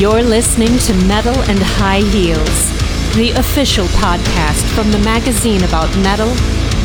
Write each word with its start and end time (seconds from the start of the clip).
You're 0.00 0.22
listening 0.22 0.78
to 0.78 0.94
Metal 1.06 1.38
and 1.42 1.58
High 1.58 2.00
Heels, 2.00 2.72
the 3.16 3.32
official 3.36 3.84
podcast 4.00 4.64
from 4.74 4.90
the 4.90 4.98
magazine 5.00 5.62
about 5.62 5.94
metal, 5.98 6.28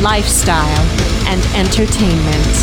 lifestyle, 0.03 0.83
and 1.25 1.39
entertainment. 1.55 2.55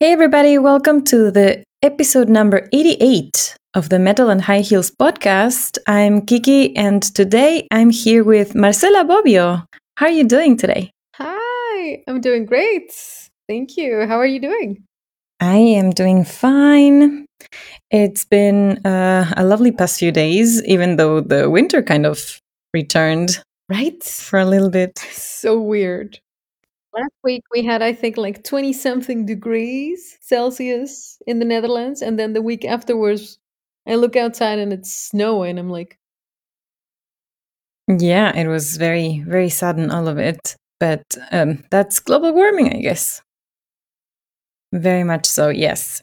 Hey, 0.00 0.10
everybody, 0.10 0.58
welcome 0.58 1.04
to 1.04 1.30
the 1.30 1.62
episode 1.82 2.28
number 2.28 2.68
88 2.72 3.58
of 3.74 3.90
the 3.90 4.00
Metal 4.00 4.28
and 4.28 4.42
High 4.42 4.62
Heels 4.62 4.90
podcast. 4.90 5.78
I'm 5.86 6.20
Kiki, 6.26 6.74
and 6.74 7.00
today 7.00 7.68
I'm 7.70 7.90
here 7.90 8.24
with 8.24 8.56
Marcela 8.56 9.04
Bovio. 9.04 9.64
How 9.98 10.06
are 10.06 10.10
you 10.10 10.24
doing 10.24 10.56
today? 10.56 10.90
Hi, 11.14 12.02
I'm 12.08 12.20
doing 12.20 12.44
great. 12.44 12.90
Thank 13.48 13.76
you. 13.76 14.04
How 14.04 14.18
are 14.18 14.26
you 14.26 14.40
doing? 14.40 14.82
I 15.40 15.56
am 15.56 15.90
doing 15.90 16.24
fine. 16.24 17.26
It's 17.90 18.24
been 18.24 18.84
uh, 18.86 19.32
a 19.36 19.44
lovely 19.44 19.72
past 19.72 19.98
few 19.98 20.12
days, 20.12 20.62
even 20.64 20.96
though 20.96 21.20
the 21.20 21.50
winter 21.50 21.82
kind 21.82 22.06
of 22.06 22.40
returned 22.72 23.42
Right? 23.68 24.02
for 24.02 24.38
a 24.38 24.46
little 24.46 24.70
bit. 24.70 24.98
So 25.12 25.60
weird. 25.60 26.20
Last 26.94 27.12
week 27.24 27.42
we 27.52 27.62
had, 27.64 27.82
I 27.82 27.92
think, 27.92 28.16
like 28.16 28.44
20 28.44 28.72
something 28.72 29.26
degrees 29.26 30.18
Celsius 30.22 31.18
in 31.26 31.38
the 31.38 31.44
Netherlands. 31.44 32.02
And 32.02 32.18
then 32.18 32.32
the 32.34 32.42
week 32.42 32.64
afterwards, 32.64 33.38
I 33.86 33.96
look 33.96 34.16
outside 34.16 34.58
and 34.58 34.72
it's 34.72 34.94
snowing. 34.94 35.58
I'm 35.58 35.70
like, 35.70 35.98
Yeah, 37.88 38.34
it 38.34 38.48
was 38.48 38.76
very, 38.76 39.22
very 39.26 39.48
sudden, 39.50 39.90
all 39.90 40.08
of 40.08 40.18
it. 40.18 40.56
But 40.80 41.02
um, 41.30 41.64
that's 41.70 42.00
global 42.00 42.32
warming, 42.32 42.72
I 42.74 42.80
guess. 42.80 43.20
Very 44.74 45.04
much 45.04 45.24
so, 45.24 45.50
yes. 45.50 46.02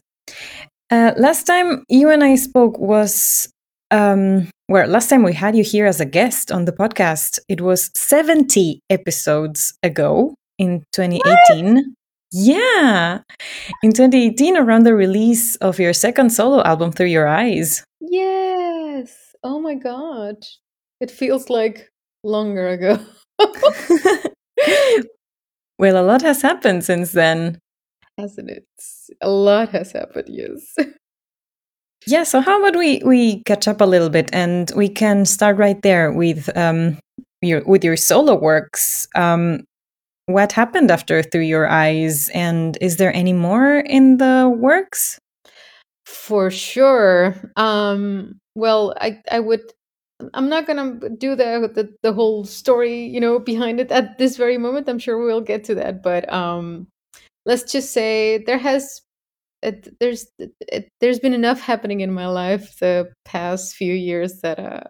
Uh, 0.90 1.12
last 1.18 1.46
time 1.46 1.84
you 1.90 2.10
and 2.10 2.24
I 2.24 2.36
spoke 2.36 2.80
was, 2.80 3.50
um, 3.92 4.50
well, 4.70 4.88
last 4.88 5.10
time 5.10 5.24
we 5.24 5.34
had 5.34 5.58
you 5.58 5.64
here 5.64 5.86
as 5.86 6.00
a 6.00 6.06
guest 6.06 6.52
on 6.52 6.64
the 6.64 6.72
podcast, 6.72 7.40
it 7.50 7.60
was 7.60 7.92
70 7.96 8.80
episodes 8.90 9.74
ago 9.84 10.36
in 10.58 10.84
2018. 10.94 11.96
Yeah, 12.32 13.20
in 13.84 13.92
2018, 13.92 14.56
around 14.56 14.86
the 14.86 14.96
release 14.96 15.58
of 15.58 15.78
your 15.78 15.92
second 15.92 16.30
solo 16.30 16.64
album, 16.64 16.94
Through 16.94 17.08
Your 17.08 17.28
Eyes. 17.28 17.84
yes. 18.00 19.18
Oh 19.44 19.60
my 19.60 19.74
God. 19.74 20.38
It 21.02 21.12
feels 21.12 21.50
like 21.50 21.90
longer 22.24 22.70
ago. 22.70 23.00
well, 25.80 25.98
a 25.98 26.06
lot 26.06 26.22
has 26.22 26.42
happened 26.42 26.86
since 26.86 27.12
then. 27.12 27.60
Hasn't 28.22 28.50
it? 28.50 28.66
A 29.22 29.30
lot 29.30 29.70
has 29.70 29.92
happened, 29.92 30.30
yes. 30.30 30.76
Yeah, 32.08 32.24
so 32.24 32.42
how 32.42 32.60
about 32.60 32.80
we 32.80 33.00
we 33.06 33.44
catch 33.44 33.68
up 33.68 33.80
a 33.80 33.86
little 33.86 34.10
bit 34.10 34.30
and 34.34 34.72
we 34.76 34.90
can 34.90 35.24
start 35.24 35.58
right 35.58 35.80
there 35.84 36.12
with 36.12 36.50
um 36.58 36.98
your 37.44 37.64
with 37.66 37.84
your 37.84 37.96
solo 37.96 38.34
works. 38.36 39.08
Um 39.14 39.66
what 40.26 40.52
happened 40.52 40.90
after 40.90 41.22
Through 41.22 41.42
Your 41.44 41.68
Eyes 41.70 42.30
and 42.30 42.78
is 42.82 42.98
there 42.98 43.14
any 43.14 43.34
more 43.34 43.80
in 43.82 44.18
the 44.18 44.52
works? 44.58 45.20
For 46.06 46.52
sure. 46.52 47.36
Um, 47.56 48.40
well, 48.56 48.94
I 49.00 49.22
I 49.32 49.40
would. 49.40 49.62
I'm 50.34 50.50
not 50.50 50.68
gonna 50.68 51.10
do 51.18 51.36
the, 51.36 51.72
the 51.74 51.94
the 52.04 52.14
whole 52.14 52.46
story, 52.46 53.06
you 53.06 53.20
know, 53.20 53.40
behind 53.40 53.80
it 53.80 53.92
at 53.92 54.18
this 54.18 54.38
very 54.38 54.58
moment. 54.58 54.90
I'm 54.90 55.00
sure 55.00 55.18
we'll 55.24 55.42
get 55.42 55.64
to 55.66 55.76
that, 55.76 56.04
but 56.04 56.32
um, 56.32 56.88
let's 57.46 57.72
just 57.72 57.92
say 57.94 58.40
there 58.46 58.58
has 58.60 59.02
it, 59.64 59.98
there's 60.00 60.28
it, 60.40 60.90
there's 61.02 61.20
been 61.20 61.34
enough 61.34 61.62
happening 61.62 62.02
in 62.02 62.12
my 62.14 62.28
life 62.28 62.78
the 62.80 63.12
past 63.26 63.76
few 63.76 63.94
years 63.94 64.42
that 64.42 64.60
uh 64.60 64.82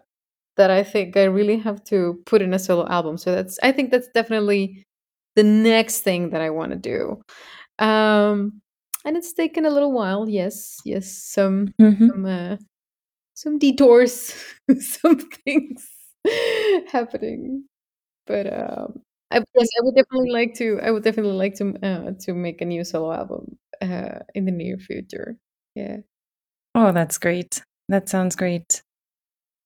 that 0.56 0.70
I 0.70 0.82
think 0.84 1.16
I 1.16 1.24
really 1.24 1.58
have 1.58 1.82
to 1.84 2.20
put 2.26 2.42
in 2.42 2.54
a 2.54 2.58
solo 2.58 2.86
album. 2.88 3.18
So 3.18 3.32
that's 3.34 3.58
I 3.62 3.72
think 3.72 3.90
that's 3.90 4.08
definitely 4.14 4.84
the 5.36 5.44
next 5.44 6.00
thing 6.02 6.30
that 6.30 6.42
I 6.42 6.50
want 6.50 6.72
to 6.72 6.78
do. 6.78 7.22
Um, 7.84 8.60
and 9.04 9.16
it's 9.16 9.32
taken 9.32 9.66
a 9.66 9.70
little 9.70 9.92
while. 9.92 10.28
Yes, 10.28 10.78
yes, 10.84 11.10
some 11.12 11.74
Mhm. 11.80 12.08
some 12.10 12.26
uh, 12.26 12.56
some 13.34 13.58
detours, 13.58 14.34
some 14.80 15.18
things 15.44 15.88
happening. 16.92 17.64
But 18.26 18.52
um, 18.52 19.02
I, 19.32 19.44
yes, 19.54 19.68
I 19.78 19.82
would 19.82 19.94
definitely 19.94 20.30
like 20.30 20.54
to. 20.54 20.80
I 20.82 20.90
would 20.90 21.04
definitely 21.04 21.32
like 21.36 21.54
to 21.56 21.74
uh, 21.82 22.12
to 22.20 22.34
make 22.34 22.60
a 22.60 22.64
new 22.64 22.84
solo 22.84 23.12
album 23.12 23.58
uh, 23.80 24.20
in 24.34 24.44
the 24.44 24.52
near 24.52 24.78
future. 24.78 25.36
Yeah. 25.74 25.98
Oh, 26.74 26.92
that's 26.92 27.18
great. 27.18 27.62
That 27.88 28.08
sounds 28.08 28.36
great. 28.36 28.82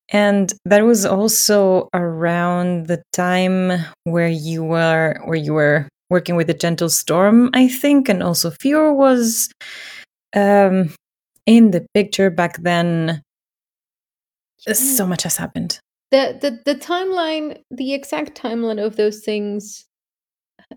And 0.09 0.53
that 0.65 0.85
was 0.85 1.05
also 1.05 1.89
around 1.93 2.87
the 2.87 3.03
time 3.13 3.71
where 4.05 4.29
you 4.29 4.63
were 4.63 5.19
where 5.25 5.37
you 5.37 5.53
were 5.53 5.89
working 6.09 6.35
with 6.37 6.47
the 6.47 6.53
Gentle 6.53 6.89
Storm, 6.89 7.49
I 7.53 7.67
think, 7.67 8.07
and 8.07 8.23
also 8.23 8.51
VUUR 8.51 8.93
was 8.93 9.49
um, 10.35 10.93
in 11.45 11.71
the 11.71 11.85
picture 11.93 12.29
back 12.29 12.57
then. 12.63 13.21
Uh, 14.67 14.73
So 14.73 15.05
much 15.05 15.23
has 15.23 15.37
happened. 15.37 15.79
The 16.11 16.37
the 16.41 16.73
the 16.73 16.79
timeline 16.79 17.59
the 17.71 17.93
exact 17.93 18.39
timeline 18.39 18.83
of 18.83 18.95
those 18.95 19.19
things 19.21 19.85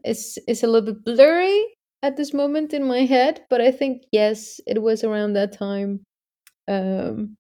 is 0.05 0.39
is 0.47 0.63
a 0.63 0.67
little 0.67 0.93
bit 0.93 1.05
blurry 1.05 1.65
at 2.03 2.17
this 2.17 2.33
moment 2.33 2.73
in 2.73 2.87
my 2.87 3.01
head 3.01 3.43
but 3.51 3.61
i 3.61 3.71
think 3.71 4.03
yes 4.13 4.61
it 4.67 4.83
was 4.83 5.05
around 5.05 5.35
that 5.35 5.53
time 5.53 6.01
um 6.69 7.37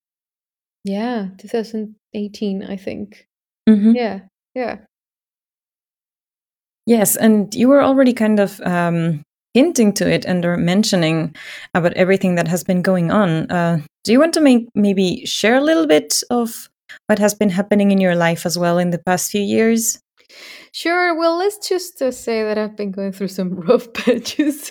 yeah 0.84 1.28
2018 1.38 2.64
i 2.64 2.76
think 2.76 3.26
Mm-hmm. 3.68 3.94
yeah 3.94 4.20
yeah 4.54 4.78
Yes, 6.86 7.16
and 7.16 7.54
you 7.54 7.68
were 7.68 7.82
already 7.82 8.12
kind 8.12 8.40
of 8.40 8.60
um, 8.62 9.22
hinting 9.54 9.92
to 9.94 10.10
it 10.10 10.24
and 10.24 10.44
or 10.44 10.56
mentioning 10.56 11.34
about 11.74 11.92
everything 11.94 12.36
that 12.36 12.48
has 12.48 12.64
been 12.64 12.82
going 12.82 13.10
on. 13.10 13.50
Uh, 13.50 13.80
do 14.04 14.12
you 14.12 14.18
want 14.18 14.34
to 14.34 14.40
make 14.40 14.68
maybe 14.74 15.24
share 15.26 15.56
a 15.56 15.60
little 15.60 15.86
bit 15.86 16.22
of 16.30 16.69
what 17.06 17.18
has 17.18 17.34
been 17.34 17.50
happening 17.50 17.90
in 17.90 18.00
your 18.00 18.14
life 18.14 18.46
as 18.46 18.58
well 18.58 18.78
in 18.78 18.90
the 18.90 18.98
past 18.98 19.30
few 19.30 19.42
years? 19.42 19.98
Sure. 20.72 21.18
Well, 21.18 21.36
let's 21.36 21.68
just 21.68 22.00
uh, 22.00 22.12
say 22.12 22.42
that 22.44 22.56
I've 22.56 22.76
been 22.76 22.92
going 22.92 23.12
through 23.12 23.28
some 23.28 23.54
rough 23.68 23.92
patches. 23.92 24.70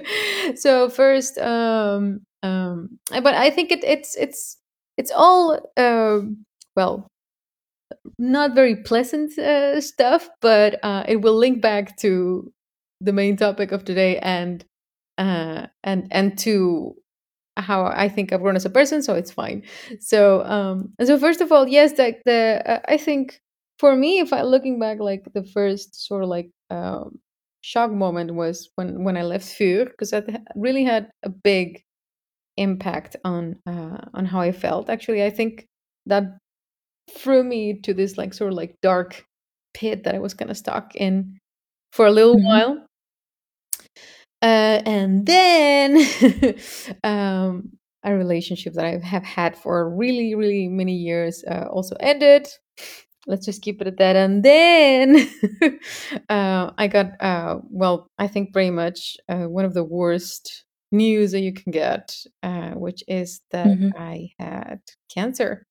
so 0.56 0.88
first, 0.90 1.38
um, 1.38 2.20
um, 2.42 2.98
but 3.10 3.34
I 3.34 3.50
think 3.50 3.72
it, 3.72 3.82
it's 3.84 4.16
it's 4.16 4.58
it's 4.96 5.10
all 5.10 5.72
um, 5.76 6.44
well, 6.76 7.08
not 8.18 8.54
very 8.54 8.76
pleasant 8.76 9.38
uh, 9.38 9.80
stuff, 9.80 10.28
but 10.40 10.78
uh, 10.82 11.04
it 11.08 11.22
will 11.22 11.36
link 11.36 11.62
back 11.62 11.96
to 11.98 12.52
the 13.00 13.12
main 13.12 13.36
topic 13.36 13.72
of 13.72 13.84
today 13.84 14.18
and 14.18 14.64
uh, 15.16 15.66
and 15.82 16.08
and 16.10 16.38
to 16.38 16.94
how 17.60 17.86
I 17.86 18.08
think 18.08 18.32
I've 18.32 18.40
grown 18.42 18.56
as 18.56 18.64
a 18.64 18.70
person. 18.70 19.02
So 19.02 19.14
it's 19.14 19.30
fine. 19.32 19.62
So 20.00 20.42
um, 20.44 20.92
and 20.98 21.08
so 21.08 21.18
first 21.18 21.40
of 21.40 21.52
all, 21.52 21.66
yes, 21.68 21.98
like 21.98 22.22
the 22.24 22.62
uh, 22.66 22.80
I 22.88 22.96
think 22.96 23.40
for 23.78 23.94
me, 23.96 24.20
if 24.20 24.32
I 24.32 24.42
looking 24.42 24.78
back, 24.80 24.98
like 25.00 25.24
the 25.34 25.44
first 25.44 26.06
sort 26.06 26.22
of 26.24 26.28
like 26.30 26.50
um, 26.70 27.18
shock 27.62 27.90
moment 27.92 28.34
was 28.34 28.70
when 28.76 29.04
when 29.04 29.16
I 29.16 29.22
left 29.22 29.46
VUUR 29.58 29.86
because 29.86 30.10
that 30.10 30.26
really 30.56 30.84
had 30.84 31.10
a 31.22 31.28
big 31.30 31.82
impact 32.56 33.16
on 33.24 33.56
uh, 33.66 33.98
on 34.14 34.26
how 34.26 34.40
I 34.40 34.52
felt. 34.52 34.90
Actually, 34.90 35.24
I 35.24 35.30
think 35.30 35.66
that 36.06 36.24
threw 37.10 37.42
me 37.44 37.80
to 37.82 37.94
this 37.94 38.18
like 38.18 38.34
sort 38.34 38.52
of 38.52 38.56
like 38.56 38.76
dark 38.82 39.24
pit 39.74 40.04
that 40.04 40.14
I 40.14 40.18
was 40.18 40.34
kind 40.34 40.50
of 40.50 40.56
stuck 40.56 40.94
in 40.96 41.38
for 41.92 42.06
a 42.06 42.12
little 42.12 42.36
Mhm. 42.36 42.44
while. 42.46 42.86
Uh, 44.42 44.80
and 44.86 45.26
then 45.26 45.96
um, 47.04 47.70
a 48.04 48.14
relationship 48.14 48.74
that 48.74 48.84
I 48.84 48.98
have 48.98 49.24
had 49.24 49.56
for 49.56 49.90
really, 49.90 50.34
really 50.34 50.68
many 50.68 50.94
years 50.94 51.44
uh, 51.50 51.66
also 51.70 51.96
ended. 52.00 52.48
Let's 53.26 53.44
just 53.44 53.62
keep 53.62 53.80
it 53.82 53.86
at 53.88 53.98
that. 53.98 54.16
And 54.16 54.42
then 54.42 55.28
uh, 56.30 56.70
I 56.78 56.86
got, 56.88 57.12
uh, 57.20 57.58
well, 57.70 58.08
I 58.18 58.28
think 58.28 58.52
pretty 58.52 58.70
much 58.70 59.16
uh, 59.28 59.44
one 59.44 59.64
of 59.64 59.74
the 59.74 59.84
worst 59.84 60.64
news 60.92 61.32
that 61.32 61.40
you 61.40 61.52
can 61.52 61.70
get, 61.72 62.16
uh, 62.42 62.70
which 62.70 63.02
is 63.08 63.42
that 63.50 63.68
Mhm. 63.68 63.92
I 63.96 64.30
had 64.38 64.80
cancer, 65.12 65.66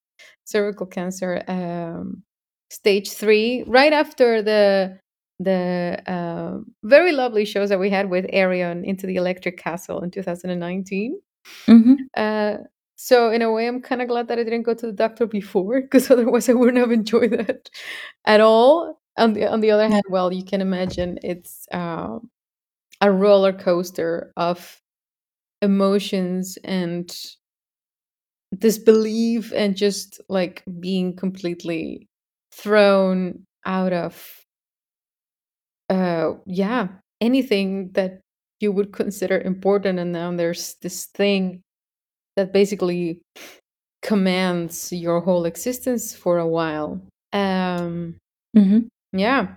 cervical 0.46 0.86
cancer, 0.86 1.44
um, 1.48 2.24
stage 2.70 3.12
three, 3.12 3.64
right 3.66 3.94
after 3.94 4.42
the 4.42 5.00
the 5.40 6.02
uh, 6.08 6.60
very 6.84 7.12
lovely 7.12 7.46
shows 7.46 7.70
that 7.70 7.80
we 7.80 7.90
had 7.90 8.10
with 8.10 8.26
Ayreon 8.28 8.84
into 8.86 9.08
the 9.08 9.16
Electric 9.18 9.58
Castle 9.58 10.02
in 10.04 10.12
2019. 10.12 11.20
Mhm. 11.68 11.98
Uh, 12.16 12.58
so 12.96 13.32
in 13.32 13.42
a 13.44 13.52
way, 13.52 13.68
I'm 13.68 13.82
kind 13.82 14.02
of 14.02 14.08
glad 14.08 14.28
that 14.30 14.40
I 14.40 14.44
didn't 14.44 14.64
go 14.64 14.74
to 14.74 14.88
the 14.88 14.92
doctor 14.94 15.28
before, 15.28 15.82
because 15.82 16.10
otherwise 16.12 16.50
I 16.50 16.54
wouldn't 16.54 16.78
have 16.80 16.92
enjoyed 16.92 17.32
that 17.32 17.70
at 18.26 18.42
all. 18.42 19.00
On 19.18 19.34
the 19.34 19.48
on 19.48 19.62
the 19.62 19.72
other 19.72 19.88
hand, 19.90 20.04
well, 20.10 20.32
you 20.34 20.44
can 20.46 20.62
imagine 20.62 21.20
it's 21.24 21.68
um, 21.74 22.30
a 23.02 23.12
roller 23.12 23.54
coaster 23.54 24.34
of 24.38 24.82
emotions 25.62 26.58
and 26.64 27.16
disbelief 28.58 29.52
and 29.54 29.76
just 29.76 30.22
like 30.30 30.64
being 30.80 31.16
completely 31.16 32.08
thrown 32.52 33.46
out 33.66 33.94
of 33.94 34.46
uh 35.90 36.34
yeah 36.46 36.88
anything 37.22 37.92
that 37.94 38.20
you 38.60 38.72
would 38.72 38.92
consider 38.92 39.40
important 39.40 40.00
and 40.00 40.12
now 40.12 40.32
there's 40.36 40.76
this 40.82 41.06
thing 41.06 41.62
that 42.36 42.54
basically 42.54 43.22
commands 44.02 44.92
your 44.94 45.22
whole 45.22 45.46
existence 45.46 46.16
for 46.16 46.38
a 46.38 46.48
while. 46.48 47.02
Um 47.34 48.16
hmm 48.56 48.80
yeah 49.14 49.56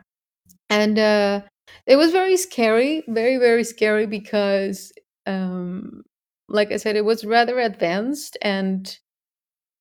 and 0.71 0.99
uh 0.99 1.43
it 1.87 1.97
was 1.97 2.13
very 2.13 2.37
scary 2.37 3.03
very 3.09 3.39
very 3.39 3.65
scary 3.65 4.07
because 4.07 4.93
um 5.27 6.03
like 6.49 6.73
i 6.73 6.77
said 6.77 6.97
it 6.97 7.05
was 7.05 7.25
rather 7.25 7.59
advanced 7.61 8.37
and 8.43 8.99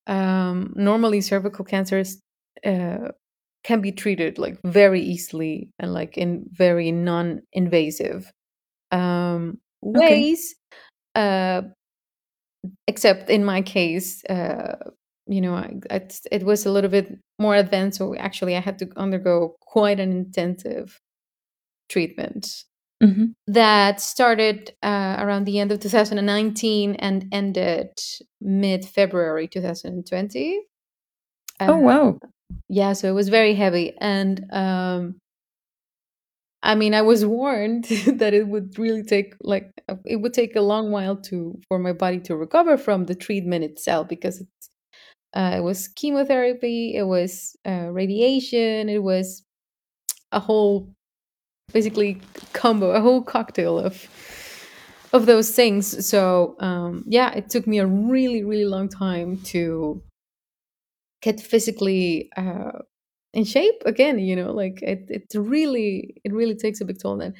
um 0.07 0.73
normally 0.75 1.21
cervical 1.21 1.65
cancers 1.65 2.19
uh 2.65 3.09
can 3.63 3.81
be 3.81 3.91
treated 3.91 4.37
like 4.39 4.57
very 4.63 5.01
easily 5.01 5.69
and 5.79 5.93
like 5.93 6.17
in 6.17 6.45
very 6.51 6.91
non-invasive 6.91 8.31
um 8.91 9.59
Okay. 9.95 10.29
ways 10.29 10.55
uh 11.15 11.61
except 12.87 13.29
in 13.29 13.43
my 13.45 13.61
case 13.61 14.23
uh 14.25 14.75
you 15.27 15.41
know 15.41 15.55
I, 15.55 15.73
it's- 15.91 16.25
it 16.31 16.43
was 16.43 16.65
a 16.65 16.71
little 16.71 16.89
bit 16.89 17.17
more 17.39 17.55
advanced 17.55 17.97
so 17.97 18.15
actually 18.15 18.55
i 18.55 18.59
had 18.59 18.79
to 18.79 18.89
undergo 18.97 19.55
quite 19.61 19.99
an 19.99 20.11
intensive 20.11 20.99
treatment 21.89 22.65
hmm 23.01 23.33
that 23.47 24.01
started 24.01 24.73
uh, 24.83 25.17
around 25.19 25.45
the 25.45 25.59
end 25.59 25.71
of 25.71 25.79
2019 25.79 26.95
and 26.95 27.27
ended 27.31 27.89
mid 28.41 28.85
February 28.85 29.47
2020. 29.47 30.61
Oh 31.67 31.77
Uh, 31.77 31.77
wow. 31.77 32.19
Yeah, 32.67 32.93
so 32.93 33.07
it 33.09 33.13
was 33.13 33.29
very 33.29 33.55
heavy. 33.55 33.95
And 33.99 34.45
um, 34.51 35.15
I 36.61 36.75
mean, 36.75 36.93
I 36.93 37.01
was 37.01 37.25
warned 37.25 37.85
that 37.85 38.33
it 38.33 38.47
would 38.47 38.77
really 38.77 39.03
take 39.03 39.35
like 39.41 39.71
uh, 39.87 39.95
it 40.05 40.17
would 40.17 40.33
take 40.33 40.55
a 40.55 40.61
long 40.61 40.91
while 40.91 41.15
to 41.31 41.59
for 41.67 41.79
my 41.79 41.93
body 41.93 42.19
to 42.21 42.35
recover 42.35 42.77
from 42.77 43.05
the 43.05 43.15
treatment 43.15 43.63
itself 43.63 44.07
because 44.07 44.43
uh, 45.35 45.53
it 45.57 45.61
was 45.61 45.87
chemotherapy, 45.89 46.95
it 46.95 47.03
was 47.03 47.55
uh, 47.67 47.89
radiation, 47.91 48.89
it 48.89 49.03
was 49.03 49.43
a 50.31 50.39
whole 50.39 50.89
basically 51.73 52.19
combo, 52.53 52.91
a 52.91 53.01
whole 53.01 53.23
cocktail 53.23 53.79
of 53.79 54.07
of 55.13 55.25
those 55.25 55.51
things. 55.51 56.07
So 56.07 56.55
um, 56.59 57.03
yeah, 57.07 57.31
it 57.33 57.49
took 57.49 57.67
me 57.67 57.79
a 57.79 57.85
really 57.87 58.43
really 58.43 58.65
long 58.65 58.89
time 58.89 59.37
to 59.53 60.01
get 61.21 61.39
physically 61.39 62.29
uh, 62.37 62.71
in 63.33 63.43
shape 63.45 63.81
again. 63.85 64.19
You 64.19 64.35
know, 64.35 64.51
like 64.53 64.81
it 64.81 65.05
it 65.09 65.25
really 65.35 66.21
it 66.23 66.33
really 66.33 66.55
takes 66.55 66.81
a 66.81 66.85
big 66.85 66.99
toll 66.99 67.17
then. 67.17 67.35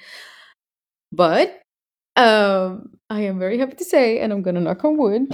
But 1.12 1.62
um, 2.16 2.92
I 3.10 3.22
am 3.22 3.40
very 3.40 3.58
happy 3.58 3.76
to 3.76 3.86
say, 3.86 4.20
and 4.20 4.32
I'm 4.34 4.42
gonna 4.42 4.62
knock 4.62 4.84
on 4.84 4.98
wood, 4.98 5.28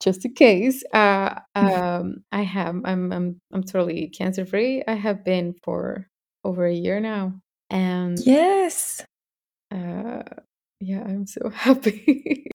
just 0.00 0.24
in 0.24 0.34
case. 0.34 0.82
Uh, 0.92 1.34
um, 1.54 2.24
I 2.32 2.42
have 2.42 2.76
I'm 2.84 3.12
I'm 3.12 3.40
I'm 3.52 3.62
totally 3.64 4.08
cancer 4.08 4.46
free. 4.46 4.82
I 4.86 4.94
have 4.94 5.24
been 5.24 5.54
for 5.64 6.06
over 6.44 6.66
a 6.66 6.74
year 6.74 7.00
now, 7.00 7.34
and 7.70 8.18
Yes. 8.18 9.04
uh, 9.70 10.22
yeah, 10.80 11.02
I'm 11.02 11.26
so 11.26 11.50
happy. 11.54 12.50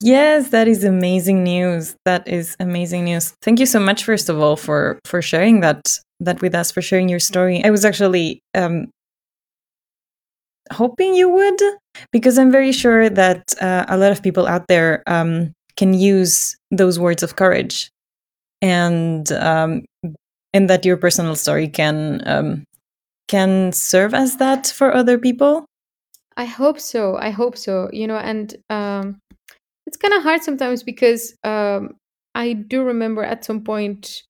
Yes, 0.00 0.50
that 0.50 0.68
is 0.68 0.84
amazing 0.84 1.42
news. 1.42 1.96
That 2.04 2.28
is 2.28 2.54
amazing 2.60 3.04
news. 3.04 3.34
Thank 3.40 3.58
you 3.60 3.66
so 3.66 3.80
much, 3.80 4.04
first 4.04 4.28
of 4.28 4.38
all, 4.38 4.56
for 4.56 4.98
for 5.06 5.22
sharing 5.22 5.60
that 5.60 5.98
that 6.20 6.42
with 6.42 6.54
us, 6.54 6.70
for 6.70 6.82
sharing 6.82 7.08
your 7.08 7.20
story. 7.20 7.64
I 7.64 7.70
was 7.70 7.84
actually 7.84 8.40
um, 8.54 8.88
hoping 10.70 11.14
you 11.14 11.30
would, 11.30 11.60
because 12.12 12.38
I'm 12.38 12.52
very 12.52 12.72
sure 12.72 13.08
that 13.08 13.54
uh, 13.60 13.86
a 13.88 13.96
lot 13.96 14.12
of 14.12 14.22
people 14.22 14.46
out 14.46 14.68
there 14.68 15.02
um, 15.06 15.52
can 15.76 15.94
use 15.94 16.56
those 16.70 16.98
words 16.98 17.22
of 17.22 17.36
courage, 17.36 17.90
and 18.60 19.30
um, 19.32 19.86
and 20.52 20.68
that 20.68 20.84
your 20.84 20.98
personal 20.98 21.36
story 21.36 21.68
can 21.68 22.20
um, 22.28 22.64
can 23.28 23.72
serve 23.72 24.12
as 24.12 24.36
that 24.36 24.66
for 24.66 24.94
other 24.94 25.16
people. 25.16 25.64
I 26.36 26.44
hope 26.44 26.78
so. 26.80 27.16
I 27.16 27.30
hope 27.30 27.56
so. 27.56 27.88
You 27.94 28.06
know, 28.06 28.18
and 28.18 28.54
um, 28.68 29.18
it's 29.86 29.96
kind 29.96 30.14
of 30.14 30.22
hard 30.22 30.42
sometimes 30.42 30.82
because 30.82 31.34
um, 31.44 31.94
I 32.34 32.52
do 32.54 32.82
remember 32.82 33.22
at 33.22 33.44
some 33.44 33.62
point 33.64 34.22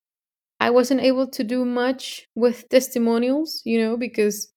I 0.60 0.70
wasn't 0.70 1.00
able 1.02 1.26
to 1.28 1.44
do 1.44 1.64
much 1.64 2.26
with 2.34 2.68
testimonials. 2.68 3.62
You 3.64 3.80
know, 3.80 3.96
because 3.96 4.50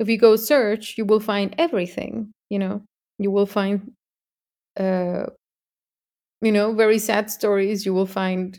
if 0.00 0.08
you 0.08 0.18
go 0.18 0.36
search, 0.36 0.96
you 0.98 1.04
will 1.04 1.20
find 1.20 1.54
everything. 1.58 2.32
You 2.50 2.58
know, 2.58 2.82
you 3.18 3.30
will 3.30 3.46
find, 3.46 3.92
uh, 4.78 5.26
you 6.40 6.52
know, 6.52 6.74
very 6.74 6.98
sad 6.98 7.30
stories. 7.30 7.86
You 7.86 7.94
will 7.94 8.06
find 8.06 8.58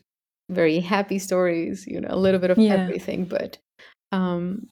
very 0.50 0.80
happy 0.80 1.20
stories. 1.20 1.86
You 1.88 2.02
know, 2.02 2.10
a 2.12 2.18
little 2.18 2.40
bit 2.40 2.52
of 2.52 2.58
Yeah. 2.58 2.74
everything. 2.74 3.26
But 3.26 3.58
um, 4.12 4.68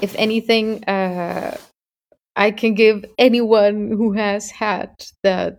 if 0.00 0.14
anything, 0.16 0.84
uh, 0.84 1.56
I 2.36 2.50
can 2.50 2.74
give 2.74 3.04
anyone 3.18 3.90
who 3.90 4.12
has 4.12 4.50
had 4.50 4.90
that 5.22 5.58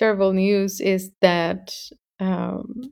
terrible 0.00 0.32
news 0.32 0.80
is 0.80 1.10
that 1.20 1.76
um, 2.20 2.90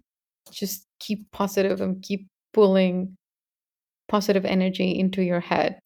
just 0.53 0.87
keep 1.01 1.31
positive 1.33 1.81
and 1.81 2.03
keep 2.03 2.29
pulling 2.53 3.17
positive 4.09 4.45
energy 4.45 4.99
into 4.99 5.23
your 5.23 5.41
head. 5.41 5.81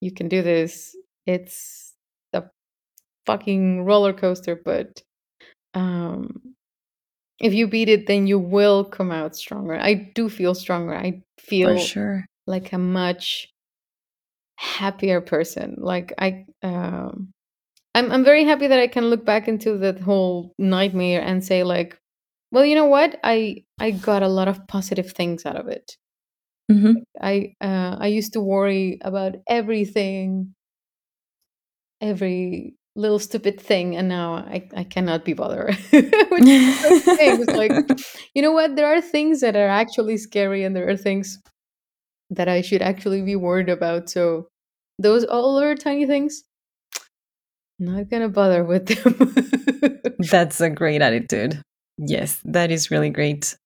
You 0.00 0.12
can 0.12 0.28
do 0.28 0.42
this. 0.42 0.96
It's 1.26 1.92
a 2.32 2.44
fucking 3.26 3.84
roller 3.84 4.12
coaster, 4.12 4.54
but 4.64 5.02
um, 5.74 6.54
if 7.40 7.52
you 7.52 7.66
beat 7.66 7.88
it, 7.88 8.06
then 8.06 8.28
you 8.28 8.38
will 8.38 8.84
come 8.84 9.10
out 9.10 9.34
stronger. 9.34 9.74
I 9.74 10.12
do 10.14 10.28
feel 10.28 10.54
stronger. 10.54 10.94
I 10.94 11.22
feel 11.38 11.78
sure. 11.78 12.24
like 12.46 12.72
a 12.72 12.78
much 12.78 13.48
happier 14.60 15.22
person 15.22 15.74
like 15.78 16.12
i 16.18 16.44
um 16.62 17.32
i'm 17.94 18.10
i'm 18.12 18.24
very 18.24 18.44
happy 18.44 18.66
that 18.66 18.78
i 18.80 18.86
can 18.86 19.10
look 19.10 19.24
back 19.24 19.48
into 19.48 19.78
that 19.78 20.00
whole 20.00 20.54
nightmare 20.58 21.22
and 21.22 21.44
say 21.44 21.62
like 21.62 21.98
well 22.52 22.64
you 22.64 22.74
know 22.74 22.86
what 22.86 23.18
i 23.24 23.56
i 23.78 23.90
got 23.90 24.22
a 24.22 24.28
lot 24.28 24.48
of 24.48 24.66
positive 24.66 25.10
things 25.12 25.46
out 25.46 25.56
of 25.56 25.68
it 25.68 25.96
hmm 26.70 26.92
i 27.20 27.52
uh 27.60 27.96
i 27.98 28.06
used 28.06 28.32
to 28.32 28.40
worry 28.40 28.98
about 29.02 29.36
everything 29.48 30.54
every 32.00 32.74
little 32.96 33.18
stupid 33.18 33.60
thing 33.60 33.96
and 33.96 34.08
now 34.08 34.34
i 34.34 34.68
i 34.74 34.82
cannot 34.82 35.24
be 35.24 35.32
bothered 35.32 35.74
Which 36.30 36.46
is 36.48 36.84
okay. 36.84 37.32
It's 37.38 37.54
like 37.54 37.72
you 38.34 38.42
know 38.42 38.52
what 38.52 38.74
there 38.76 38.86
are 38.86 39.00
things 39.00 39.40
that 39.40 39.54
are 39.54 39.68
actually 39.68 40.16
scary 40.16 40.64
and 40.64 40.74
there 40.74 40.88
are 40.88 40.96
things 40.96 41.38
that 42.30 42.48
I 42.48 42.62
should 42.62 42.82
actually 42.82 43.22
be 43.22 43.36
worried 43.36 43.68
about. 43.68 44.08
So 44.08 44.48
those 44.98 45.24
all 45.24 45.60
are 45.60 45.74
tiny 45.74 46.06
things. 46.06 46.44
Not 47.80 48.10
gonna 48.10 48.28
bother 48.28 48.62
with 48.62 48.88
them. 48.88 50.12
That's 50.30 50.60
a 50.60 50.68
great 50.68 51.00
attitude. 51.00 51.62
Yes, 51.96 52.38
that 52.44 52.70
is 52.70 52.90
really 52.90 53.08
great. 53.08 53.56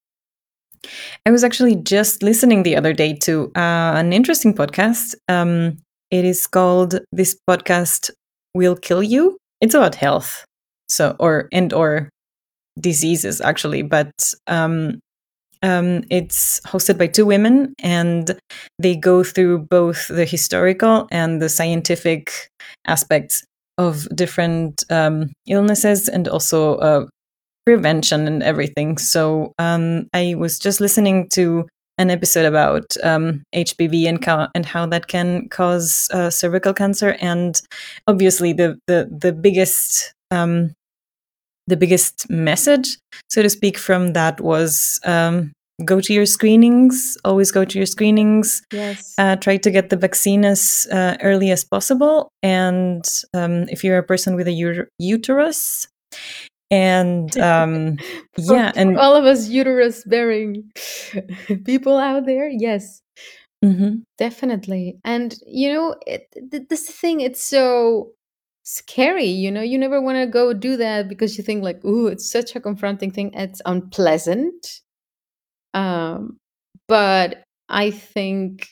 I 1.25 1.31
was 1.31 1.43
actually 1.43 1.75
just 1.75 2.23
listening 2.23 2.63
the 2.63 2.77
other 2.77 2.93
day 2.93 3.13
to 3.23 3.51
uh, 3.57 3.93
an 3.95 4.13
interesting 4.13 4.53
podcast. 4.53 5.15
Um, 5.27 5.79
it 6.11 6.23
is 6.23 6.47
called 6.47 7.01
"This 7.11 7.37
Podcast 7.49 8.09
Will 8.53 8.77
Kill 8.77 9.03
You." 9.03 9.37
It's 9.59 9.75
about 9.75 9.95
health, 9.95 10.45
so 10.87 11.17
or 11.19 11.49
and 11.51 11.73
or 11.73 12.09
diseases 12.79 13.41
actually, 13.41 13.81
but 13.81 14.13
um, 14.47 14.99
um, 15.61 16.03
it's 16.09 16.61
hosted 16.61 16.97
by 16.97 17.07
two 17.07 17.25
women, 17.25 17.73
and 17.79 18.39
they 18.79 18.95
go 18.95 19.25
through 19.25 19.67
both 19.69 20.07
the 20.07 20.23
historical 20.23 21.09
and 21.11 21.41
the 21.41 21.49
scientific 21.49 22.31
aspects 22.87 23.43
of 23.77 24.07
different 24.15 24.83
um, 24.89 25.31
illnesses 25.47 26.07
and 26.07 26.27
also 26.27 26.75
uh, 26.75 27.05
prevention 27.65 28.27
and 28.27 28.43
everything. 28.43 28.97
So 28.97 29.53
um, 29.59 30.07
I 30.13 30.35
was 30.37 30.59
just 30.59 30.79
listening 30.79 31.29
to 31.29 31.67
an 31.97 32.09
episode 32.09 32.45
about 32.45 32.95
um, 33.03 33.43
HPV 33.53 34.07
and, 34.07 34.21
ca- 34.21 34.49
and 34.53 34.65
how 34.65 34.85
that 34.87 35.07
can 35.07 35.47
cause 35.49 36.09
uh, 36.13 36.29
cervical 36.29 36.73
cancer, 36.73 37.15
and 37.21 37.59
obviously 38.07 38.53
the 38.53 38.77
the 38.87 39.07
the 39.09 39.31
biggest 39.31 40.13
um, 40.31 40.73
the 41.67 41.77
biggest 41.77 42.29
message, 42.29 42.97
so 43.29 43.41
to 43.41 43.49
speak, 43.49 43.77
from 43.77 44.13
that 44.13 44.41
was 44.41 44.99
um, 45.05 45.53
go 45.83 45.99
to 45.99 46.13
your 46.13 46.25
screenings. 46.25 47.17
Always 47.25 47.51
go 47.51 47.65
to 47.65 47.77
your 47.77 47.85
screenings. 47.85 48.63
yes. 48.71 49.13
Uh, 49.17 49.35
try 49.35 49.57
to 49.57 49.71
get 49.71 49.89
the 49.89 49.97
vaccine 49.97 50.45
as 50.45 50.87
uh, 50.91 51.17
early 51.21 51.51
as 51.51 51.63
possible. 51.63 52.29
And 52.41 53.05
um, 53.33 53.63
if 53.69 53.83
you're 53.83 53.97
a 53.97 54.03
person 54.03 54.35
with 54.35 54.47
a 54.47 54.53
ut- 54.53 54.87
uterus, 54.99 55.87
and 56.71 57.37
um, 57.39 57.97
yeah, 58.37 58.71
and 58.75 58.97
all 58.97 59.15
of 59.15 59.25
us 59.25 59.49
uterus 59.49 60.03
bearing 60.05 60.71
people 61.65 61.97
out 61.97 62.25
there, 62.25 62.47
yes, 62.47 63.01
mhm, 63.63 64.03
definitely. 64.17 64.97
And 65.03 65.35
you 65.45 65.73
know, 65.73 65.95
it, 66.07 66.27
th- 66.51 66.67
this 66.69 66.89
thing, 66.89 67.21
it's 67.21 67.43
so 67.43 68.11
scary. 68.63 69.25
You 69.25 69.51
know, 69.51 69.61
you 69.61 69.77
never 69.77 70.01
want 70.01 70.17
to 70.17 70.25
go 70.25 70.53
do 70.53 70.77
that 70.77 71.07
because 71.07 71.37
you 71.37 71.43
think 71.43 71.63
like, 71.63 71.83
ooh, 71.85 72.07
it's 72.07 72.29
such 72.29 72.55
a 72.55 72.59
confronting 72.59 73.11
thing. 73.11 73.31
It's 73.33 73.61
unpleasant. 73.65 74.81
Um, 75.75 76.39
but 76.89 77.43
I 77.69 77.91
think, 77.91 78.69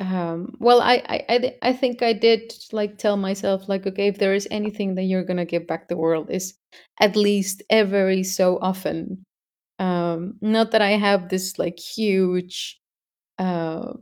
um, 0.00 0.56
well, 0.60 0.82
I, 0.82 1.02
I, 1.08 1.26
I, 1.30 1.56
I 1.62 1.74
think 1.74 2.02
I 2.02 2.14
did 2.14 2.54
like 2.72 2.98
tell 2.98 3.18
myself 3.18 3.68
like, 3.68 3.86
okay, 3.86 4.08
if 4.08 4.18
there 4.18 4.34
is 4.34 4.48
anything 4.50 4.96
that 4.96 5.04
you're 5.04 5.24
gonna 5.24 5.46
give 5.46 5.68
back 5.68 5.88
the 5.88 5.98
world, 5.98 6.30
is 6.30 6.56
at 7.00 7.16
least 7.16 7.62
every 7.70 8.24
so 8.24 8.58
often. 8.62 9.24
Um, 9.80 10.36
not 10.42 10.72
that 10.72 10.82
I 10.82 10.92
have 10.92 11.30
this 11.30 11.58
like 11.58 11.78
huge 11.80 12.80
uh, 13.38 13.94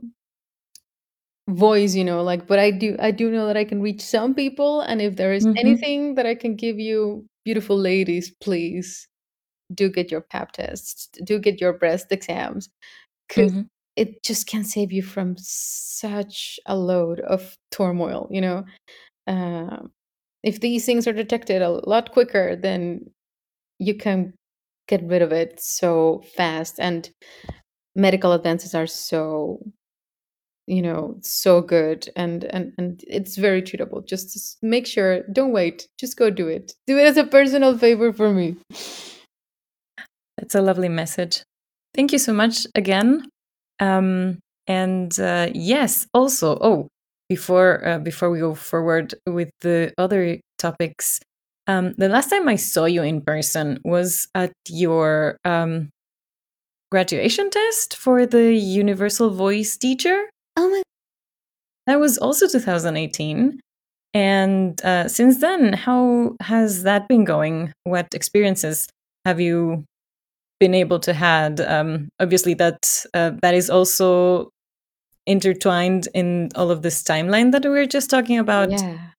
voice, 1.49 1.95
you 1.95 2.03
know, 2.05 2.23
like, 2.23 2.47
but 2.47 2.59
I 2.59 2.71
do, 2.71 2.95
I 2.99 3.11
do 3.11 3.31
know 3.31 3.47
that 3.47 3.57
I 3.57 3.65
can 3.65 3.81
reach 3.81 4.01
some 4.01 4.35
people, 4.35 4.81
and 4.81 5.01
if 5.01 5.15
there 5.17 5.33
is 5.33 5.47
mhm, 5.47 5.57
anything 5.57 6.15
that 6.15 6.25
I 6.25 6.35
can 6.35 6.55
give 6.55 6.79
you, 6.79 7.27
beautiful 7.45 7.77
ladies, 7.77 8.31
please 8.41 9.07
do 9.73 9.89
get 9.89 10.11
your 10.11 10.21
pap 10.21 10.51
tests, 10.51 11.09
do 11.23 11.39
get 11.39 11.61
your 11.61 11.73
breast 11.73 12.11
exams, 12.11 12.69
because 13.27 13.51
mhm. 13.51 13.67
it 13.95 14.23
just 14.23 14.47
can 14.47 14.63
save 14.63 14.91
you 14.91 15.03
from 15.03 15.35
such 15.37 16.59
a 16.65 16.75
load 16.75 17.19
of 17.21 17.55
turmoil, 17.71 18.27
you 18.31 18.41
know. 18.41 18.65
Um, 19.27 19.91
if 20.43 20.59
these 20.59 20.85
things 20.85 21.07
are 21.07 21.13
detected 21.13 21.61
a 21.61 21.69
lot 21.69 22.11
quicker, 22.11 22.55
then 22.55 23.11
you 23.77 23.95
can 23.95 24.33
get 24.87 25.03
rid 25.03 25.21
of 25.21 25.31
it 25.31 25.59
so 25.59 26.23
fast. 26.35 26.79
And 26.79 27.09
medical 27.95 28.33
advances 28.33 28.73
are 28.73 28.87
so, 28.87 29.59
you 30.65 30.81
know, 30.81 31.17
so 31.21 31.61
good, 31.61 32.09
and 32.15 32.43
and 32.45 32.73
and 32.77 33.03
it's 33.07 33.37
very 33.37 33.61
treatable. 33.61 34.05
Just 34.05 34.57
make 34.61 34.87
sure, 34.87 35.23
don't 35.33 35.51
wait, 35.51 35.87
just 35.99 36.17
go 36.17 36.29
do 36.29 36.47
it. 36.47 36.73
Do 36.87 36.97
it 36.97 37.05
as 37.05 37.17
a 37.17 37.23
personal 37.23 37.77
favor 37.77 38.13
for 38.13 38.31
me. 38.31 38.55
That's 40.39 40.55
a 40.55 40.61
lovely 40.61 40.89
message. 40.89 41.43
Thank 41.93 42.11
you 42.11 42.19
so 42.19 42.33
much 42.33 42.65
again. 42.75 43.27
Um, 43.79 44.39
and 44.67 45.17
uh, 45.19 45.49
yes, 45.53 46.07
also, 46.13 46.57
oh, 46.61 46.87
before 47.27 47.85
uh, 47.85 47.99
before 47.99 48.29
we 48.29 48.39
go 48.39 48.55
forward 48.55 49.13
with 49.25 49.49
the 49.61 49.93
other 49.97 50.39
topics, 50.57 51.19
um, 51.67 51.93
the 51.97 52.09
last 52.09 52.29
time 52.29 52.47
I 52.47 52.55
saw 52.55 52.85
you 52.85 53.03
in 53.03 53.21
person 53.21 53.79
was 53.83 54.27
at 54.35 54.53
your 54.67 55.37
um, 55.45 55.89
graduation 56.91 57.49
test 57.49 57.95
for 57.95 58.25
the 58.25 58.53
Universal 58.53 59.31
Voice 59.31 59.77
teacher. 59.77 60.29
Oh 60.57 60.69
my 60.69 60.81
That 61.87 61.99
was 61.99 62.17
also 62.17 62.47
2018. 62.47 63.59
And 64.13 64.83
uh, 64.83 65.07
since 65.07 65.39
then, 65.39 65.73
how 65.73 66.35
has 66.41 66.83
that 66.83 67.07
been 67.07 67.25
going? 67.25 67.73
What 67.83 68.07
experiences 68.13 68.87
have 69.25 69.39
you 69.39 69.85
been 70.59 70.73
able 70.73 70.99
to 71.01 71.13
had? 71.13 71.61
Um, 71.61 72.09
obviously, 72.19 72.53
that 72.55 73.05
uh, 73.13 73.31
that 73.41 73.53
is 73.55 73.69
also 73.69 74.49
intertwined 75.25 76.07
in 76.13 76.49
all 76.55 76.71
of 76.71 76.81
this 76.81 77.03
timeline 77.03 77.51
that 77.51 77.63
we 77.63 77.69
were 77.69 77.85
just 77.85 78.09
talking 78.09 78.37
about. 78.39 78.69
Yeah. 78.69 79.11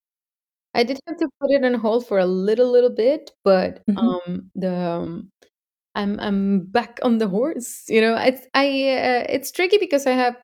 I 0.73 0.83
did 0.83 0.99
have 1.07 1.17
to 1.17 1.29
put 1.39 1.51
it 1.51 1.65
on 1.65 1.73
hold 1.73 2.07
for 2.07 2.17
a 2.19 2.25
little 2.25 2.71
little 2.71 2.89
bit, 2.95 3.31
but 3.43 3.81
Mhm. 3.89 3.97
um 3.97 4.51
the 4.55 4.73
um, 4.75 5.29
I'm 5.95 6.19
I'm 6.19 6.65
back 6.67 6.99
on 7.03 7.17
the 7.19 7.27
horse. 7.27 7.83
You 7.89 8.01
know, 8.01 8.15
it's 8.17 8.47
I 8.53 8.65
uh, 8.67 9.25
it's 9.29 9.51
tricky 9.51 9.77
because 9.79 10.07
I 10.07 10.11
have 10.13 10.37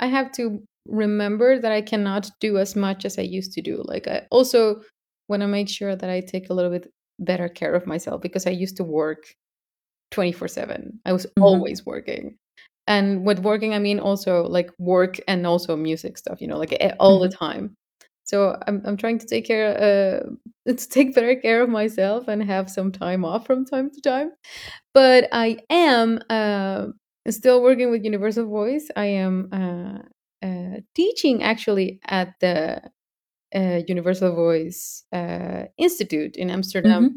I 0.00 0.06
have 0.08 0.32
to 0.32 0.62
remember 0.86 1.58
that 1.60 1.72
I 1.72 1.82
cannot 1.82 2.30
do 2.40 2.58
as 2.58 2.76
much 2.76 3.04
as 3.04 3.18
I 3.18 3.22
used 3.22 3.52
to 3.54 3.62
do. 3.62 3.82
Like 3.86 4.08
I 4.08 4.26
also 4.30 4.82
want 5.28 5.42
to 5.42 5.48
make 5.48 5.68
sure 5.68 5.96
that 5.96 6.10
I 6.10 6.20
take 6.20 6.50
a 6.50 6.54
little 6.54 6.70
bit 6.70 6.90
better 7.20 7.48
care 7.48 7.74
of 7.74 7.86
myself 7.86 8.20
because 8.22 8.46
I 8.46 8.50
used 8.50 8.76
to 8.78 8.84
work 8.84 9.34
24/7. 10.10 11.00
I 11.06 11.12
was 11.12 11.26
Mhm. 11.38 11.42
always 11.44 11.86
working. 11.86 12.36
And 12.86 13.24
with 13.26 13.40
working 13.40 13.74
I 13.74 13.78
mean 13.78 14.00
also 14.00 14.44
like 14.48 14.70
work 14.78 15.20
and 15.28 15.46
also 15.46 15.76
music 15.76 16.18
stuff, 16.18 16.40
you 16.40 16.48
know, 16.48 16.58
like 16.58 16.74
eh, 16.80 16.94
all 17.00 17.20
the 17.20 17.28
Mhm. 17.28 17.38
time. 17.38 17.76
So 18.24 18.56
I'm 18.66 18.82
I'm 18.86 18.96
trying 18.96 19.18
to 19.20 19.26
take 19.26 19.46
care 19.46 19.68
uh 19.88 20.30
to 20.76 20.88
take 20.88 21.14
better 21.14 21.36
care 21.36 21.62
of 21.62 21.68
myself 21.70 22.28
and 22.28 22.42
have 22.44 22.70
some 22.70 22.92
time 22.92 23.24
off 23.24 23.46
from 23.46 23.64
time 23.64 23.90
to 23.90 24.00
time. 24.00 24.32
But 24.94 25.28
I 25.32 25.58
am 25.70 26.20
uh, 26.30 26.88
still 27.30 27.62
working 27.62 27.90
with 27.90 28.04
Universal 28.04 28.46
Voice. 28.48 28.88
I 28.96 29.06
am 29.06 29.48
uh, 29.52 29.98
uh, 30.46 30.80
teaching 30.94 31.42
actually 31.42 32.00
at 32.06 32.34
the 32.40 32.82
uh, 33.54 33.82
Universal 33.88 34.34
Voice 34.34 35.04
uh, 35.12 35.64
Institute 35.78 36.36
in 36.36 36.50
Amsterdam 36.50 37.10
Mhm. 37.12 37.16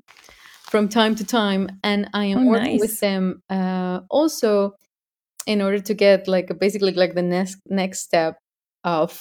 From 0.74 0.90
time 0.90 1.14
to 1.14 1.24
time, 1.24 1.70
and 1.84 2.10
I 2.16 2.26
am 2.26 2.48
Oh, 2.48 2.50
working 2.50 2.80
with 2.80 3.00
them 3.00 3.44
uh, 3.48 4.00
also 4.10 4.74
in 5.46 5.62
order 5.62 5.80
to 5.80 5.94
get 5.94 6.28
like 6.28 6.50
basically 6.60 6.94
like 6.94 7.14
the 7.14 7.22
next 7.22 7.60
next 7.70 8.00
step 8.02 8.40
of 8.84 9.12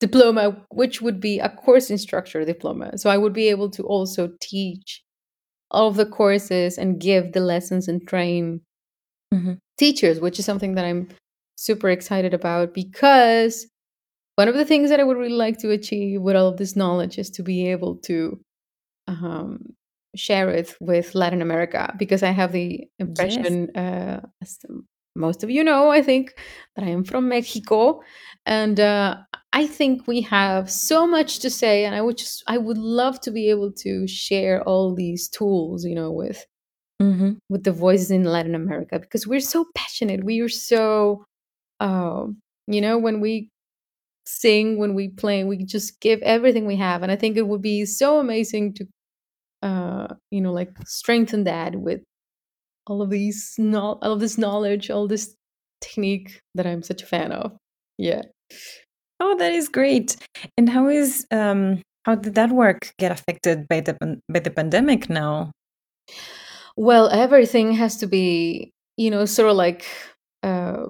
diploma, 0.00 0.66
which 0.70 1.00
would 1.00 1.20
be 1.20 1.38
a 1.38 1.48
course 1.48 1.90
instructor 1.90 2.44
diploma. 2.44 2.98
So 2.98 3.08
I 3.08 3.18
would 3.18 3.32
be 3.32 3.48
able 3.50 3.70
to 3.70 3.84
also 3.84 4.30
teach 4.40 5.02
all 5.70 5.88
of 5.88 5.96
the 5.96 6.06
courses 6.06 6.78
and 6.78 7.00
give 7.00 7.32
the 7.32 7.40
lessons 7.40 7.88
and 7.88 8.06
train 8.08 8.62
Mhm. 9.34 9.58
teachers, 9.78 10.20
which 10.20 10.38
is 10.38 10.44
something 10.44 10.74
that 10.74 10.84
I'm 10.84 11.08
super 11.56 11.88
excited 11.90 12.34
about 12.34 12.74
because 12.74 13.66
one 14.36 14.48
of 14.48 14.54
the 14.56 14.64
things 14.64 14.90
that 14.90 15.00
I 15.00 15.04
would 15.04 15.16
really 15.18 15.40
like 15.46 15.58
to 15.58 15.70
achieve 15.70 16.20
with 16.22 16.36
all 16.36 16.48
of 16.48 16.58
this 16.58 16.76
knowledge 16.76 17.18
is 17.18 17.30
to 17.32 17.42
be 17.42 17.68
able 17.70 17.96
to 18.10 18.40
um, 19.08 19.74
share 20.16 20.50
it 20.50 20.76
with 20.80 21.14
Latin 21.14 21.42
America 21.42 21.94
because 21.98 22.22
I 22.22 22.30
have 22.30 22.52
the 22.52 22.86
Yes. 22.98 22.98
impression, 22.98 23.70
uh, 23.76 24.20
as 24.42 24.58
most 25.16 25.42
of 25.44 25.50
you 25.50 25.62
know, 25.64 25.90
I 25.90 26.02
think, 26.02 26.34
that 26.76 26.84
I 26.84 26.88
am 26.88 27.04
from 27.04 27.28
Mexico, 27.28 28.00
and 28.46 28.80
uh, 28.80 29.16
I 29.52 29.66
think 29.66 30.06
we 30.06 30.22
have 30.22 30.70
so 30.70 31.06
much 31.06 31.40
to 31.40 31.50
say, 31.50 31.84
and 31.84 31.94
I 31.94 32.00
would 32.02 32.16
just, 32.18 32.42
I 32.46 32.58
would 32.58 32.78
love 32.78 33.20
to 33.22 33.30
be 33.30 33.50
able 33.50 33.72
to 33.84 34.06
share 34.06 34.62
all 34.64 34.94
these 34.94 35.28
tools, 35.28 35.84
you 35.84 35.94
know, 35.94 36.10
with 36.10 36.46
Mhm. 37.00 37.38
with 37.48 37.64
the 37.64 37.72
voices 37.72 38.10
in 38.10 38.24
Latin 38.24 38.54
America 38.54 38.98
because 38.98 39.26
we're 39.26 39.40
so 39.40 39.66
passionate. 39.74 40.24
We 40.24 40.40
are 40.40 40.48
so, 40.48 41.24
um, 41.80 42.38
you 42.66 42.80
know, 42.80 42.98
when 42.98 43.20
we 43.20 43.50
sing, 44.26 44.78
when 44.78 44.94
we 44.94 45.08
play, 45.08 45.44
we 45.44 45.64
just 45.64 46.00
give 46.00 46.20
everything 46.22 46.66
we 46.66 46.76
have, 46.76 47.02
and 47.02 47.12
I 47.12 47.16
think 47.16 47.36
it 47.36 47.48
would 47.48 47.62
be 47.62 47.84
so 47.86 48.18
amazing 48.20 48.74
to 48.74 48.86
uh, 49.62 50.08
you 50.30 50.40
know, 50.40 50.52
like 50.52 50.70
strengthen 50.86 51.44
that 51.44 51.76
with 51.76 52.00
all 52.86 53.02
of 53.02 53.10
these 53.10 53.54
no- 53.58 53.98
all 54.02 54.12
of 54.12 54.20
this 54.20 54.38
knowledge, 54.38 54.90
all 54.90 55.06
this 55.08 55.34
technique 55.80 56.40
that 56.54 56.66
I'm 56.66 56.82
such 56.82 57.02
a 57.02 57.06
fan 57.06 57.32
of. 57.32 57.52
Yeah. 57.98 58.22
Oh, 59.20 59.36
that 59.38 59.52
is 59.52 59.68
great. 59.68 60.16
And 60.56 60.68
how 60.68 60.88
is 60.88 61.26
um 61.30 61.82
how 62.04 62.16
did 62.16 62.34
that 62.34 62.50
work 62.50 62.92
get 62.98 63.12
affected 63.12 63.68
by 63.68 63.80
the 63.80 63.96
by 64.28 64.40
the 64.40 64.50
pandemic 64.50 65.08
now? 65.08 65.52
Well, 66.76 67.08
everything 67.10 67.72
has 67.72 67.96
to 67.98 68.06
be, 68.06 68.72
you 68.96 69.10
know, 69.10 69.24
sort 69.24 69.50
of 69.50 69.56
like 69.56 69.84
uh, 70.42 70.86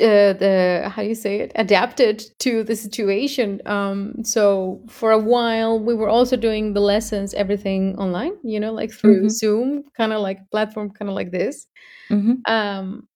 uh 0.00 0.32
the 0.34 0.90
how 0.92 1.02
do 1.02 1.08
you 1.08 1.14
say 1.14 1.40
it 1.40 1.52
adapted 1.56 2.24
to 2.38 2.64
the 2.64 2.76
situation 2.76 3.60
um 3.66 4.14
so 4.24 4.80
for 4.88 5.12
a 5.12 5.18
while 5.18 5.78
we 5.78 5.94
were 5.94 6.08
also 6.08 6.36
doing 6.36 6.72
the 6.74 6.80
lessons 6.80 7.34
everything 7.34 7.96
online 7.98 8.32
you 8.42 8.58
know 8.60 8.72
like 8.72 8.92
through 8.92 9.24
Mhm. 9.24 9.30
zoom 9.30 9.84
kind 9.96 10.12
of 10.12 10.20
like 10.20 10.38
platform 10.50 10.90
kind 10.90 11.08
of 11.08 11.14
like 11.14 11.30
this 11.32 11.66
Mhm. 12.10 12.40
um 12.50 13.06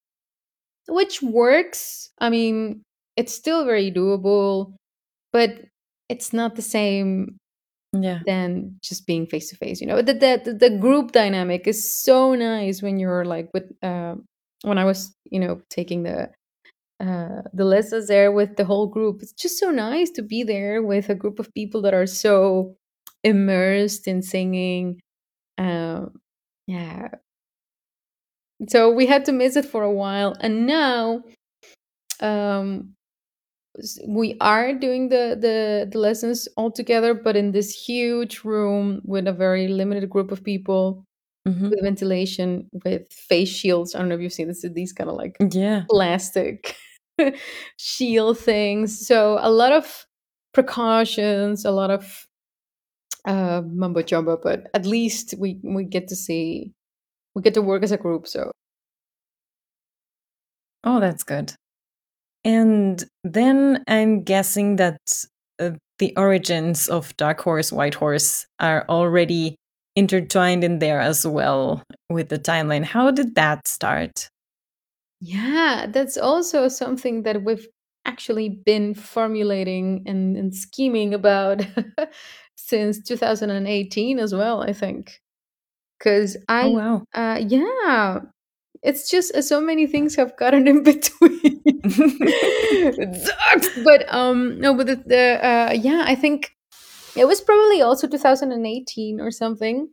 which 0.88 1.22
works. 1.22 2.10
I 2.18 2.30
mean, 2.30 2.82
it's 3.16 3.34
still 3.34 3.64
very 3.64 3.90
doable, 3.90 4.74
but 5.32 5.50
it's 6.08 6.32
not 6.32 6.56
the 6.56 6.62
same 6.62 7.38
Yeah. 7.92 8.20
than 8.26 8.78
just 8.82 9.06
being 9.06 9.26
face 9.26 9.50
to 9.50 9.56
face. 9.56 9.80
You 9.80 9.86
know, 9.86 10.02
the, 10.02 10.14
the 10.14 10.54
the 10.54 10.70
group 10.78 11.12
dynamic 11.12 11.66
is 11.66 11.94
so 11.94 12.34
nice 12.34 12.82
when 12.82 12.98
you're 12.98 13.24
like 13.24 13.50
with 13.54 13.72
uh, 13.82 14.16
when 14.62 14.78
I 14.78 14.84
was 14.84 15.14
you 15.24 15.40
know 15.40 15.60
taking 15.70 16.02
the 16.04 16.30
uh, 17.00 17.42
the 17.52 17.64
lessons 17.64 18.08
there 18.08 18.32
with 18.32 18.56
the 18.56 18.64
whole 18.64 18.86
group. 18.86 19.22
It's 19.22 19.32
just 19.32 19.58
so 19.58 19.70
nice 19.70 20.10
to 20.12 20.22
be 20.22 20.42
there 20.44 20.82
with 20.82 21.08
a 21.10 21.14
group 21.14 21.38
of 21.38 21.52
people 21.54 21.82
that 21.82 21.94
are 21.94 22.06
so 22.06 22.76
immersed 23.24 24.08
in 24.08 24.22
singing. 24.22 25.00
Um, 25.58 26.12
yeah. 26.66 27.08
So 28.68 28.90
we 28.90 29.06
had 29.06 29.24
to 29.26 29.32
miss 29.32 29.56
it 29.56 29.64
for 29.64 29.82
a 29.82 29.90
while, 29.92 30.34
and 30.40 30.66
now 30.66 31.22
um 32.20 32.94
we 34.06 34.36
are 34.40 34.72
doing 34.74 35.08
the 35.08 35.36
the 35.40 35.88
the 35.90 35.98
lessons 35.98 36.48
all 36.56 36.70
together, 36.70 37.12
but 37.14 37.36
in 37.36 37.52
this 37.52 37.72
huge 37.74 38.44
room 38.44 39.00
with 39.04 39.26
a 39.26 39.32
very 39.32 39.68
limited 39.68 40.08
group 40.10 40.30
of 40.30 40.44
people 40.44 41.04
Mhm. 41.46 41.70
with 41.70 41.82
ventilation, 41.82 42.68
with 42.84 43.12
face 43.12 43.48
shields. 43.50 43.94
I 43.94 43.98
don't 43.98 44.08
know 44.08 44.14
if 44.16 44.20
you've 44.22 44.32
seen 44.32 44.48
this. 44.48 44.64
These 44.74 44.92
kind 44.94 45.10
of 45.10 45.16
like 45.16 45.36
Yeah. 45.52 45.84
plastic 45.90 46.76
shield 47.76 48.38
things. 48.38 49.06
So 49.06 49.38
a 49.40 49.50
lot 49.50 49.72
of 49.72 50.06
precautions, 50.52 51.64
a 51.64 51.70
lot 51.70 51.90
of 51.90 52.26
uh, 53.24 53.62
mumbo 53.66 54.02
jumbo, 54.02 54.38
but 54.42 54.68
at 54.74 54.86
least 54.86 55.34
we 55.38 55.58
we 55.62 55.84
get 55.84 56.08
to 56.08 56.16
see 56.16 56.72
we 57.34 57.42
get 57.42 57.54
to 57.54 57.62
work 57.62 57.82
as 57.82 57.92
a 57.92 57.98
group. 57.98 58.26
So 58.26 58.50
Oh, 60.84 61.00
that's 61.00 61.22
good. 61.22 61.54
And 62.44 63.04
then 63.24 63.84
I'm 63.88 64.22
guessing 64.22 64.76
that 64.76 64.98
uh, 65.60 65.72
the 65.98 66.14
origins 66.16 66.88
of 66.88 67.16
Dark 67.16 67.40
Horse, 67.40 67.72
White 67.72 67.94
Horse 67.94 68.46
are 68.60 68.84
already 68.88 69.56
intertwined 69.96 70.64
in 70.64 70.78
there 70.80 71.00
as 71.00 71.26
well 71.26 71.82
with 72.10 72.28
the 72.28 72.38
timeline. 72.38 72.84
How 72.84 73.10
did 73.10 73.34
that 73.36 73.68
start? 73.68 74.28
Yeah, 75.24 75.86
that's 75.88 76.16
also 76.16 76.68
something 76.68 77.22
that 77.22 77.42
we've 77.42 77.66
actually 78.04 78.48
been 78.50 78.94
formulating 78.94 80.02
and, 80.06 80.36
and 80.36 80.54
scheming 80.54 81.14
about 81.14 81.66
since 82.56 83.02
2018 83.02 84.18
as 84.18 84.34
well. 84.34 84.62
I 84.62 84.72
think 84.72 85.20
because 85.98 86.36
I 86.48 86.64
Oh, 86.66 86.70
wow. 86.70 87.04
uh, 87.14 87.40
yeah 87.46 88.20
it's 88.82 89.10
just 89.10 89.34
uh, 89.34 89.40
so 89.42 89.60
many 89.60 89.86
things 89.86 90.14
have 90.16 90.36
gotten 90.36 90.68
in 90.68 90.82
between 90.90 91.62
it 91.64 93.14
sucks 93.26 93.70
but 93.84 94.04
um 94.14 94.60
no 94.60 94.74
but 94.74 94.86
the, 94.86 94.96
the 95.06 95.46
uh 95.46 95.72
yeah 95.72 96.04
i 96.06 96.14
think 96.14 96.54
it 97.16 97.26
was 97.26 97.40
probably 97.40 97.80
also 97.82 98.06
2018 98.08 99.20
or 99.20 99.30
something 99.30 99.88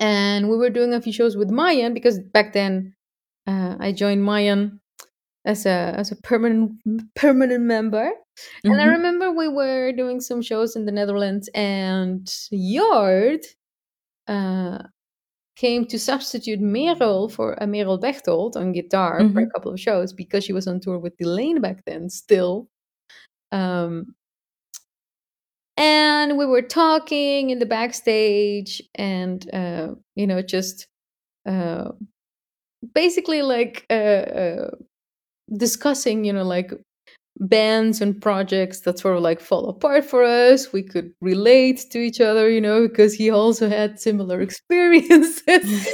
and 0.00 0.48
we 0.48 0.56
were 0.56 0.70
doing 0.70 0.94
a 0.94 1.00
few 1.02 1.12
shows 1.12 1.36
with 1.36 1.50
MaYaN 1.50 1.94
because 1.94 2.18
back 2.20 2.52
then 2.52 2.94
uh, 3.48 3.76
i 3.80 3.92
joined 3.92 4.22
MaYaN 4.22 4.78
as 5.44 5.66
a 5.66 5.94
as 5.98 6.12
a 6.12 6.16
permanent 6.16 6.72
permanent 7.16 7.64
member 7.64 8.10
and 8.64 8.80
i 8.80 8.86
Mhm. 8.86 8.92
remember 8.92 9.32
we 9.32 9.48
were 9.48 9.92
doing 9.92 10.20
some 10.20 10.42
shows 10.42 10.76
in 10.76 10.84
the 10.86 10.92
netherlands 10.92 11.48
and 11.54 12.26
Jord 12.52 13.40
uh 14.28 14.78
came 15.56 15.84
to 15.86 15.98
substitute 15.98 16.60
Merel 16.60 17.28
for 17.28 17.60
uh, 17.62 17.66
Merel 17.66 17.98
Bechtold 17.98 18.56
on 18.56 18.72
guitar 18.72 19.24
for 19.32 19.40
a 19.40 19.46
Mhm. 19.46 19.52
couple 19.52 19.72
of 19.72 19.80
shows 19.80 20.12
because 20.12 20.44
she 20.44 20.52
was 20.52 20.68
on 20.68 20.78
tour 20.80 20.98
with 21.00 21.16
Delain 21.18 21.60
back 21.60 21.84
then 21.84 22.08
still. 22.10 22.68
Um, 23.50 24.14
and 25.76 26.38
we 26.38 26.46
were 26.46 26.62
talking 26.62 27.50
in 27.50 27.58
the 27.58 27.66
backstage 27.66 28.82
and, 28.94 29.48
uh, 29.54 29.94
you 30.14 30.26
know, 30.28 30.42
just 30.42 30.86
uh, 31.46 31.90
basically 32.94 33.42
like 33.42 33.86
uh, 33.90 33.92
uh, 33.92 34.70
discussing, 35.56 36.24
you 36.24 36.32
know, 36.32 36.44
like 36.44 36.72
bands 37.40 38.00
and 38.00 38.20
projects 38.20 38.80
that 38.80 38.98
sort 38.98 39.16
of 39.16 39.22
like 39.22 39.40
fall 39.40 39.68
apart 39.68 40.04
for 40.04 40.24
us. 40.24 40.72
We 40.72 40.82
could 40.82 41.12
relate 41.20 41.86
to 41.90 41.98
each 41.98 42.20
other, 42.20 42.50
you 42.50 42.60
know, 42.60 42.88
because 42.88 43.14
he 43.14 43.30
also 43.30 43.68
had 43.68 44.00
similar 44.00 44.40
experiences. 44.48 45.88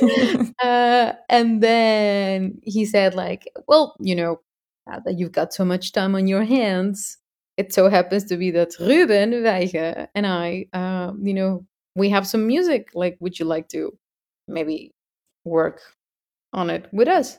uh, 0.63 1.13
and 1.29 1.63
then 1.63 2.59
he 2.63 2.85
said, 2.87 3.15
like, 3.15 3.49
well, 3.69 3.95
you 4.01 4.15
know, 4.15 4.41
now 4.87 5.01
that 5.05 5.19
you've 5.19 5.33
got 5.33 5.53
so 5.55 5.65
much 5.65 5.93
time 5.93 6.15
on 6.15 6.27
your 6.27 6.45
hands, 6.45 7.19
it 7.57 7.73
so 7.73 7.89
happens 7.89 8.25
to 8.25 8.37
be 8.37 8.51
that 8.51 8.73
Ruben 8.81 9.33
Wijga 9.33 10.09
and 10.15 10.27
I, 10.27 10.67
um, 10.73 11.21
you 11.25 11.35
know, 11.35 11.65
we 11.95 12.11
have 12.11 12.27
some 12.27 12.47
music. 12.47 12.89
Like, 12.95 13.17
would 13.21 13.39
you 13.39 13.45
like 13.45 13.69
to 13.69 13.97
maybe 14.49 14.93
work 15.45 15.81
on 16.55 16.71
it 16.71 16.89
with 16.93 17.09
us? 17.09 17.39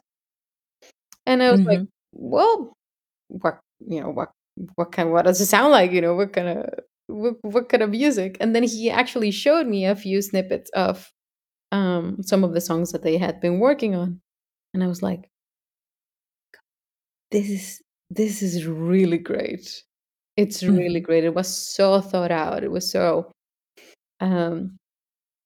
And 1.25 1.41
I 1.43 1.51
was 1.51 1.61
like, 1.65 1.81
Mhm. 1.81 1.87
well, 2.13 2.73
what 3.29 3.59
you 3.87 4.01
know 4.01 4.09
what 4.11 4.31
what 4.75 4.91
kind 4.91 5.11
what 5.11 5.25
does 5.25 5.41
it 5.41 5.47
sound 5.47 5.71
like 5.71 5.91
you 5.91 6.01
know 6.01 6.15
what 6.15 6.33
kind 6.33 6.47
of 6.49 6.69
what, 7.07 7.35
what 7.43 7.69
kind 7.69 7.83
of 7.83 7.91
music 7.91 8.37
and 8.41 8.55
then 8.55 8.63
he 8.63 8.89
actually 8.91 9.31
showed 9.31 9.67
me 9.67 9.85
a 9.85 9.95
few 9.95 10.21
snippets 10.21 10.69
of 10.71 11.11
um 11.71 12.23
some 12.23 12.43
of 12.43 12.53
the 12.53 12.61
songs 12.61 12.91
that 12.93 13.03
they 13.03 13.17
had 13.17 13.41
been 13.41 13.59
working 13.59 13.95
on 13.95 14.21
and 14.73 14.83
i 14.83 14.87
was 14.87 15.03
like 15.03 15.29
this 17.31 17.49
is 17.49 17.81
this 18.09 18.41
is 18.41 18.65
really 18.65 19.17
great 19.17 19.83
it's 20.37 20.63
really 20.63 20.99
Mhm. 20.99 21.03
great 21.03 21.23
it 21.23 21.33
was 21.35 21.47
so 21.47 22.01
thought 22.01 22.31
out 22.31 22.63
it 22.63 22.71
was 22.71 22.89
so 22.91 23.31
um 24.21 24.77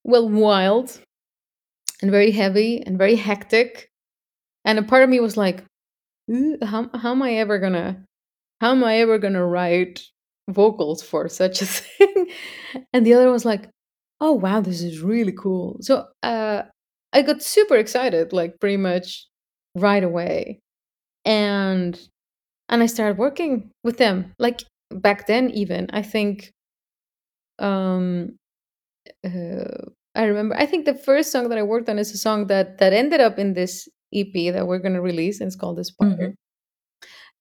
well 0.04 0.30
wild 0.30 1.02
and 2.02 2.12
very 2.12 2.32
heavy 2.32 2.82
and 2.86 2.98
very 2.98 3.16
hectic 3.16 3.90
and 4.66 4.80
a 4.80 4.84
part 4.84 5.04
of 5.04 5.10
me 5.10 5.20
was 5.20 5.38
like 5.38 5.64
how, 6.64 6.90
how 6.96 7.12
am 7.12 7.24
i 7.24 7.34
ever 7.34 7.60
gonna 7.60 8.04
how 8.62 8.72
am 8.72 8.84
I 8.84 8.98
ever 8.98 9.18
gonna 9.18 9.46
write 9.46 10.02
vocals 10.50 11.02
for 11.02 11.28
such 11.30 11.62
a 11.62 11.66
thing? 11.68 12.28
and 12.94 13.06
the 13.06 13.14
other 13.14 13.32
was 13.32 13.46
like, 13.46 13.70
oh 14.22 14.34
wow, 14.34 14.62
this 14.62 14.82
is 14.82 15.02
really 15.02 15.32
cool. 15.32 15.78
So 15.82 16.06
uh, 16.24 16.64
I 17.14 17.22
got 17.22 17.42
super 17.42 17.76
excited, 17.76 18.34
like 18.34 18.60
pretty 18.60 18.78
much 18.78 19.28
right 19.76 20.04
away, 20.04 20.60
and 21.26 22.00
and 22.70 22.84
I 22.84 22.88
started 22.88 23.18
working 23.18 23.72
with 23.84 23.98
them. 23.98 24.34
Like 24.40 24.62
back 24.92 25.28
then, 25.28 25.52
even 25.52 25.88
I 25.92 26.02
think, 26.02 26.52
um, 27.60 28.38
uh, 29.26 29.90
I 30.20 30.26
remember. 30.26 30.56
I 30.58 30.66
think 30.66 30.86
the 30.86 30.96
first 30.96 31.32
song 31.32 31.48
that 31.50 31.58
I 31.58 31.64
worked 31.64 31.88
on 31.90 31.98
is 31.98 32.12
a 32.14 32.18
song 32.18 32.48
that 32.48 32.78
that 32.80 32.92
ended 32.92 33.22
up 33.22 33.40
in 33.40 33.54
this 33.54 33.88
EP 34.12 34.52
that 34.52 34.68
we're 34.68 34.80
gonna 34.80 35.02
release, 35.02 35.40
and 35.40 35.48
it's 35.48 35.56
called 35.56 35.80
Aspire. 35.80 36.10
Mhm. 36.10 36.34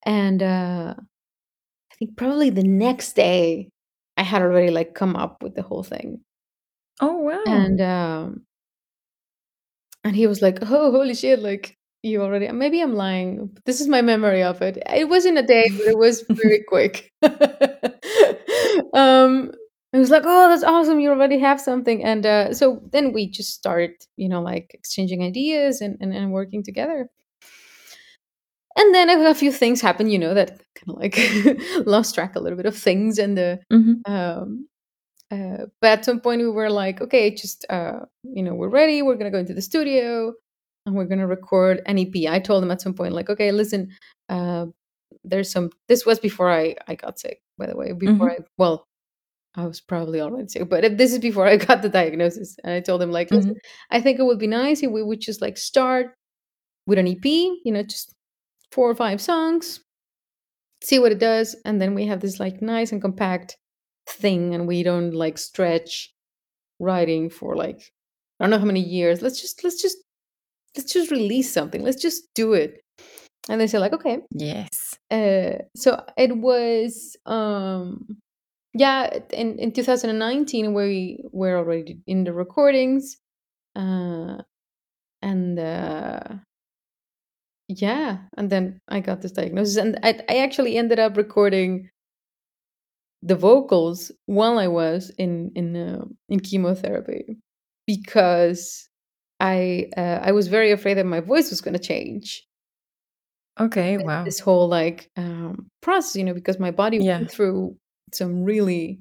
And 0.07 0.43
uh, 0.43 0.95
I 0.97 1.95
think 1.99 2.17
probably 2.17 2.51
the 2.51 2.63
next 2.63 3.15
day 3.15 3.71
I 4.17 4.23
had 4.23 4.43
already 4.43 4.71
like 4.71 4.95
come 4.95 5.17
up 5.17 5.43
with 5.43 5.55
the 5.57 5.63
whole 5.63 5.83
thing. 5.83 6.21
Oh, 7.01 7.19
wow. 7.19 7.43
And 7.47 7.81
um 7.81 8.47
and 10.05 10.15
he 10.17 10.27
was 10.27 10.43
like, 10.43 10.59
"Oh, 10.63 10.91
holy 10.93 11.15
shit, 11.15 11.41
like 11.41 11.77
you 12.03 12.23
already 12.23 12.51
maybe 12.53 12.81
I'm 12.81 12.95
lying. 12.95 13.57
This 13.67 13.81
is 13.81 13.89
my 13.89 14.03
memory 14.03 14.43
of 14.43 14.63
it. 14.63 14.79
It 14.95 15.09
wasn't 15.09 15.39
a 15.39 15.43
day, 15.43 15.69
but 15.77 15.87
it 15.87 15.99
was 15.99 16.25
very 16.31 16.63
quick." 16.69 17.13
um 18.95 19.53
it 19.93 19.99
was 19.99 20.11
like, 20.11 20.23
"Oh, 20.27 20.49
that's 20.49 20.65
awesome. 20.65 21.01
You 21.01 21.11
already 21.11 21.39
have 21.39 21.61
something." 21.61 22.05
And 22.05 22.27
uh 22.27 22.55
so 22.55 22.83
then 22.93 23.13
we 23.13 23.31
just 23.31 23.55
started, 23.55 23.93
you 24.17 24.29
know, 24.29 24.43
like 24.43 24.71
exchanging 24.75 25.23
ideas 25.23 25.81
and 25.81 25.97
and, 26.01 26.13
and 26.15 26.33
working 26.33 26.63
together. 26.65 27.11
And 28.77 28.95
then 28.95 29.11
a 29.11 29.35
few 29.35 29.51
things 29.51 29.81
happened, 29.81 30.13
you 30.13 30.19
know, 30.19 30.35
that 30.35 30.51
kind 30.77 30.91
of 30.91 30.97
like 30.97 31.19
lost 31.87 32.15
track 32.15 32.37
a 32.37 32.41
little 32.41 32.57
bit 32.57 32.67
of 32.67 32.77
things 32.77 33.19
and 33.19 33.37
the 33.37 33.61
Mhm. 33.73 34.01
um 34.09 34.69
uh, 35.33 35.67
but 35.83 35.91
at 36.01 36.05
some 36.07 36.21
point 36.21 36.43
we 36.43 36.51
were 36.51 36.71
like 36.71 37.01
okay 37.03 37.31
just 37.35 37.67
uh 37.71 38.01
you 38.25 38.43
know 38.43 38.55
we're 38.55 38.69
ready 38.71 39.03
we're 39.03 39.17
gonna 39.17 39.31
go 39.33 39.39
into 39.39 39.55
the 39.55 39.63
studio 39.63 40.35
and 40.87 40.97
we're 40.97 41.07
gonna 41.07 41.27
record 41.29 41.83
an 41.87 41.99
ep 41.99 42.15
i 42.31 42.41
told 42.41 42.63
them 42.63 42.71
at 42.73 42.81
some 42.83 42.95
point 42.95 43.15
like 43.15 43.31
okay 43.31 43.53
listen 43.53 43.91
uh 44.31 44.67
there's 45.25 45.51
some 45.53 45.71
this 45.89 46.07
was 46.07 46.19
before 46.21 46.51
i 46.51 46.77
i 46.89 46.97
got 46.97 47.21
sick 47.21 47.43
by 47.59 47.67
the 47.67 47.77
way 47.77 47.93
before 47.93 48.31
Mhm. 48.31 48.33
i 48.33 48.45
well 48.59 48.88
i 49.59 49.67
was 49.67 49.81
probably 49.81 50.21
already 50.21 50.49
sick 50.49 50.69
but 50.69 50.97
this 50.99 51.13
is 51.13 51.19
before 51.19 51.47
i 51.47 51.57
got 51.69 51.83
the 51.83 51.89
diagnosis 51.89 52.57
and 52.65 52.73
i 52.73 52.81
told 52.81 53.03
him, 53.03 53.13
like 53.13 53.31
listen 53.31 53.55
Mhm. 53.55 53.59
i 53.91 54.01
think 54.01 54.19
it 54.19 54.25
would 54.29 54.39
be 54.39 54.47
nice 54.63 54.83
if 54.83 54.91
we 54.91 55.03
would 55.03 55.21
just 55.21 55.43
like 55.43 55.59
start 55.59 56.07
with 56.87 56.99
an 56.99 57.09
ep 57.09 57.25
you 57.67 57.73
know 57.75 57.83
just 57.83 58.15
four 58.73 58.89
or 58.91 58.95
five 58.95 59.21
songs 59.21 59.81
see 60.83 60.99
what 60.99 61.13
it 61.13 61.19
does 61.19 61.57
and 61.65 61.81
then 61.81 61.95
we 61.95 62.07
have 62.07 62.21
this 62.21 62.39
like 62.41 62.63
nice 62.63 62.93
and 62.93 63.03
compact 63.03 63.57
thing 64.07 64.55
and 64.55 64.67
we 64.67 64.83
don't 64.83 65.13
like 65.13 65.37
stretch 65.39 66.13
writing 66.81 67.29
for 67.31 67.57
like 67.57 67.81
i 68.39 68.45
don't 68.45 68.51
know 68.51 68.59
how 68.59 68.65
many 68.73 68.81
years 68.99 69.23
let's 69.23 69.41
just 69.41 69.65
let's 69.65 69.81
just 69.83 69.99
let's 70.77 70.93
just 70.93 71.11
release 71.11 71.53
something 71.53 71.83
let's 71.83 72.01
just 72.01 72.23
do 72.35 72.53
it 72.53 72.81
and 73.49 73.61
they 73.61 73.67
say 73.67 73.79
like 73.79 73.93
okay 73.93 74.19
Yes. 74.33 74.97
uh 75.11 75.59
so 75.77 76.05
it 76.17 76.37
was 76.37 77.17
um 77.27 78.19
yeah 78.75 79.19
in 79.33 79.59
in 79.59 79.73
2019 79.73 80.75
we 80.75 81.25
were 81.33 81.57
already 81.57 81.99
in 82.07 82.25
the 82.25 82.33
recordings 82.33 83.17
uh 83.77 84.37
and 85.23 85.59
uh 85.59 86.21
yeah 87.69 88.19
and 88.37 88.51
then 88.51 88.81
i 88.89 89.01
got 89.01 89.21
this 89.23 89.33
diagnosis 89.33 89.77
and 89.77 89.99
i, 90.03 90.21
I 90.29 90.39
actually 90.39 90.77
ended 90.77 90.99
up 90.99 91.17
recording 91.17 91.91
the 93.23 93.37
vocals 93.37 94.13
while 94.27 94.59
I 94.59 94.69
was 94.69 95.11
in 95.19 95.51
in 95.55 95.77
uh, 95.77 96.05
in 96.29 96.41
chemotherapy 96.41 97.39
because 97.87 98.89
I 99.41 99.91
uh, 99.97 100.21
I 100.23 100.33
was 100.33 100.49
very 100.49 100.71
afraid 100.71 100.95
that 100.95 101.07
my 101.07 101.21
voice 101.21 101.51
was 101.51 101.61
going 101.61 101.75
to 101.75 101.81
change. 101.81 102.45
Okay, 103.59 103.99
wow. 103.99 104.25
this 104.25 104.39
whole 104.39 104.69
like 104.69 105.11
um, 105.17 105.69
process, 105.83 106.15
you 106.15 106.23
know, 106.25 106.35
because 106.35 106.61
my 106.61 106.71
body 106.71 106.99
Yeah. 106.99 107.19
went 107.19 107.31
through 107.31 107.77
some 108.15 108.45
really, 108.45 109.01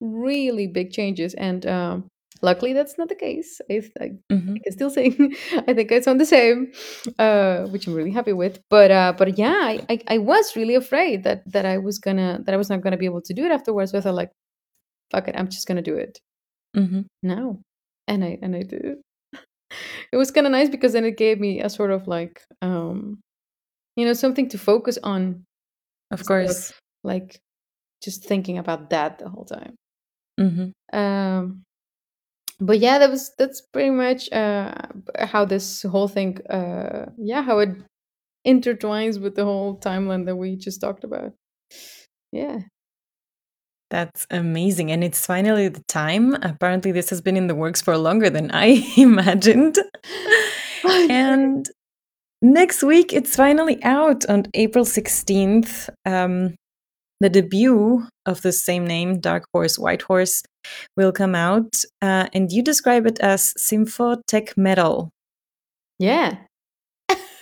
really 0.00 0.66
big 0.68 0.92
changes, 0.92 1.34
and 1.34 1.66
um, 1.66 2.08
luckily 2.42 2.72
that's 2.72 2.98
not 2.98 3.08
the 3.08 3.14
case. 3.16 3.60
I, 3.70 3.82
I, 4.00 4.10
Mhm. 4.32 4.56
I 4.56 4.60
can 4.64 4.72
still 4.72 4.90
sing. 4.90 5.36
I 5.68 5.74
think 5.74 5.92
I 5.92 6.00
sound 6.00 6.20
the 6.20 6.26
same, 6.26 6.72
uh, 7.18 7.66
which 7.68 7.86
I'm 7.86 7.94
really 7.94 8.12
happy 8.12 8.32
with. 8.32 8.60
But 8.70 8.90
uh, 8.90 9.14
but 9.18 9.38
yeah, 9.38 9.56
I, 9.62 9.80
I, 9.90 10.00
I 10.08 10.18
was 10.18 10.56
really 10.56 10.74
afraid 10.76 11.24
that 11.24 11.42
that 11.52 11.66
I 11.66 11.78
was 11.78 11.98
gonna 11.98 12.40
that 12.44 12.54
I 12.54 12.58
was 12.58 12.70
not 12.70 12.80
gonna 12.82 12.96
be 12.98 13.06
able 13.06 13.22
to 13.22 13.34
do 13.34 13.44
it 13.44 13.52
afterwards. 13.52 13.92
So 13.92 13.98
I 13.98 14.00
thought 14.02 14.14
like, 14.14 14.32
fuck 15.10 15.28
it, 15.28 15.36
I'm 15.38 15.48
just 15.48 15.66
gonna 15.68 15.82
do 15.82 15.96
it 15.96 16.18
Mhm. 16.76 17.06
now, 17.22 17.60
and 18.08 18.24
I 18.24 18.38
and 18.42 18.56
I 18.56 18.62
did. 18.62 18.98
It 20.12 20.16
was 20.16 20.30
kind 20.30 20.46
of 20.46 20.52
nice 20.52 20.68
because 20.70 20.92
then 20.94 21.04
it 21.04 21.16
gave 21.18 21.40
me 21.40 21.60
a 21.60 21.68
sort 21.70 21.90
of 21.90 22.06
like 22.08 22.42
um, 22.62 23.20
you 23.96 24.06
know 24.06 24.14
something 24.14 24.48
to 24.50 24.58
focus 24.58 24.98
on 25.02 25.44
Of 26.10 26.26
course. 26.26 26.72
like 27.04 27.40
just 28.02 28.24
thinking 28.24 28.58
about 28.58 28.90
that 28.90 29.18
the 29.18 29.28
whole 29.28 29.44
time. 29.44 29.76
Mhm. 30.40 30.72
Um, 30.92 31.64
but 32.60 32.78
yeah, 32.80 32.98
that 32.98 33.10
was 33.10 33.32
that's 33.38 33.60
pretty 33.60 33.90
much 33.90 34.30
uh, 34.32 34.74
how 35.20 35.44
this 35.44 35.82
whole 35.82 36.08
thing, 36.08 36.38
uh, 36.48 37.10
yeah, 37.18 37.42
how 37.42 37.58
it 37.60 37.70
intertwines 38.46 39.20
with 39.20 39.36
the 39.36 39.44
whole 39.44 39.78
timeline 39.78 40.26
that 40.26 40.36
we 40.36 40.56
just 40.56 40.80
talked 40.80 41.04
about. 41.04 41.32
Yeah, 42.32 42.60
That's 43.90 44.26
amazing. 44.30 44.90
And 44.90 45.02
it's 45.02 45.24
finally 45.24 45.68
the 45.68 45.82
time. 45.88 46.34
Apparently, 46.42 46.92
this 46.92 47.08
has 47.10 47.20
been 47.20 47.36
in 47.36 47.46
the 47.46 47.54
works 47.54 47.80
for 47.80 47.96
longer 47.96 48.28
than 48.28 48.50
I 48.52 48.84
imagined. 48.96 49.78
and 51.10 51.66
next 52.42 52.82
week, 52.82 53.12
it's 53.12 53.36
finally 53.36 53.82
out 53.84 54.26
on 54.28 54.46
April 54.54 54.84
16th. 54.84 55.88
Um, 56.04 56.54
the 57.20 57.28
debut 57.28 58.06
of 58.26 58.42
the 58.42 58.52
same 58.52 58.86
name, 58.86 59.20
Dark 59.20 59.44
Horse, 59.52 59.78
White 59.78 60.02
Horse, 60.02 60.42
will 60.96 61.12
come 61.12 61.34
out. 61.34 61.84
Uh, 62.02 62.28
and 62.32 62.50
you 62.52 62.62
describe 62.62 63.06
it 63.06 63.18
as 63.20 63.52
sympho 63.56 64.16
tech 64.26 64.56
metal. 64.56 65.10
yeah. 65.98 66.38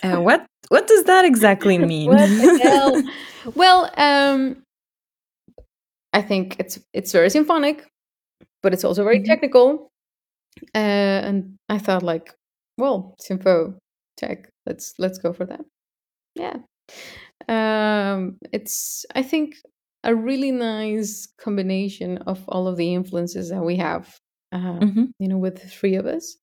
Uh, 0.03 0.21
what 0.27 0.45
what 0.69 0.87
does 0.87 1.03
that 1.05 1.25
exactly 1.25 1.77
mean? 1.77 2.11
Well, 3.55 3.89
um, 3.97 4.63
I 6.13 6.21
think 6.21 6.55
it's 6.59 6.79
it's 6.93 7.11
very 7.11 7.29
symphonic, 7.29 7.85
but 8.63 8.73
it's 8.73 8.83
also 8.83 9.03
very 9.03 9.19
Mhm. 9.19 9.25
technical. 9.25 9.87
Uh, 10.75 11.21
and 11.27 11.55
I 11.69 11.77
thought 11.77 12.03
like, 12.03 12.33
well, 12.77 13.15
sympho 13.21 13.75
tech. 14.17 14.49
Let's 14.65 14.93
let's 14.99 15.17
go 15.19 15.33
for 15.33 15.45
that. 15.45 15.61
Yeah. 16.35 16.57
Um, 17.47 18.37
it's 18.53 19.05
I 19.15 19.23
think 19.23 19.55
a 20.03 20.15
really 20.15 20.51
nice 20.51 21.27
combination 21.39 22.17
of 22.19 22.43
all 22.49 22.67
of 22.67 22.77
the 22.77 22.93
influences 22.93 23.49
that 23.49 23.63
we 23.63 23.77
have. 23.77 24.17
Uh, 24.51 24.79
Mhm. 24.81 25.11
you 25.19 25.27
know, 25.27 25.37
with 25.37 25.61
the 25.61 25.67
three 25.67 25.95
of 25.95 26.05
us. 26.05 26.37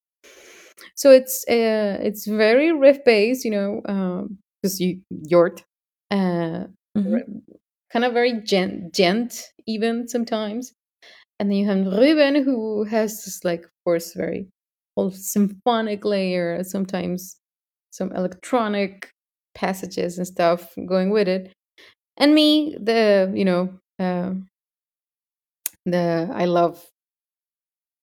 So 0.96 1.10
it's 1.10 1.44
uh, 1.48 1.98
it's 2.02 2.26
very 2.26 2.72
riff 2.72 3.04
based, 3.04 3.44
you 3.44 3.50
know, 3.50 3.80
because 4.62 4.80
you 4.80 5.00
Jord, 5.28 5.62
uh, 6.10 6.66
Mhm. 6.96 7.42
kind 7.92 8.04
of 8.04 8.12
very 8.12 8.32
djent, 8.34 8.92
djent 8.92 9.44
even 9.66 10.08
sometimes. 10.08 10.72
And 11.40 11.50
then 11.50 11.58
you 11.58 11.66
have 11.66 11.86
Ruben, 11.86 12.44
who 12.44 12.84
has 12.84 13.24
this, 13.24 13.44
like, 13.44 13.64
of 13.64 13.70
course, 13.84 14.14
very 14.14 14.48
whole 14.96 15.10
symphonic 15.12 16.04
layer, 16.04 16.64
sometimes 16.64 17.38
some 17.92 18.12
electronic 18.12 19.10
passages 19.54 20.18
and 20.18 20.26
stuff 20.26 20.74
going 20.86 21.10
with 21.10 21.28
it. 21.28 21.52
And 22.18 22.34
me, 22.34 22.76
the, 22.80 23.32
you 23.34 23.44
know, 23.44 23.78
uh, 23.98 24.32
the, 25.86 26.30
I 26.32 26.44
love 26.46 26.84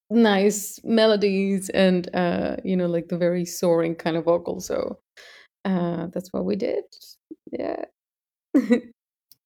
nice 0.09 0.79
melodies 0.83 1.69
and, 1.69 2.13
uh, 2.15 2.57
you 2.63 2.75
know, 2.75 2.87
like 2.87 3.07
the 3.07 3.17
very 3.17 3.45
soaring 3.45 3.95
kind 3.95 4.17
of 4.17 4.25
vocal. 4.25 4.59
So 4.59 4.99
uh, 5.65 6.07
that's 6.13 6.31
what 6.33 6.45
we 6.45 6.55
did. 6.55 6.83
Yeah. 7.51 7.85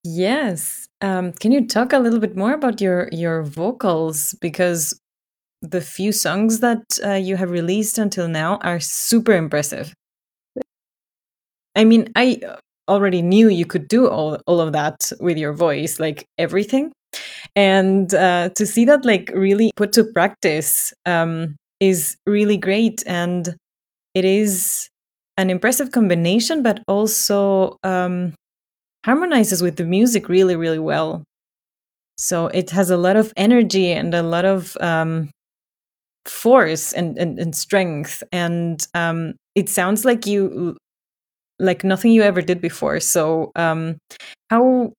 Yes. 0.05 0.87
Um, 1.01 1.33
can 1.33 1.51
you 1.51 1.67
talk 1.67 1.93
a 1.93 1.99
little 1.99 2.19
bit 2.19 2.35
more 2.37 2.53
about 2.53 2.81
your 2.81 3.09
your 3.11 3.43
vocals 3.43 4.35
because 4.41 4.99
the 5.61 5.81
few 5.81 6.11
songs 6.11 6.61
that 6.61 6.99
uh, 7.05 7.13
you 7.13 7.37
have 7.37 7.51
released 7.51 7.97
until 7.97 8.27
now 8.27 8.57
are 8.63 8.79
super 8.79 9.33
impressive. 9.33 9.93
I 11.75 11.83
mean, 11.83 12.11
I 12.15 12.39
already 12.87 13.21
knew 13.21 13.49
you 13.49 13.65
could 13.65 13.87
do 13.87 14.07
all 14.07 14.39
all 14.47 14.61
of 14.61 14.73
that 14.73 15.11
with 15.19 15.37
your 15.37 15.53
voice, 15.53 15.99
like 15.99 16.25
everything, 16.37 16.91
and 17.55 18.13
uh, 18.13 18.49
to 18.55 18.65
see 18.65 18.85
that 18.85 19.05
like 19.05 19.31
really 19.33 19.71
put 19.75 19.93
to 19.93 20.03
practice 20.03 20.93
um, 21.05 21.55
is 21.79 22.15
really 22.25 22.57
great, 22.57 23.03
and 23.05 23.55
it 24.13 24.25
is 24.25 24.89
an 25.37 25.49
impressive 25.49 25.91
combination, 25.91 26.63
but 26.63 26.81
also 26.87 27.77
um, 27.83 28.33
harmonizes 29.05 29.61
with 29.61 29.75
the 29.75 29.85
music 29.85 30.29
really, 30.29 30.55
really 30.55 30.79
well. 30.79 31.23
So 32.17 32.47
it 32.47 32.69
has 32.71 32.89
a 32.89 32.97
lot 32.97 33.17
of 33.17 33.33
energy 33.35 33.91
and 33.91 34.13
a 34.13 34.23
lot 34.23 34.45
of 34.45 34.77
um, 34.79 35.29
force 36.25 36.93
and, 36.93 37.17
and, 37.17 37.37
and 37.37 37.53
strength, 37.55 38.23
and 38.31 38.79
um, 38.93 39.35
it 39.55 39.69
sounds 39.69 40.05
like 40.05 40.25
you 40.25 40.77
like 41.59 41.83
nothing 41.83 42.11
you 42.11 42.21
ever 42.21 42.41
did 42.41 42.61
before. 42.61 42.99
So 42.99 43.51
um, 43.55 43.97
how 44.49 44.93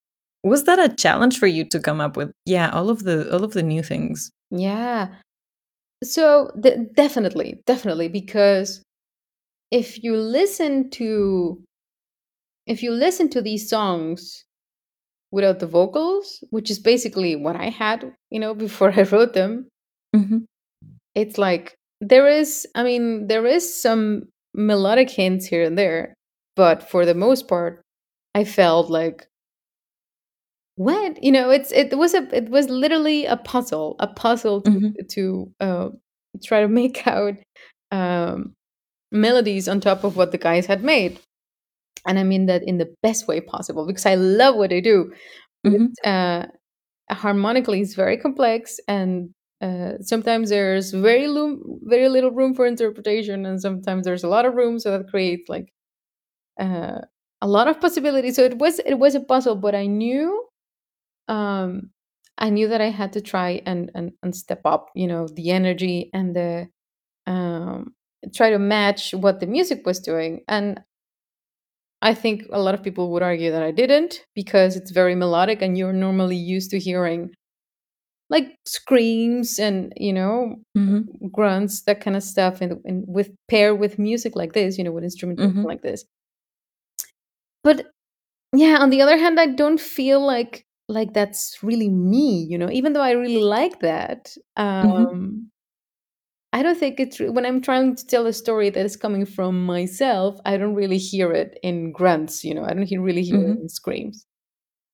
was 0.44 0.64
that 0.64 0.78
a 0.78 0.94
challenge 0.94 1.38
for 1.38 1.46
you 1.46 1.64
to 1.70 1.80
come 1.80 2.00
up 2.00 2.16
with? 2.16 2.30
Yeah, 2.44 2.70
all 2.70 2.90
of 2.90 3.04
the 3.04 3.32
all 3.32 3.44
of 3.44 3.52
the 3.52 3.62
new 3.62 3.82
things. 3.82 4.30
Yeah. 4.50 5.08
So 6.04 6.50
de- 6.60 6.84
definitely, 6.94 7.60
definitely, 7.66 8.08
because 8.08 8.82
if 9.70 10.02
you 10.02 10.16
listen 10.16 10.90
to 10.90 11.62
if 12.66 12.82
you 12.82 12.90
listen 12.92 13.28
to 13.30 13.40
these 13.42 13.68
songs 13.68 14.44
without 15.32 15.58
the 15.58 15.66
vocals, 15.66 16.42
which 16.50 16.70
is 16.70 16.78
basically 16.78 17.36
what 17.36 17.56
I 17.56 17.68
had, 17.70 18.12
you 18.30 18.40
know, 18.40 18.54
before 18.66 18.92
I 18.92 19.02
wrote 19.02 19.34
them, 19.34 19.68
Mm-hmm. 20.14 20.38
it's 21.14 21.36
like 21.36 21.74
there 22.00 22.26
is, 22.28 22.66
I 22.74 22.82
mean, 22.84 23.26
there 23.26 23.44
is 23.44 23.80
some 23.82 24.22
melodic 24.54 25.10
hints 25.10 25.44
here 25.46 25.62
and 25.64 25.76
there, 25.76 26.14
but 26.56 26.88
for 26.90 27.06
the 27.06 27.14
most 27.14 27.48
part, 27.48 27.82
I 28.34 28.44
felt 28.44 28.90
like 28.90 29.28
what 30.76 31.22
you 31.22 31.32
know 31.32 31.50
it's 31.50 31.72
it 31.72 31.96
was 31.96 32.14
a 32.14 32.28
it 32.36 32.50
was 32.50 32.68
literally 32.68 33.24
a 33.26 33.36
puzzle 33.36 33.96
a 33.98 34.06
puzzle 34.06 34.60
to, 34.62 34.70
Mhm. 34.70 35.08
to 35.08 35.52
uh, 35.60 35.88
try 36.44 36.60
to 36.60 36.68
make 36.68 37.06
out 37.06 37.34
um, 37.92 38.54
melodies 39.12 39.68
on 39.68 39.80
top 39.80 40.04
of 40.04 40.16
what 40.16 40.32
the 40.32 40.38
guys 40.38 40.66
had 40.66 40.84
made 40.84 41.20
and 42.06 42.18
i 42.18 42.24
mean 42.24 42.46
that 42.46 42.62
in 42.64 42.78
the 42.78 42.94
best 43.02 43.28
way 43.28 43.40
possible 43.40 43.86
because 43.86 44.06
i 44.06 44.14
love 44.16 44.56
what 44.56 44.72
i 44.72 44.80
do 44.80 45.12
Mhm. 45.66 45.90
uh, 46.04 46.46
harmonically 47.10 47.80
it's 47.82 47.94
very 47.94 48.16
complex 48.18 48.80
and 48.88 49.30
uh, 49.62 49.94
sometimes 50.02 50.50
there's 50.50 50.92
very 50.92 51.28
lo- 51.28 51.60
very 51.84 52.08
little 52.08 52.32
room 52.32 52.54
for 52.54 52.66
interpretation 52.66 53.46
and 53.46 53.60
sometimes 53.60 54.04
there's 54.06 54.24
a 54.24 54.28
lot 54.28 54.46
of 54.46 54.54
room 54.54 54.78
so 54.80 54.92
that 54.98 55.08
creates 55.10 55.48
like 55.48 55.68
uh, 56.60 57.00
a 57.42 57.46
lot 57.48 57.68
of 57.68 57.80
possibilities 57.80 58.36
so 58.36 58.42
it 58.44 58.58
was 58.58 58.78
it 58.80 58.94
was 58.94 59.14
a 59.14 59.20
puzzle 59.20 59.56
but 59.56 59.74
i 59.74 59.86
knew 59.86 60.44
um 61.28 61.90
i 62.38 62.50
knew 62.50 62.68
that 62.68 62.80
i 62.80 62.90
had 62.90 63.12
to 63.12 63.20
try 63.20 63.62
and 63.66 63.90
and, 63.94 64.12
and 64.22 64.34
step 64.36 64.60
up 64.64 64.90
you 64.94 65.06
know 65.06 65.28
the 65.34 65.50
energy 65.50 66.10
and 66.14 66.36
the 66.36 66.68
um 67.26 67.94
try 68.34 68.50
to 68.50 68.58
match 68.58 69.12
what 69.14 69.40
the 69.40 69.46
music 69.46 69.86
was 69.86 70.00
doing 70.00 70.42
and 70.48 70.80
i 72.02 72.14
think 72.14 72.44
a 72.52 72.60
lot 72.60 72.74
of 72.74 72.82
people 72.82 73.10
would 73.10 73.22
argue 73.22 73.50
that 73.50 73.62
i 73.62 73.70
didn't 73.70 74.24
because 74.34 74.76
it's 74.76 74.90
very 74.90 75.14
melodic 75.14 75.62
and 75.62 75.76
you're 75.78 75.92
normally 75.92 76.36
used 76.36 76.70
to 76.70 76.78
hearing 76.78 77.30
like 78.30 78.56
screams 78.66 79.58
and 79.58 79.92
you 79.96 80.12
know 80.12 80.56
Mhm. 80.76 81.30
grunts 81.32 81.82
that 81.82 82.00
kind 82.00 82.16
of 82.16 82.22
stuff 82.22 82.60
and, 82.60 82.80
and 82.84 83.04
with 83.06 83.30
pair 83.48 83.74
with 83.74 83.98
music 83.98 84.34
like 84.36 84.52
this 84.52 84.78
you 84.78 84.84
know 84.84 84.92
with 84.92 85.04
instrumentation 85.04 85.54
Mhm. 85.62 85.64
like 85.64 85.82
this 85.82 86.04
but 87.66 87.86
yeah 88.54 88.78
on 88.80 88.90
the 88.90 89.02
other 89.02 89.18
hand 89.18 89.40
i 89.40 89.46
don't 89.46 89.80
feel 89.80 90.24
like 90.24 90.64
like 90.88 91.12
that's 91.14 91.58
really 91.62 91.88
me 91.90 92.46
you 92.50 92.58
know 92.58 92.70
even 92.70 92.92
though 92.92 93.02
i 93.02 93.10
really 93.12 93.42
like 93.42 93.80
that 93.80 94.36
um 94.56 95.50
i 96.52 96.62
don't 96.62 96.78
think 96.78 97.00
it's 97.00 97.20
re- 97.20 97.28
when 97.28 97.44
i'm 97.46 97.60
trying 97.60 97.94
to 97.94 98.06
tell 98.06 98.26
a 98.26 98.32
story 98.32 98.70
that 98.70 98.84
is 98.86 98.96
coming 98.96 99.26
from 99.26 99.64
myself 99.66 100.38
i 100.46 100.56
don't 100.56 100.74
really 100.74 100.98
hear 100.98 101.32
it 101.32 101.58
in 101.62 101.92
grunts 101.92 102.44
you 102.44 102.54
know 102.54 102.64
i 102.64 102.74
don't 102.74 102.90
really 103.00 103.22
hear 103.22 103.40
it 103.40 103.58
Mhm. 103.58 103.62
in 103.62 103.68
screams 103.68 104.26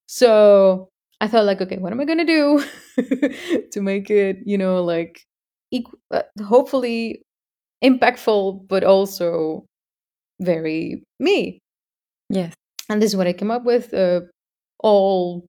so 0.07 0.89
i 1.21 1.29
thought 1.29 1.45
like 1.47 1.61
okay 1.61 1.79
what 1.79 1.93
am 1.93 2.01
i 2.01 2.07
gonna 2.07 2.25
do 2.27 2.65
to 3.73 3.83
make 3.83 4.11
it 4.11 4.39
you 4.47 4.59
know 4.59 4.83
like 4.85 5.21
equ- 5.75 6.01
uh, 6.13 6.23
hopefully 6.45 7.23
impactful 7.85 8.67
but 8.69 8.85
also 8.85 9.67
very 10.41 11.05
me 11.21 11.61
Yes. 12.31 12.55
And 12.93 13.03
this 13.03 13.13
is 13.13 13.17
what 13.17 13.27
I 13.27 13.33
came 13.33 13.51
up 13.51 13.65
with. 13.65 13.95
Uh, 13.95 14.23
all 14.81 15.47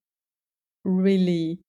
really, 0.85 1.59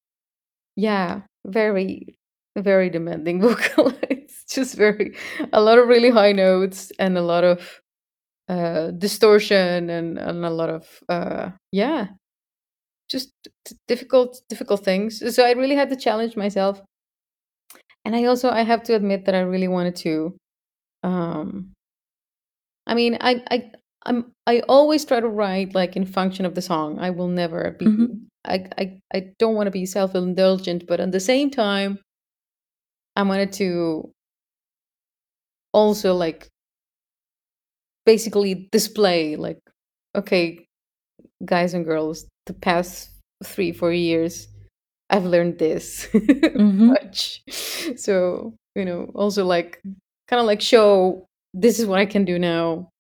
yeah, 0.76 1.22
very, 1.46 2.16
very 2.56 2.90
demanding 2.90 3.40
vocal. 3.42 3.92
it's 4.10 4.44
just 4.44 4.76
very 4.76 5.16
a 5.52 5.60
lot 5.60 5.78
of 5.78 5.88
really 5.88 6.10
high 6.10 6.32
notes 6.32 6.92
and 6.98 7.18
a 7.18 7.22
lot 7.22 7.44
of 7.44 7.80
uh, 8.48 8.90
distortion 8.92 9.90
and 9.90 10.18
and 10.18 10.44
a 10.44 10.50
lot 10.50 10.70
of 10.70 10.86
uh, 11.08 11.50
yeah, 11.72 12.08
just 13.10 13.32
difficult 13.88 14.40
difficult 14.48 14.84
things. 14.84 15.22
So 15.34 15.44
I 15.44 15.52
really 15.52 15.76
had 15.76 15.90
to 15.90 15.96
challenge 15.96 16.36
myself, 16.36 16.80
and 18.04 18.14
I 18.14 18.24
also 18.24 18.50
I 18.50 18.62
have 18.62 18.82
to 18.84 18.94
admit 18.94 19.24
that 19.26 19.34
I 19.34 19.40
really 19.40 19.68
wanted 19.68 19.96
to. 19.96 20.36
Um, 21.02 21.72
I 22.86 22.94
mean, 22.94 23.16
I 23.20 23.42
I 23.50 23.72
I'm 24.06 24.32
I 24.46 24.60
always 24.68 25.04
try 25.04 25.20
to 25.20 25.28
write 25.28 25.74
like 25.74 25.96
in 25.96 26.04
function 26.06 26.44
of 26.46 26.54
the 26.54 26.62
song. 26.62 26.98
I 26.98 27.10
will 27.10 27.28
never 27.28 27.72
be. 27.78 27.86
Mhm. 27.86 28.26
I 28.44 28.66
I 28.78 29.00
I 29.14 29.32
don't 29.38 29.54
want 29.54 29.66
to 29.66 29.70
be 29.70 29.86
self 29.86 30.14
indulgent, 30.14 30.86
but 30.86 31.00
at 31.00 31.12
the 31.12 31.20
same 31.20 31.50
time, 31.50 31.98
I 33.16 33.22
wanted 33.22 33.52
to 33.54 34.12
also 35.72 36.14
like 36.14 36.48
basically 38.06 38.68
display 38.70 39.36
like 39.36 39.58
okay 40.14 40.66
guys 41.44 41.74
and 41.74 41.84
girls 41.84 42.26
the 42.46 42.54
past 42.54 43.10
three 43.44 43.72
four 43.72 43.92
years 43.92 44.48
i've 45.10 45.24
learned 45.24 45.58
this 45.58 46.08
Mhm. 46.14 46.88
much 46.94 47.42
so 47.96 48.54
you 48.74 48.84
know 48.84 49.10
also 49.14 49.44
like 49.44 49.82
kind 50.28 50.40
of 50.40 50.46
like 50.46 50.60
show 50.60 51.26
this 51.54 51.78
is 51.80 51.86
what 51.86 52.00
i 52.00 52.06
can 52.06 52.24
do 52.24 52.38
now 52.38 52.90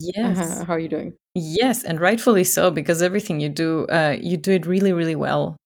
Yes. 0.00 0.38
uh, 0.38 0.64
how 0.64 0.74
are 0.74 0.78
you 0.78 0.88
doing 0.88 1.14
Yes, 1.34 1.84
and 1.84 2.00
rightfully 2.00 2.44
so, 2.44 2.70
because 2.70 3.00
everything 3.00 3.38
you 3.40 3.48
do, 3.48 3.86
uh, 3.86 4.16
you 4.20 4.36
do 4.36 4.52
it 4.52 4.66
really, 4.66 4.92
really 4.92 5.14
well, 5.14 5.56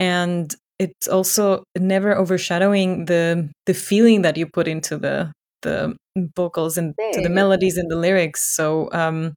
and 0.00 0.52
it's 0.78 1.06
also 1.06 1.62
never 1.78 2.16
overshadowing 2.16 3.04
the 3.04 3.48
the 3.66 3.74
feeling 3.74 4.22
that 4.22 4.36
you 4.36 4.46
put 4.46 4.66
into 4.66 4.96
the 4.96 5.32
the 5.62 5.94
vocals 6.36 6.76
and 6.76 6.94
to 7.12 7.20
the 7.20 7.28
melodies 7.28 7.76
and 7.76 7.88
the 7.90 7.96
lyrics. 7.96 8.42
So 8.42 8.88
um, 8.92 9.34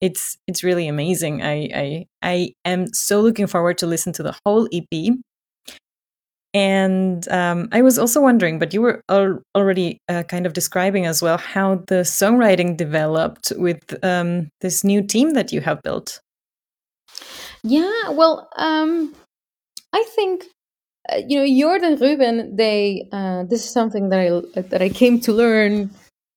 it's 0.00 0.36
it's 0.46 0.62
really 0.62 0.86
amazing. 0.86 1.42
I 1.42 1.68
I 1.74 2.06
I 2.22 2.52
am 2.64 2.86
so 2.92 3.20
looking 3.20 3.48
forward 3.48 3.78
to 3.78 3.86
listen 3.86 4.12
to 4.14 4.22
the 4.22 4.36
whole 4.44 4.68
EP. 4.70 5.18
And 6.54 7.28
um, 7.28 7.68
I 7.72 7.82
was 7.82 7.98
also 7.98 8.20
wondering, 8.20 8.60
but 8.60 8.72
you 8.72 8.80
were 8.80 9.02
al- 9.10 9.42
already 9.56 9.98
uh, 10.08 10.22
kind 10.22 10.46
of 10.46 10.52
describing 10.52 11.04
as 11.04 11.20
well 11.20 11.36
how 11.36 11.82
the 11.88 12.02
songwriting 12.06 12.76
developed 12.76 13.52
with 13.56 13.82
um, 14.04 14.48
this 14.60 14.84
new 14.84 15.02
team 15.02 15.34
that 15.34 15.52
you 15.52 15.60
have 15.60 15.82
built. 15.82 16.20
yeah 17.64 18.10
well 18.10 18.48
um 18.56 19.14
i 19.92 20.02
think 20.14 20.44
uh, 21.10 21.20
you 21.26 21.38
know 21.38 21.46
Jordan 21.60 21.96
Ruben 21.98 22.56
they 22.56 23.08
uh, 23.12 23.44
this 23.44 23.64
is 23.64 23.70
something 23.70 24.10
that 24.10 24.20
I 24.20 24.60
that 24.60 24.82
I 24.82 24.88
came 24.88 25.20
to 25.20 25.32
learn 25.32 25.90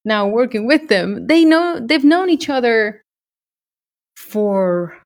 now 0.06 0.28
working 0.28 0.66
with 0.68 0.88
them. 0.88 1.28
They 1.28 1.44
know 1.46 1.80
they've 1.80 2.04
known 2.04 2.30
each 2.30 2.50
other 2.50 3.02
for 4.16 4.98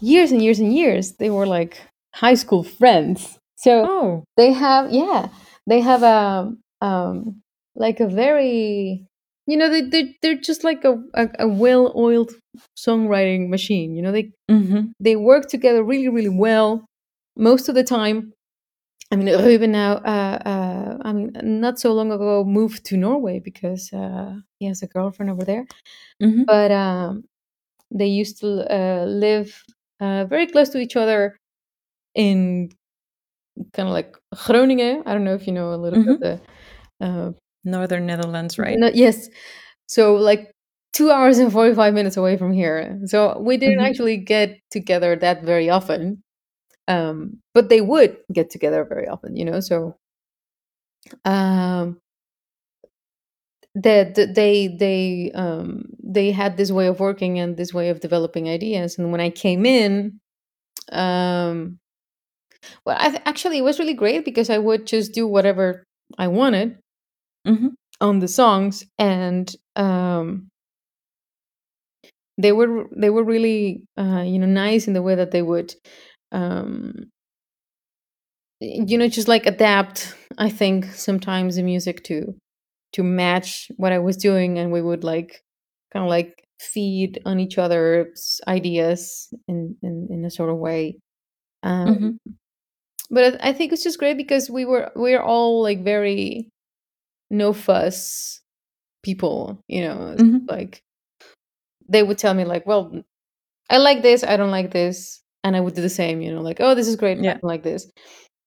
years 0.00 0.32
and 0.32 0.42
years 0.42 0.58
and 0.58 0.72
years. 0.74 1.14
They 1.16 1.30
were 1.30 1.46
like 1.46 1.82
high 2.14 2.34
school 2.34 2.62
friends 2.62 3.37
so 3.58 3.74
Oh, 3.86 4.24
they 4.38 4.52
have 4.52 4.92
yeah 4.92 5.28
they 5.66 5.80
have 5.80 6.02
a 6.02 6.52
um 6.80 7.42
like 7.76 8.00
a 8.00 8.08
very 8.08 9.06
you 9.46 9.56
know 9.58 9.68
they 9.70 9.82
they 9.82 10.16
they're 10.22 10.36
just 10.50 10.64
like 10.64 10.84
a 10.84 10.94
a, 11.14 11.28
a 11.40 11.48
well-oiled 11.48 12.32
songwriting 12.78 13.48
machine 13.50 13.94
you 13.96 14.02
know 14.02 14.12
they 14.12 14.32
hmm 14.50 14.82
they 15.00 15.16
work 15.16 15.48
together 15.48 15.82
really 15.84 16.08
really 16.08 16.30
well 16.46 16.84
most 17.36 17.68
of 17.68 17.74
the 17.76 17.84
time. 17.84 18.32
I 19.12 19.16
mean 19.16 19.28
ruben 19.44 19.72
now 19.72 19.94
uh, 20.14 20.38
uh 20.52 20.98
i 21.08 21.12
mean 21.12 21.32
not 21.42 21.78
so 21.78 21.92
long 21.94 22.12
ago 22.12 22.44
moved 22.44 22.84
to 22.86 22.96
norway 22.96 23.40
because 23.40 23.92
uh 23.92 24.34
he 24.58 24.66
has 24.66 24.82
a 24.82 24.86
girlfriend 24.88 25.30
over 25.32 25.44
there. 25.44 25.66
Hmm 26.22 26.42
but 26.46 26.70
um 26.72 27.24
they 27.92 28.06
used 28.06 28.40
to 28.40 28.48
uh, 28.78 29.04
live 29.06 29.62
uh, 30.00 30.24
very 30.26 30.46
close 30.48 30.70
to 30.70 30.78
each 30.78 30.96
other 30.96 31.38
in 32.14 32.70
kind 33.72 33.88
of 33.88 33.92
like 33.94 34.14
groningen 34.46 35.02
i 35.06 35.12
don't 35.12 35.24
know 35.24 35.34
if 35.34 35.46
you 35.46 35.52
know 35.52 35.72
a 35.74 35.76
little 35.76 35.98
bit 36.04 36.20
the 36.20 36.40
uh, 37.00 37.32
Northern 37.64 38.06
Netherlands, 38.06 38.58
right? 38.58 38.78
no- 38.78 38.90
yes. 38.94 39.28
So 39.86 40.14
like 40.16 40.52
two 40.92 41.10
hours 41.10 41.38
and 41.38 41.52
45 41.52 41.94
minutes 41.94 42.16
away 42.16 42.36
from 42.36 42.52
here. 42.52 43.00
So 43.06 43.38
we 43.40 43.56
didn't 43.56 43.80
Mhm. 43.80 43.86
actually 43.90 44.16
get 44.18 44.58
together 44.70 45.16
that 45.16 45.42
very 45.44 45.70
often 45.70 46.22
um 46.88 47.38
but 47.54 47.68
they 47.70 47.80
would 47.82 48.16
get 48.32 48.50
together 48.50 48.84
very 48.84 49.08
often 49.08 49.36
you 49.36 49.44
know? 49.44 49.60
So 49.60 49.96
um 51.24 52.00
that 53.74 54.14
the, 54.14 54.26
they 54.26 54.68
they 54.68 55.30
um 55.34 55.84
they 56.02 56.30
had 56.32 56.56
this 56.56 56.70
way 56.72 56.86
of 56.86 57.00
working 57.00 57.38
and 57.38 57.56
this 57.56 57.72
way 57.72 57.90
of 57.90 58.00
developing 58.00 58.48
ideas. 58.48 58.98
And 58.98 59.12
when 59.12 59.20
i 59.20 59.30
came 59.30 59.64
in 59.66 60.20
um 60.92 61.78
well 62.84 62.96
I 62.98 63.10
th- 63.10 63.22
actually 63.26 63.58
it 63.58 63.62
was 63.64 63.78
really 63.78 63.94
great 63.94 64.24
because 64.24 64.50
i 64.50 64.58
would 64.58 64.86
just 64.86 65.12
do 65.12 65.26
whatever 65.26 65.84
i 66.18 66.28
wanted 66.28 66.78
hmm 67.46 67.68
on 68.00 68.20
the 68.20 68.28
songs 68.28 68.84
and 68.98 69.54
um 69.76 70.48
they 72.36 72.52
were 72.52 72.86
they 72.96 73.10
were 73.10 73.24
really 73.24 73.82
uh 73.98 74.22
you 74.24 74.38
know 74.38 74.46
nice 74.46 74.86
in 74.86 74.92
the 74.94 75.02
way 75.02 75.14
that 75.14 75.30
they 75.30 75.42
would 75.42 75.74
um 76.32 77.10
you 78.60 78.98
know 78.98 79.08
just 79.08 79.28
like 79.28 79.46
adapt 79.46 80.14
i 80.38 80.48
think 80.48 80.86
sometimes 80.86 81.56
the 81.56 81.62
music 81.62 82.02
to 82.04 82.34
to 82.92 83.02
match 83.02 83.70
what 83.76 83.92
i 83.92 83.98
was 83.98 84.16
doing 84.16 84.58
and 84.58 84.72
we 84.72 84.82
would 84.82 85.04
like 85.04 85.42
kind 85.92 86.04
of 86.04 86.10
like 86.10 86.44
feed 86.60 87.20
on 87.26 87.40
each 87.40 87.58
other's 87.58 88.40
ideas 88.48 89.28
in 89.48 89.76
in, 89.82 90.08
in 90.10 90.24
a 90.24 90.30
sort 90.30 90.50
of 90.50 90.58
way. 90.58 90.96
Um 91.64 92.12
hmm 92.26 92.38
but 93.10 93.38
I, 93.42 93.52
think 93.52 93.72
it's 93.72 93.82
just 93.82 93.98
great 93.98 94.16
because 94.16 94.50
we 94.50 94.64
were 94.64 94.90
we're 94.94 95.22
all 95.22 95.62
like 95.62 95.82
very 95.82 96.50
no 97.30 97.52
fuss 97.52 98.40
people 99.02 99.60
you 99.68 99.82
know 99.82 100.14
Mhm. 100.18 100.48
like 100.48 100.82
they 101.88 102.02
would 102.02 102.18
tell 102.18 102.34
me 102.34 102.44
like 102.44 102.66
well 102.66 102.92
i 103.70 103.78
like 103.78 104.02
this 104.02 104.24
i 104.24 104.36
don't 104.36 104.50
like 104.50 104.70
this 104.70 105.22
and 105.44 105.56
i 105.56 105.60
would 105.60 105.74
do 105.74 105.82
the 105.82 105.88
same 105.88 106.20
you 106.20 106.32
know 106.32 106.42
like 106.42 106.58
oh 106.60 106.74
this 106.74 106.88
is 106.88 106.96
great 106.96 107.18
Yeah. 107.22 107.38
like 107.42 107.62
this 107.62 107.90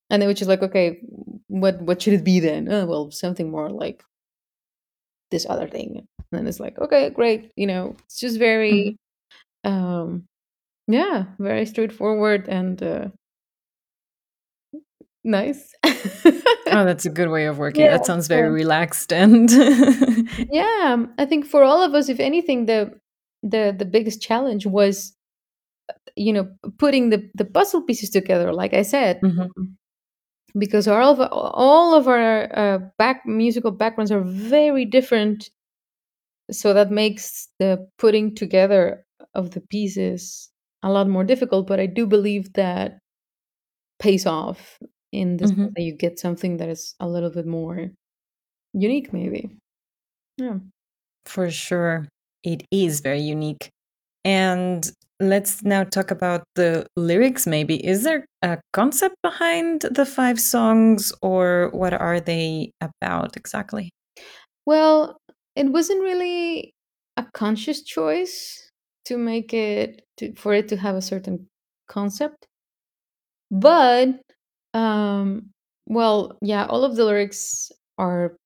and 0.09 0.21
they 0.21 0.27
would 0.27 0.37
just 0.37 0.49
like 0.49 0.61
okay 0.61 0.99
what 1.47 1.81
what 1.81 2.01
should 2.01 2.13
it 2.13 2.23
be 2.23 2.39
then 2.39 2.71
oh 2.71 2.85
well 2.85 3.11
something 3.11 3.49
more 3.49 3.69
like 3.69 4.03
this 5.31 5.45
other 5.49 5.67
thing 5.67 5.97
and 5.97 6.07
then 6.31 6.47
it's 6.47 6.59
like 6.59 6.77
okay 6.79 7.09
great 7.09 7.51
you 7.55 7.65
know 7.65 7.95
it's 8.05 8.19
just 8.19 8.37
very 8.37 8.97
um 9.63 10.23
yeah 10.87 11.25
very 11.39 11.65
straightforward 11.65 12.47
and 12.49 12.83
uh 12.83 13.07
nice 15.23 15.73
Oh, 16.73 16.85
that's 16.85 17.05
a 17.05 17.09
good 17.09 17.29
way 17.29 17.45
of 17.47 17.57
working. 17.57 17.81
Yeah, 17.85 17.91
that 17.91 18.05
sounds 18.05 18.27
very 18.27 18.47
yeah. 18.47 18.53
relaxed 18.63 19.11
and 19.13 19.49
yeah 20.51 20.91
um, 20.93 21.13
i 21.17 21.25
think 21.25 21.45
for 21.45 21.63
all 21.63 21.81
of 21.83 21.93
us 21.93 22.09
if 22.09 22.19
anything 22.19 22.65
the 22.65 22.91
the 23.43 23.75
the 23.77 23.85
biggest 23.85 24.21
challenge 24.21 24.65
was 24.65 25.13
you 26.15 26.33
know 26.33 26.47
putting 26.77 27.09
the 27.09 27.29
the 27.35 27.45
puzzle 27.45 27.81
pieces 27.81 28.09
together 28.09 28.53
like 28.53 28.73
i 28.73 28.81
said 28.83 29.19
Mhm. 29.21 29.49
because 30.57 30.87
all 30.87 31.11
of 31.21 31.29
all 31.31 31.93
of 31.95 32.07
our 32.07 32.49
uh, 32.57 32.79
back 32.97 33.23
musical 33.25 33.71
backgrounds 33.71 34.11
are 34.11 34.21
very 34.23 34.85
different 34.85 35.49
so 36.51 36.73
that 36.73 36.91
makes 36.91 37.47
the 37.59 37.87
putting 37.97 38.35
together 38.35 39.05
of 39.33 39.51
the 39.51 39.61
pieces 39.61 40.49
a 40.83 40.89
lot 40.91 41.07
more 41.07 41.23
difficult 41.23 41.67
but 41.67 41.79
i 41.79 41.85
do 41.85 42.05
believe 42.05 42.53
that 42.53 42.99
pays 43.99 44.25
off 44.25 44.77
in 45.11 45.37
this 45.37 45.51
Mhm. 45.51 45.73
that 45.75 45.83
you 45.83 45.95
get 45.95 46.19
something 46.19 46.57
that 46.57 46.69
is 46.69 46.95
a 46.99 47.07
little 47.09 47.29
bit 47.31 47.45
more 47.47 47.91
unique 48.73 49.13
maybe 49.13 49.49
yeah 50.37 50.57
For 51.25 51.51
sure. 51.51 52.07
It 52.43 52.63
is 52.71 53.01
very 53.01 53.21
unique. 53.21 53.69
And 54.25 54.89
let's 55.19 55.63
now 55.63 55.83
talk 55.85 56.11
about 56.11 56.43
the 56.55 56.87
lyrics, 56.97 57.47
maybe. 57.47 57.77
Is 57.85 58.03
there 58.03 58.25
a 58.43 58.59
concept 58.73 59.15
behind 59.23 59.81
the 59.91 60.05
five 60.05 60.39
songs, 60.39 61.13
or 61.21 61.69
what 61.73 61.93
are 61.93 62.19
they 62.21 62.71
about 62.81 63.37
exactly? 63.37 63.91
Well, 64.65 65.17
it 65.55 65.67
wasn't 65.71 66.01
really 66.03 66.73
a 67.17 67.25
conscious 67.33 67.83
choice 67.83 68.71
to 69.05 69.17
make 69.17 69.53
it 69.53 70.03
to, 70.17 70.33
for 70.35 70.53
it 70.53 70.67
to 70.69 70.77
have 70.77 70.95
a 70.95 71.01
certain 71.01 71.47
concept. 71.87 72.47
But 73.51 74.19
um 74.73 75.49
well, 75.87 76.37
yeah, 76.41 76.65
all 76.67 76.83
of 76.85 76.95
the 76.95 77.05
lyrics 77.05 77.71
are 77.97 78.37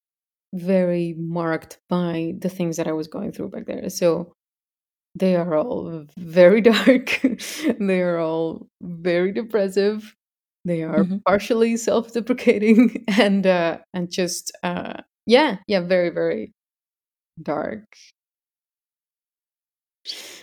very 0.54 1.16
marked 1.18 1.80
by 1.90 2.36
the 2.40 2.50
things 2.50 2.78
that 2.78 2.88
I 2.88 2.94
was 2.94 3.08
going 3.10 3.32
through 3.34 3.50
back 3.52 3.66
there. 3.68 3.90
So 3.90 4.34
they 5.16 5.36
are 5.36 5.56
all 5.58 6.06
very 6.18 6.62
dark. 6.74 7.22
they 7.80 8.02
are 8.02 8.20
all 8.20 8.68
very 8.82 9.32
depressive. 9.34 10.16
They 10.66 10.84
are 10.84 11.06
Mhm. 11.06 11.24
partially 11.28 11.78
self-deprecating 11.78 13.06
and 13.20 13.46
uh, 13.48 13.80
and 13.94 14.12
just 14.12 14.52
uh, 14.64 15.02
yeah, 15.28 15.58
yeah, 15.68 15.82
very 15.82 16.10
very 16.10 16.54
dark. 17.42 17.86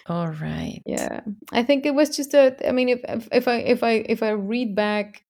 All 0.07 0.29
right. 0.29 0.83
Yeah, 0.87 1.21
I 1.53 1.63
think 1.63 1.87
it 1.87 1.95
was 1.95 2.15
just 2.17 2.35
a. 2.35 2.57
I 2.67 2.73
mean, 2.73 2.89
if 2.89 3.01
if, 3.09 3.29
if 3.33 3.49
I 3.49 3.57
if 3.59 3.83
I 3.83 3.91
if 4.09 4.23
I 4.23 4.31
read 4.31 4.75
back, 4.75 5.23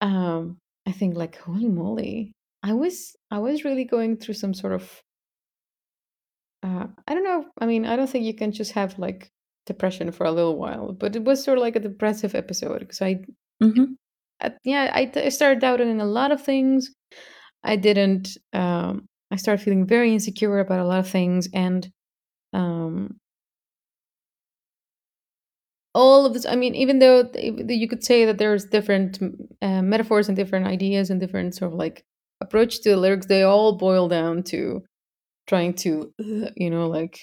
um, 0.00 0.58
I 0.86 0.92
think 0.92 1.16
like 1.16 1.36
holy 1.38 1.68
moly, 1.68 2.32
I 2.62 2.72
was 2.74 3.16
I 3.30 3.38
was 3.38 3.64
really 3.64 3.84
going 3.84 4.16
through 4.16 4.34
some 4.34 4.54
sort 4.54 4.72
of. 4.72 5.02
Uh, 6.62 6.86
I 7.06 7.14
don't 7.14 7.24
know. 7.24 7.46
I 7.60 7.66
mean, 7.66 7.84
I 7.86 7.96
don't 7.96 8.08
think 8.08 8.24
you 8.24 8.34
can 8.34 8.52
just 8.52 8.72
have 8.72 8.98
like 8.98 9.30
depression 9.66 10.10
for 10.12 10.24
a 10.26 10.32
little 10.32 10.56
while, 10.56 10.92
but 10.92 11.14
it 11.16 11.24
was 11.24 11.42
sort 11.44 11.58
of 11.58 11.62
like 11.62 11.76
a 11.76 11.80
depressive 11.80 12.34
episode 12.34 12.80
because 12.80 13.02
I, 13.02 13.20
hmm 13.62 13.94
I 14.40 14.52
yeah, 14.64 14.90
I, 14.94 15.10
I 15.16 15.28
started 15.30 15.60
doubting 15.60 16.00
a 16.00 16.04
lot 16.04 16.32
of 16.32 16.42
things. 16.42 16.90
I 17.64 17.76
didn't. 17.76 18.36
Um, 18.52 19.06
I 19.30 19.36
started 19.36 19.62
feeling 19.64 19.86
very 19.86 20.12
insecure 20.12 20.60
about 20.60 20.80
a 20.80 20.84
lot 20.88 21.00
of 21.00 21.08
things, 21.08 21.48
and 21.54 21.88
um, 22.52 23.18
all 26.02 26.26
of 26.26 26.32
this 26.34 26.46
i 26.46 26.56
mean 26.62 26.74
even 26.74 26.98
though 27.02 27.18
th- 27.24 27.54
you 27.82 27.88
could 27.88 28.04
say 28.10 28.18
that 28.26 28.38
there's 28.38 28.64
different 28.76 29.18
uh, 29.62 29.82
metaphors 29.82 30.28
and 30.28 30.36
different 30.36 30.66
ideas 30.76 31.10
and 31.10 31.20
different 31.20 31.54
sort 31.54 31.72
of 31.72 31.78
like 31.84 32.04
approach 32.46 32.72
to 32.82 32.90
the 32.90 32.96
lyrics 33.04 33.26
they 33.26 33.42
all 33.42 33.76
boil 33.86 34.06
down 34.08 34.42
to 34.42 34.82
trying 35.46 35.72
to 35.84 35.90
uh, 36.20 36.50
you 36.56 36.70
know 36.70 36.86
like 36.98 37.18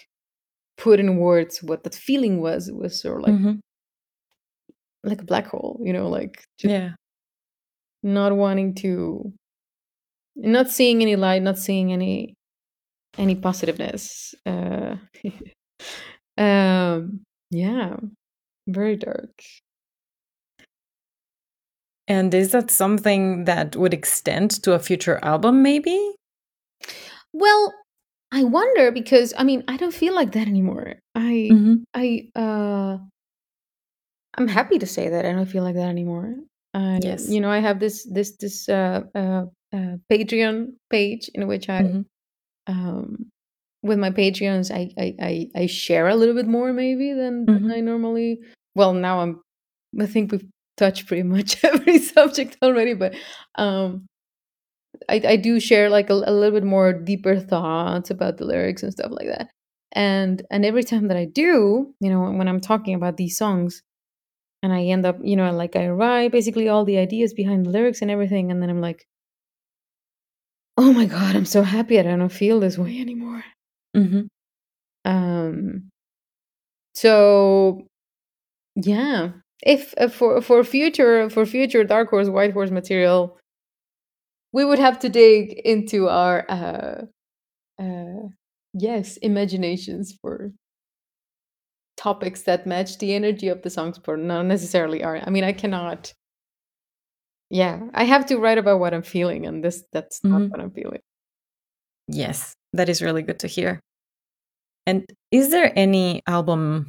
put 0.77 0.99
in 0.99 1.17
words 1.17 1.61
what 1.63 1.83
that 1.83 1.95
feeling 1.95 2.41
was 2.41 2.67
it 2.67 2.75
was 2.75 2.99
sort 3.01 3.17
of 3.19 3.23
like 3.27 3.35
hmm 3.41 3.53
like 5.03 5.21
a 5.21 5.25
black 5.25 5.47
hole 5.47 5.79
you 5.83 5.93
know 5.93 6.07
like 6.09 6.43
just 6.57 6.71
Yeah. 6.71 6.91
not 8.03 8.35
wanting 8.35 8.75
to 8.75 9.33
not 10.35 10.69
seeing 10.69 11.01
any 11.01 11.15
light 11.15 11.41
not 11.41 11.57
seeing 11.57 11.91
any 11.93 12.35
any 13.17 13.35
positiveness 13.35 14.33
uh 14.45 14.95
um 16.37 17.21
yeah 17.51 17.95
very 18.67 18.95
dark 18.95 19.31
And 22.07 22.33
is 22.33 22.51
that 22.51 22.69
something 22.69 23.45
that 23.45 23.75
would 23.75 23.93
extend 23.93 24.51
to 24.63 24.73
a 24.73 24.79
future 24.79 25.19
album, 25.23 25.63
maybe? 25.63 25.97
Well, 27.31 27.73
I 28.31 28.43
wonder 28.43 28.91
because 28.91 29.33
I 29.37 29.43
mean 29.43 29.63
I 29.67 29.77
don't 29.77 29.93
feel 29.93 30.15
like 30.15 30.31
that 30.33 30.47
anymore. 30.47 30.95
I 31.15 31.47
hmm 31.51 31.75
I 31.93 32.29
uh 32.35 32.97
I'm 34.35 34.47
happy 34.47 34.79
to 34.79 34.85
say 34.85 35.09
that 35.09 35.25
I 35.25 35.31
don't 35.31 35.45
feel 35.45 35.63
like 35.63 35.75
that 35.75 35.89
anymore. 35.89 36.35
I 36.73 36.99
Yes. 37.01 37.29
you 37.29 37.39
know 37.39 37.49
I 37.51 37.59
have 37.59 37.79
this 37.79 38.05
this 38.11 38.35
this 38.37 38.67
uh, 38.67 39.01
uh, 39.15 39.45
uh 39.71 39.97
Patreon 40.11 40.73
page 40.89 41.29
in 41.33 41.47
which 41.47 41.69
I 41.69 41.81
hmm 41.81 42.01
um 42.67 43.31
with 43.83 43.99
my 43.99 44.11
Patreons 44.11 44.71
I 44.71 44.91
I 44.97 45.15
I, 45.21 45.49
I 45.63 45.65
share 45.67 46.07
a 46.07 46.15
little 46.15 46.35
bit 46.35 46.47
more 46.47 46.73
maybe 46.73 47.13
than, 47.13 47.45
than 47.47 47.63
hmm 47.63 47.71
I 47.71 47.81
normally. 47.81 48.39
Well, 48.75 48.93
now 48.93 49.19
I'm 49.21 49.41
I 50.01 50.05
think 50.07 50.31
we've 50.31 50.47
touched 50.77 51.07
pretty 51.07 51.23
much 51.23 51.63
every 51.65 51.99
subject 51.99 52.57
already, 52.63 52.93
but 52.95 53.15
um 53.55 54.07
I, 55.09 55.21
I 55.27 55.35
do 55.35 55.59
share 55.59 55.89
like 55.89 56.09
a, 56.09 56.13
a 56.13 56.31
little 56.31 56.51
bit 56.51 56.63
more 56.63 56.93
deeper 56.93 57.39
thoughts 57.39 58.09
about 58.09 58.37
the 58.37 58.45
lyrics 58.45 58.83
and 58.83 58.91
stuff 58.91 59.11
like 59.11 59.27
that. 59.27 59.49
And 59.91 60.43
and 60.49 60.65
every 60.65 60.83
time 60.83 61.07
that 61.09 61.17
I 61.17 61.25
do, 61.25 61.93
you 61.99 62.09
know, 62.09 62.31
when 62.31 62.47
I'm 62.47 62.59
talking 62.61 62.95
about 62.95 63.17
these 63.17 63.37
songs, 63.37 63.83
and 64.63 64.73
I 64.73 64.83
end 64.85 65.05
up, 65.05 65.17
you 65.23 65.35
know, 65.37 65.51
like 65.53 65.75
I 65.75 65.89
write 65.89 66.31
basically 66.33 66.69
all 66.69 66.85
the 66.85 66.97
ideas 66.99 67.33
behind 67.33 67.65
the 67.65 67.71
lyrics 67.71 68.01
and 68.01 68.11
everything, 68.11 68.51
and 68.51 68.61
then 68.63 68.69
I'm 68.71 68.81
like, 68.81 69.07
oh 70.77 70.93
my 70.93 71.05
god, 71.07 71.35
I'm 71.35 71.45
so 71.45 71.63
happy 71.63 71.99
I 71.99 72.03
don't 72.03 72.29
feel 72.29 72.59
this 72.59 72.77
way 72.77 72.99
anymore. 72.99 73.43
Hmm 73.93 74.27
Um, 75.05 75.91
so 76.93 77.87
yeah, 78.75 79.31
if 79.63 79.93
uh, 79.97 80.09
for 80.09 80.41
for 80.41 80.63
future 80.63 81.29
for 81.29 81.45
future 81.45 81.83
Dark 81.83 82.09
Horse 82.09 82.29
White 82.29 82.53
Horse 82.53 82.71
material, 82.71 83.37
we 84.51 84.65
would 84.65 84.79
have 84.79 84.99
to 84.99 85.09
dig 85.09 85.53
into 85.65 86.07
our 86.09 86.45
uh, 86.49 87.05
uh, 87.81 88.27
yes 88.73 89.17
imaginations 89.17 90.13
for 90.21 90.51
topics 91.97 92.43
that 92.43 92.65
match 92.67 92.97
the 92.99 93.13
energy 93.15 93.47
of 93.47 93.61
the 93.61 93.69
songs 93.69 93.97
but 93.99 94.19
not 94.19 94.45
necessarily 94.45 95.03
are 95.03 95.17
i 95.25 95.29
mean 95.29 95.43
i 95.43 95.51
cannot 95.53 96.13
yeah 97.49 97.79
i 97.93 98.03
have 98.03 98.25
to 98.25 98.37
write 98.37 98.57
about 98.57 98.79
what 98.79 98.93
i'm 98.93 99.03
feeling 99.03 99.45
and 99.45 99.63
this 99.63 99.83
that's 99.91 100.23
not 100.23 100.41
Mhm. 100.41 100.49
what 100.49 100.59
i'm 100.61 100.71
feeling. 100.71 101.01
Yes, 102.07 102.55
that 102.73 102.89
is 102.89 103.01
really 103.01 103.21
good 103.23 103.39
to 103.39 103.47
hear. 103.47 103.79
And 104.85 105.05
is 105.31 105.51
there 105.51 105.71
any 105.75 106.21
album 106.27 106.87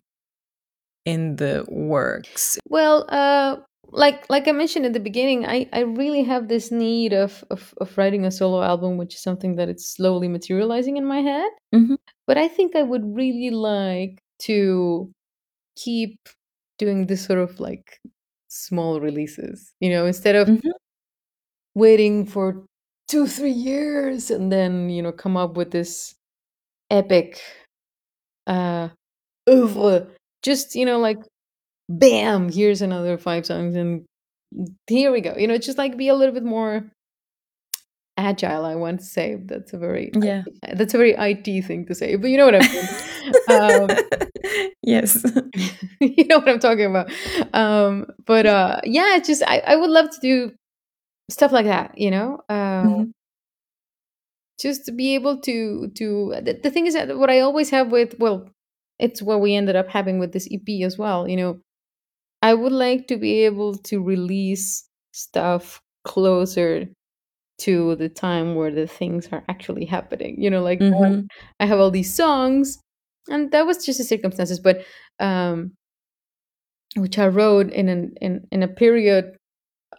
in 1.05 1.37
the 1.37 1.65
works? 1.69 2.59
well 2.69 3.05
uh 3.11 3.57
like 3.93 4.29
like 4.31 4.49
i 4.49 4.53
mentioned 4.53 4.87
at 4.87 4.95
the 4.95 5.01
beginning 5.01 5.45
i 5.45 5.69
i 5.75 5.81
really 5.81 6.23
have 6.25 6.49
this 6.49 6.71
need 6.73 7.13
of 7.13 7.45
of, 7.51 7.75
of 7.81 7.97
writing 7.99 8.25
a 8.25 8.31
solo 8.31 8.63
album 8.63 8.97
which 8.97 9.15
is 9.15 9.21
something 9.23 9.55
that 9.57 9.69
it's 9.69 9.87
slowly 9.95 10.27
materializing 10.29 10.97
in 10.97 11.05
my 11.05 11.21
head 11.21 11.51
Mhm. 11.75 11.97
but 12.27 12.39
i 12.39 12.49
think 12.49 12.75
i 12.75 12.83
would 12.83 13.05
really 13.15 13.51
like 13.51 14.19
to 14.41 15.13
keep 15.77 16.19
doing 16.79 17.07
this 17.07 17.23
sort 17.25 17.39
of 17.39 17.61
like 17.61 18.01
small 18.49 19.01
releases 19.01 19.73
you 19.81 19.91
know 19.91 20.07
instead 20.07 20.35
of 20.37 20.49
Mhm. 20.49 20.71
waiting 21.75 22.25
for 22.27 22.65
two 23.09 23.27
three 23.27 23.51
years 23.53 24.31
and 24.31 24.51
then 24.51 24.89
you 24.89 25.03
know 25.03 25.13
come 25.13 25.37
up 25.37 25.57
with 25.57 25.71
this 25.71 26.15
epic 26.91 27.41
uh 28.47 28.89
oeuvre. 29.49 30.07
just 30.43 30.75
you 30.75 30.85
know 30.85 30.99
like 30.99 31.19
bam 31.89 32.51
here's 32.51 32.83
another 32.83 33.19
five 33.19 33.45
songs 33.45 33.75
and 33.75 34.05
here 34.89 35.13
we 35.13 35.21
go 35.21 35.35
you 35.37 35.47
know 35.47 35.59
just 35.59 35.79
like 35.79 35.97
be 35.97 36.09
a 36.09 36.15
little 36.15 36.35
bit 36.35 36.45
more 36.45 36.91
agile 38.17 38.65
i 38.65 38.75
want 38.75 39.01
to 39.01 39.05
say 39.05 39.37
that's 39.45 39.73
a 39.73 39.79
very 39.79 40.11
Yeah. 40.15 40.45
that's 40.75 40.95
a 40.95 40.99
very 40.99 41.15
it 41.15 41.67
thing 41.67 41.85
to 41.87 41.95
say 41.95 42.17
but 42.17 42.31
you 42.31 42.37
know 42.37 42.47
what 42.47 42.55
i 42.55 42.61
mean 42.61 42.89
um, 43.49 43.89
yes. 44.83 45.25
you 46.01 46.25
know 46.27 46.39
what 46.39 46.49
i'm 46.49 46.61
talking 46.61 46.87
about 46.87 47.11
um 47.53 48.07
but 48.25 48.47
uh 48.47 48.81
yeah 48.85 49.17
it's 49.17 49.27
just 49.27 49.43
i, 49.47 49.59
I 49.59 49.77
would 49.77 49.91
love 49.91 50.11
to 50.11 50.21
do 50.21 50.53
stuff 51.31 51.53
like 51.53 51.67
that 51.67 51.97
you 51.99 52.11
know 52.11 52.41
uh, 52.49 52.85
Mhm. 52.85 53.13
just 54.61 54.85
to 54.87 54.93
be 54.93 55.15
able 55.15 55.41
to 55.41 55.89
to 55.97 56.35
the, 56.43 56.59
the 56.63 56.71
thing 56.71 56.87
is 56.87 56.95
that 56.95 57.17
what 57.19 57.31
i 57.31 57.41
always 57.41 57.71
have 57.71 57.91
with 57.91 58.15
well 58.19 58.49
it's 58.99 59.21
what 59.21 59.41
we 59.41 59.55
ended 59.55 59.77
up 59.77 59.89
having 59.89 60.19
with 60.19 60.33
this 60.33 60.49
ep 60.53 60.69
as 60.85 60.97
well 60.97 61.29
you 61.29 61.37
know 61.37 61.59
i 62.43 62.55
would 62.55 62.73
like 62.73 63.07
to 63.09 63.17
be 63.17 63.45
able 63.45 63.75
to 63.75 64.03
release 64.03 64.89
stuff 65.13 65.81
closer 66.05 66.87
to 67.59 67.97
the 67.97 68.09
time 68.09 68.55
where 68.57 68.73
the 68.73 68.87
things 68.87 69.29
are 69.33 69.45
actually 69.49 69.85
happening 69.87 70.41
you 70.41 70.51
know 70.51 70.63
like 70.63 70.81
now 70.91 71.11
Mhm. 71.11 71.29
i 71.61 71.67
have 71.67 71.81
all 71.81 71.91
these 71.91 72.15
songs 72.15 72.79
and 73.29 73.51
that 73.53 73.67
was 73.67 73.85
just 73.87 73.99
the 73.99 74.05
circumstances 74.05 74.61
but 74.61 74.85
um 75.21 75.73
which 76.97 77.19
i 77.19 77.27
wrote 77.27 77.71
in 77.73 77.89
an 77.89 78.15
in, 78.21 78.47
in 78.53 78.63
a 78.63 78.69
period 78.69 79.37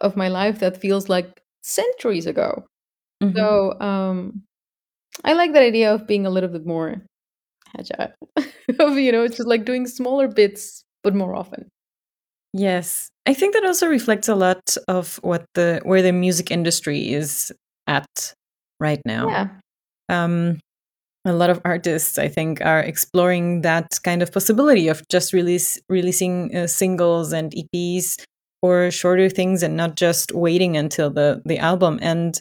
of 0.00 0.16
my 0.16 0.28
life 0.28 0.58
that 0.60 0.80
feels 0.80 1.08
like 1.08 1.42
centuries 1.62 2.26
ago 2.26 2.64
Mhm. 3.22 3.34
so 3.36 3.80
um 3.80 4.42
I 5.24 5.32
like 5.34 5.52
that 5.54 5.62
idea 5.62 5.94
of 5.94 6.06
being 6.06 6.26
a 6.26 6.30
little 6.30 6.50
bit 6.50 6.66
more 6.66 7.02
agile. 7.78 8.12
of 8.80 8.98
you 8.98 9.12
know, 9.12 9.24
it's 9.24 9.36
just 9.38 9.48
like 9.48 9.64
doing 9.64 9.86
smaller 9.86 10.28
bits 10.28 10.84
but 11.02 11.14
more 11.14 11.34
often. 11.34 11.68
Yes. 12.52 13.08
I 13.26 13.34
think 13.34 13.54
that 13.54 13.64
also 13.64 13.86
reflects 13.88 14.28
a 14.28 14.34
lot 14.34 14.76
of 14.88 15.16
what 15.22 15.44
the 15.54 15.80
where 15.84 16.02
the 16.02 16.12
music 16.12 16.50
industry 16.50 17.12
is 17.12 17.52
at 17.86 18.34
right 18.80 19.00
now. 19.04 19.28
Yeah. 19.28 19.48
Um 20.08 20.58
a 21.24 21.32
lot 21.32 21.50
of 21.50 21.60
artists 21.64 22.18
I 22.18 22.28
think 22.28 22.60
are 22.62 22.80
exploring 22.80 23.62
that 23.62 23.98
kind 24.04 24.22
of 24.22 24.32
possibility 24.32 24.88
of 24.88 25.02
just 25.08 25.32
release 25.32 25.80
releasing 25.88 26.54
uh, 26.56 26.66
singles 26.68 27.32
and 27.32 27.52
EPs 27.52 28.16
or 28.66 28.90
shorter 28.90 29.28
things 29.28 29.62
and 29.62 29.76
not 29.76 29.96
just 29.96 30.32
waiting 30.34 30.76
until 30.76 31.10
the 31.10 31.28
the 31.44 31.58
album 31.58 31.98
and 32.02 32.40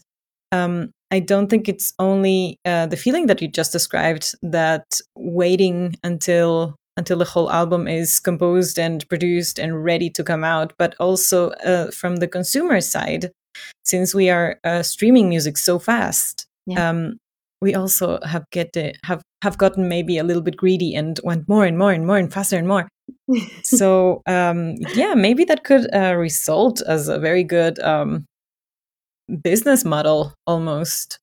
um 0.52 0.92
I 1.12 1.20
don't 1.20 1.50
think 1.50 1.70
it's 1.70 1.94
only 2.00 2.58
uh, 2.66 2.88
the 2.88 2.98
feeling 2.98 3.28
that 3.28 3.40
you 3.42 3.48
just 3.48 3.72
described 3.72 4.34
that 4.42 4.86
waiting 5.16 5.96
until 6.04 6.76
until 6.98 7.18
the 7.20 7.26
whole 7.34 7.50
album 7.52 7.88
is 7.88 8.20
composed 8.20 8.80
and 8.80 9.08
produced 9.08 9.60
and 9.60 9.84
ready 9.84 10.10
to 10.10 10.24
come 10.24 10.44
out, 10.44 10.74
but 10.80 10.96
also 11.00 11.50
uh, 11.72 11.92
from 11.92 12.18
the 12.18 12.28
consumer 12.28 12.82
side, 12.82 13.32
since 13.84 14.16
we 14.16 14.30
are 14.30 14.58
uh, 14.64 14.82
streaming 14.82 15.30
music 15.30 15.58
so 15.58 15.78
fast, 15.80 16.48
Yeah. 16.66 16.90
um, 16.90 17.18
we 17.62 17.76
also 17.76 18.20
have 18.24 18.44
get 18.52 18.74
to, 18.74 18.94
have 19.04 19.22
have 19.46 19.58
gotten 19.60 19.88
maybe 19.88 20.18
a 20.18 20.24
little 20.24 20.42
bit 20.42 20.58
greedy 20.58 20.96
and 20.96 21.20
went 21.24 21.48
more 21.48 21.66
and 21.66 21.78
more 21.78 21.92
and 21.92 22.06
more 22.08 22.18
and 22.18 22.34
faster 22.34 22.58
and 22.58 22.68
more. 22.68 22.90
so 23.64 24.22
um, 24.26 24.76
yeah, 24.96 25.14
maybe 25.14 25.46
that 25.46 25.64
could 25.64 25.88
uh, 25.94 26.16
result 26.16 26.82
as 26.88 27.08
a 27.08 27.20
very 27.20 27.44
good 27.44 27.78
um, 27.80 28.26
business 29.44 29.86
model 29.86 30.34
almost 30.48 31.20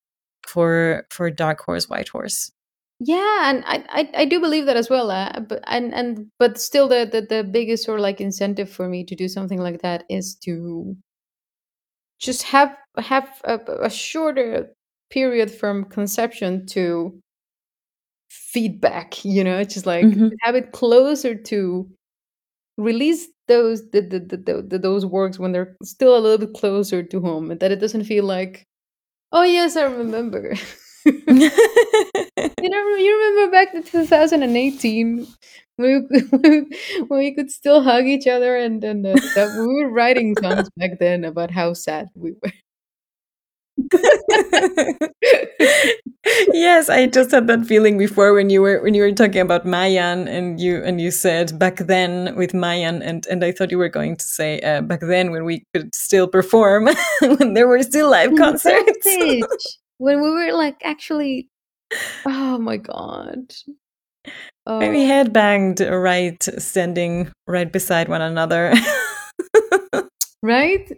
for 0.46 1.04
for 1.10 1.30
Dark 1.30 1.60
Horse 1.64 1.88
White 1.88 2.08
Horse. 2.08 2.52
Yeah, 3.04 3.50
and 3.50 3.64
I, 3.66 3.84
I, 3.88 4.10
I 4.22 4.24
do 4.26 4.38
believe 4.38 4.66
that 4.66 4.76
as 4.76 4.88
well. 4.88 5.10
Uh, 5.10 5.40
but 5.40 5.60
and 5.66 5.92
and 5.92 6.28
but 6.38 6.60
still, 6.60 6.86
the, 6.86 7.08
the 7.10 7.22
the 7.22 7.42
biggest 7.42 7.84
sort 7.84 7.98
of 7.98 8.02
like 8.02 8.20
incentive 8.20 8.70
for 8.70 8.88
me 8.88 9.04
to 9.04 9.16
do 9.16 9.28
something 9.28 9.60
like 9.60 9.82
that 9.82 10.04
is 10.08 10.36
to 10.44 10.96
just 12.20 12.44
have 12.44 12.76
have 12.98 13.28
a, 13.44 13.58
a 13.82 13.90
shorter 13.90 14.70
period 15.10 15.50
from 15.50 15.84
conception 15.84 16.64
to 16.66 17.20
feedback. 18.52 19.24
You 19.24 19.44
know, 19.44 19.62
just 19.64 19.86
like 19.86 20.08
Mhm. 20.08 20.32
have 20.42 20.54
it 20.56 20.72
closer 20.72 21.34
to 21.34 21.88
release 22.78 23.28
those 23.48 23.90
the, 23.90 24.00
the, 24.02 24.20
the, 24.20 24.62
the, 24.62 24.78
those 24.78 25.06
works 25.06 25.38
when 25.38 25.52
they're 25.52 25.76
still 25.84 26.16
a 26.16 26.20
little 26.20 26.38
bit 26.46 26.54
closer 26.54 27.02
to 27.02 27.20
home, 27.20 27.50
and 27.50 27.60
that 27.60 27.72
it 27.72 27.80
doesn't 27.80 28.04
feel 28.04 28.24
like, 28.24 28.66
oh 29.32 29.44
yes, 29.44 29.76
I 29.76 29.84
remember. 29.84 30.54
You 32.60 32.70
know, 32.70 32.96
you 32.96 33.18
remember 33.18 33.50
back 33.52 33.72
to 33.72 33.82
2018 33.82 35.26
when 35.76 36.08
we, 36.10 36.20
when 37.08 37.18
we 37.18 37.34
could 37.34 37.50
still 37.50 37.82
hug 37.82 38.06
each 38.06 38.26
other 38.26 38.56
and, 38.56 38.82
and 38.84 39.06
uh, 39.06 39.20
that 39.34 39.52
we 39.52 39.66
were 39.66 39.90
writing 39.90 40.36
songs 40.36 40.68
back 40.76 40.98
then 41.00 41.24
about 41.24 41.50
how 41.50 41.72
sad 41.74 42.08
we 42.14 42.32
were. 42.42 42.52
Yes, 46.52 46.88
I 46.88 47.06
just 47.06 47.30
had 47.32 47.46
that 47.48 47.66
feeling 47.66 47.98
before 47.98 48.32
when 48.32 48.48
you 48.48 48.62
were 48.62 48.80
when 48.82 48.94
you 48.94 49.02
were 49.02 49.12
talking 49.12 49.40
about 49.40 49.66
MaYaN 49.66 50.28
and 50.28 50.60
you 50.60 50.82
and 50.82 51.00
you 51.00 51.10
said 51.10 51.58
back 51.58 51.76
then 51.78 52.34
with 52.36 52.52
MaYaN 52.52 53.02
and 53.02 53.26
and 53.26 53.44
I 53.44 53.52
thought 53.52 53.70
you 53.70 53.78
were 53.78 53.88
going 53.88 54.16
to 54.16 54.24
say 54.24 54.60
uh, 54.60 54.82
back 54.82 55.00
then 55.00 55.30
when 55.32 55.44
we 55.44 55.64
could 55.74 55.94
still 55.94 56.28
perform 56.28 56.88
when 57.20 57.54
there 57.54 57.66
were 57.66 57.82
still 57.82 58.10
live 58.10 58.34
concerts. 58.36 59.06
When 59.98 60.22
we 60.22 60.30
were 60.30 60.52
like 60.52 60.80
actually, 60.84 61.48
oh 62.26 62.58
my 62.58 62.76
god. 62.76 63.52
Oh, 64.64 64.80
And 64.80 64.92
we 64.92 65.04
had 65.04 65.32
banged 65.32 65.80
right 65.80 66.40
standing 66.58 67.32
right 67.48 67.70
beside 67.70 68.08
one 68.08 68.22
another. 68.22 68.72
right? 70.42 70.92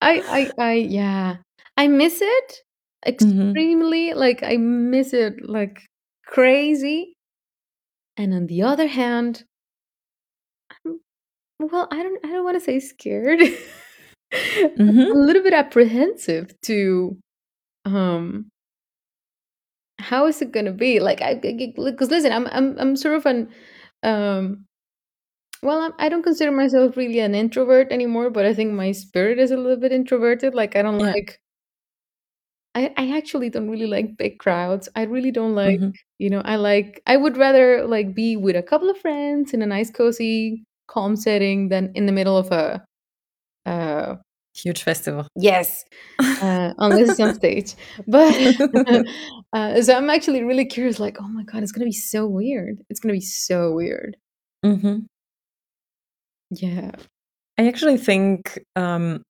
I, 0.00 0.50
I, 0.58 0.64
I, 0.64 0.72
yeah, 0.74 1.36
I 1.80 1.88
miss 1.88 2.20
it 2.20 2.62
Mhm. 3.06 3.08
extremely. 3.08 4.12
Like 4.12 4.42
I 4.42 4.58
miss 4.58 5.14
it 5.14 5.48
like 5.48 5.80
crazy. 6.26 7.14
And 8.18 8.34
on 8.34 8.46
the 8.48 8.60
other 8.62 8.86
hand, 8.86 9.44
I'm, 10.84 11.00
well, 11.58 11.88
I 11.90 12.02
don't, 12.02 12.22
I 12.24 12.28
don't 12.28 12.44
want 12.44 12.56
to 12.56 12.60
say 12.64 12.80
scared. 12.80 13.40
Mhm. 14.32 15.10
A 15.10 15.14
little 15.18 15.42
bit 15.42 15.54
apprehensive 15.54 16.52
to, 16.62 17.16
um, 17.84 18.50
how 19.98 20.26
is 20.26 20.40
it 20.42 20.52
gonna 20.52 20.72
be? 20.72 21.00
Like 21.00 21.20
I, 21.22 21.34
because 21.34 22.10
listen, 22.10 22.30
I'm, 22.32 22.46
I'm, 22.48 22.78
I'm 22.78 22.94
sort 22.96 23.16
of 23.16 23.26
an, 23.26 23.48
um, 24.02 24.66
well, 25.62 25.80
I'm, 25.82 25.92
I 25.98 26.08
don't 26.08 26.22
consider 26.22 26.52
myself 26.52 26.96
really 26.96 27.20
an 27.20 27.34
introvert 27.34 27.90
anymore, 27.90 28.30
but 28.30 28.46
I 28.46 28.54
think 28.54 28.72
my 28.72 28.92
spirit 28.92 29.38
is 29.38 29.50
a 29.50 29.56
little 29.56 29.76
bit 29.78 29.92
introverted. 29.92 30.54
Like 30.54 30.76
I 30.76 30.82
don't 30.82 31.00
Yeah. 31.00 31.12
like. 31.12 31.40
I, 32.74 32.92
I 32.96 33.16
actually 33.16 33.50
don't 33.50 33.68
really 33.68 33.86
like 33.86 34.16
big 34.16 34.38
crowds. 34.38 34.88
I 34.94 35.02
really 35.02 35.32
don't 35.32 35.54
like, 35.54 35.80
Mhm. 35.80 35.92
you 36.18 36.30
know, 36.30 36.40
I 36.44 36.56
like 36.56 37.02
I 37.06 37.16
would 37.16 37.36
rather 37.36 37.86
like 37.86 38.14
be 38.14 38.36
with 38.36 38.56
a 38.56 38.62
couple 38.62 38.88
of 38.90 38.98
friends 38.98 39.52
in 39.54 39.62
a 39.62 39.66
nice 39.66 39.90
cozy 39.90 40.64
calm 40.86 41.16
setting 41.16 41.68
than 41.68 41.90
in 41.94 42.06
the 42.06 42.12
middle 42.12 42.36
of 42.36 42.50
a 42.52 42.84
uh 43.66 44.16
Huge 44.54 44.82
festival. 44.82 45.26
yes, 45.36 45.84
uh 46.40 46.72
unless 46.78 47.10
it's 47.10 47.20
on 47.20 47.34
stage. 47.42 47.74
But 48.06 48.34
uh 49.52 49.82
so 49.82 49.96
I'm 49.96 50.10
actually 50.10 50.42
really 50.44 50.64
curious 50.64 51.00
like, 51.00 51.16
oh 51.20 51.28
my 51.28 51.44
god, 51.44 51.62
it's 51.62 51.72
going 51.72 51.80
to 51.82 51.86
be 51.86 51.92
so 51.92 52.26
weird. 52.26 52.78
It's 52.90 53.00
going 53.00 53.14
to 53.14 53.18
be 53.18 53.24
so 53.24 53.72
weird. 53.72 54.16
Mhm. 54.64 55.06
Yeah. 56.50 56.92
I 57.58 57.68
actually 57.68 57.98
think 57.98 58.58
um, 58.76 59.22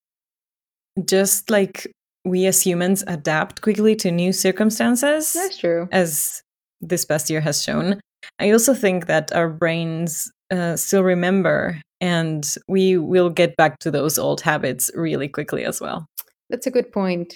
just 1.05 1.51
like 1.51 1.91
we 2.25 2.47
as 2.47 2.63
humans 2.63 3.03
adapt 3.07 3.63
quickly 3.63 3.95
to 3.97 4.11
new 4.11 4.33
circumstances, 4.33 5.33
That's 5.33 5.59
true. 5.59 5.89
as 5.93 6.43
this 6.81 7.05
past 7.05 7.31
year 7.31 7.41
has 7.41 7.63
shown, 7.63 8.01
I 8.39 8.51
also 8.51 8.75
think 8.75 9.07
that 9.07 9.33
our 9.33 9.49
brains 9.49 10.31
uh, 10.51 10.77
still 10.77 11.03
remember 11.03 11.81
and 12.01 12.45
we 12.69 12.97
will 12.97 13.31
get 13.31 13.57
back 13.57 13.79
to 13.81 13.91
those 13.91 14.19
old 14.19 14.41
habits 14.41 14.91
really 14.95 15.29
quickly 15.29 15.65
as 15.65 15.81
well. 15.81 16.07
That's 16.49 16.67
a 16.67 16.71
good 16.71 16.93
point. 16.93 17.35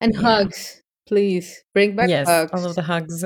And 0.00 0.14
Yeah. 0.14 0.20
hugs, 0.20 0.82
please. 1.08 1.62
Bring 1.74 1.96
back 1.96 2.08
yes, 2.10 2.28
hugs. 2.28 2.50
all 2.52 2.64
of 2.66 2.76
the 2.76 2.82
hugs. 2.82 3.24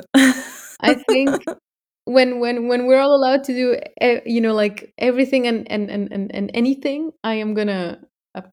I 0.81 0.95
think 0.95 1.47
when 2.05 2.39
when 2.41 2.69
when 2.69 2.87
we're 2.87 3.01
all 3.01 3.15
allowed 3.17 3.45
to 3.45 3.53
do 3.55 3.77
eh, 4.01 4.21
you 4.27 4.41
know 4.41 4.55
like 4.55 4.93
everything 4.99 5.47
and 5.47 5.71
and 5.71 5.91
and 5.91 6.13
and, 6.13 6.35
and 6.35 6.51
anything 6.53 7.11
i 7.25 7.33
am 7.33 7.55
gonna 7.55 7.99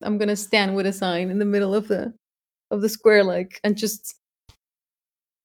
I'm 0.01 0.17
gonna 0.17 0.35
stand 0.35 0.75
with 0.75 0.85
a 0.85 0.93
sign 0.93 1.29
in 1.29 1.39
the 1.39 1.45
middle 1.45 1.73
of 1.73 1.87
the 1.87 2.13
of 2.69 2.81
the 2.81 2.89
square, 2.89 3.23
like, 3.23 3.59
and 3.63 3.77
just 3.77 4.15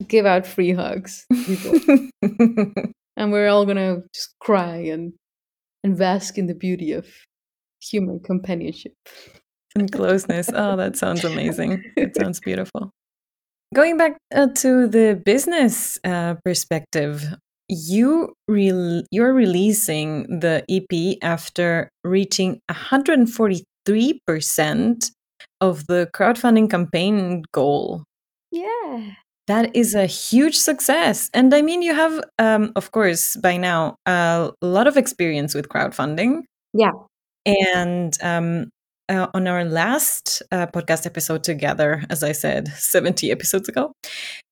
give 0.06 0.26
out 0.26 0.46
free 0.46 0.72
hugs, 0.72 1.24
and 1.30 3.32
we're 3.32 3.48
all 3.48 3.66
gonna 3.66 4.02
just 4.14 4.34
cry 4.40 4.76
and 4.76 5.12
and 5.82 5.98
bask 5.98 6.38
in 6.38 6.46
the 6.46 6.54
beauty 6.54 6.92
of 6.92 7.06
human 7.80 8.20
companionship 8.20 8.94
and 9.76 9.92
closeness. 9.92 10.50
oh, 10.52 10.76
that 10.76 10.96
sounds 10.96 11.24
amazing. 11.24 11.82
It 11.96 12.16
sounds 12.16 12.40
beautiful. 12.40 12.90
Going 13.74 13.96
back 13.96 14.16
uh, 14.34 14.48
to 14.56 14.88
the 14.88 15.20
business 15.24 15.98
uh, 16.04 16.34
perspective, 16.44 17.24
you 17.68 18.32
re- 18.48 19.04
you're 19.10 19.34
releasing 19.34 20.40
the 20.40 20.64
EP 20.70 21.18
after 21.22 21.90
reaching 22.04 22.60
140 22.68 23.64
3% 23.86 25.10
of 25.60 25.86
the 25.86 26.08
crowdfunding 26.14 26.70
campaign 26.70 27.44
goal. 27.52 28.04
Yeah. 28.50 29.12
That 29.46 29.74
is 29.76 29.94
a 29.94 30.06
huge 30.06 30.56
success. 30.56 31.30
And 31.32 31.54
I 31.54 31.62
mean, 31.62 31.82
you 31.82 31.94
have, 31.94 32.20
um, 32.38 32.72
of 32.74 32.90
course, 32.90 33.36
by 33.36 33.56
now, 33.56 33.96
a 34.06 34.50
lot 34.60 34.86
of 34.86 34.96
experience 34.96 35.54
with 35.54 35.68
crowdfunding. 35.68 36.42
Yeah. 36.74 36.90
And 37.46 38.16
um, 38.22 38.70
uh, 39.08 39.28
on 39.34 39.46
our 39.46 39.64
last 39.64 40.42
uh, 40.50 40.66
podcast 40.66 41.06
episode 41.06 41.44
together, 41.44 42.02
as 42.10 42.22
I 42.22 42.32
said, 42.32 42.68
70 42.76 43.30
episodes 43.30 43.68
ago, 43.68 43.92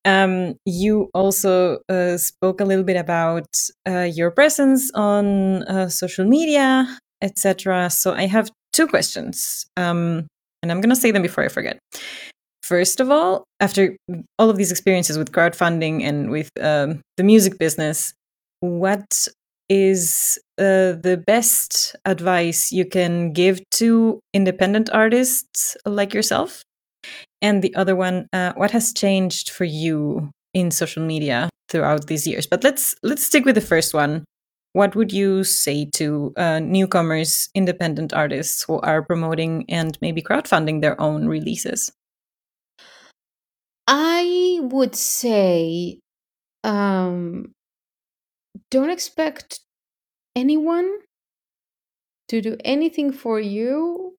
um, 0.05 0.55
you 0.65 1.11
also 1.13 1.79
uh, 1.89 2.17
spoke 2.17 2.61
a 2.61 2.65
little 2.65 2.85
bit 2.85 2.97
about 2.97 3.47
uh, 3.89 4.03
your 4.03 4.31
presence 4.31 4.91
on 4.95 5.65
uh, 5.65 5.89
social 5.89 6.25
media, 6.25 6.87
etc. 7.21 7.91
So 7.91 8.13
I 8.13 8.27
have 8.27 8.51
two 8.75 8.87
questions, 8.87 9.67
um, 9.77 10.27
and 10.63 10.71
I'm 10.71 10.81
going 10.81 10.95
to 10.95 10.97
say 10.97 11.11
them 11.11 11.23
before 11.23 11.45
I 11.45 11.49
forget. 11.49 11.79
First 12.63 13.01
of 13.01 13.11
all, 13.11 13.45
after 13.61 13.97
all 14.39 14.51
of 14.51 14.57
these 14.57 14.71
experiences 14.71 15.19
with 15.19 15.33
crowdfunding 15.33 16.03
and 16.03 16.31
with 16.31 16.49
um, 16.61 17.01
the 17.17 17.23
music 17.23 17.59
business, 17.59 18.15
what 18.61 19.29
is 19.69 20.39
uh, 20.59 20.93
the 20.93 21.23
best 21.27 21.97
advice 22.05 22.73
you 22.73 22.85
can 22.85 23.33
give 23.33 23.61
to 23.73 24.21
independent 24.33 24.91
artists 24.93 25.77
like 25.85 26.15
yourself? 26.15 26.63
And 27.43 27.61
the 27.61 27.75
other 27.75 27.95
one, 27.95 28.27
uh, 28.33 28.55
what 28.57 28.71
has 28.71 28.95
changed 28.95 29.51
for 29.51 29.65
you 29.65 30.31
in 30.55 30.71
social 30.71 31.05
media 31.05 31.51
throughout 31.69 32.07
these 32.07 32.27
years? 32.27 32.47
But 32.47 32.65
let's 32.65 32.95
let's 33.03 33.25
stick 33.25 33.45
with 33.45 33.55
the 33.55 33.61
first 33.61 33.93
one. 33.93 34.25
What 34.75 34.95
would 34.95 35.11
you 35.13 35.45
say 35.45 35.87
to 35.95 36.35
uh, 36.37 36.61
newcomers, 36.61 37.49
independent 37.55 38.13
artists 38.13 38.63
who 38.65 38.79
are 38.81 39.03
promoting 39.03 39.65
and 39.71 39.97
maybe 40.03 40.23
crowdfunding 40.23 40.83
their 40.83 41.01
own 41.01 41.27
releases? 41.29 41.93
i 43.89 44.59
would 44.63 44.95
say 44.97 46.01
um 46.65 47.53
don't 48.71 48.91
expect 48.91 49.61
anyone 50.37 51.01
to 52.29 52.41
do 52.43 52.57
anything 52.65 53.13
for 53.13 53.41
you 53.41 54.17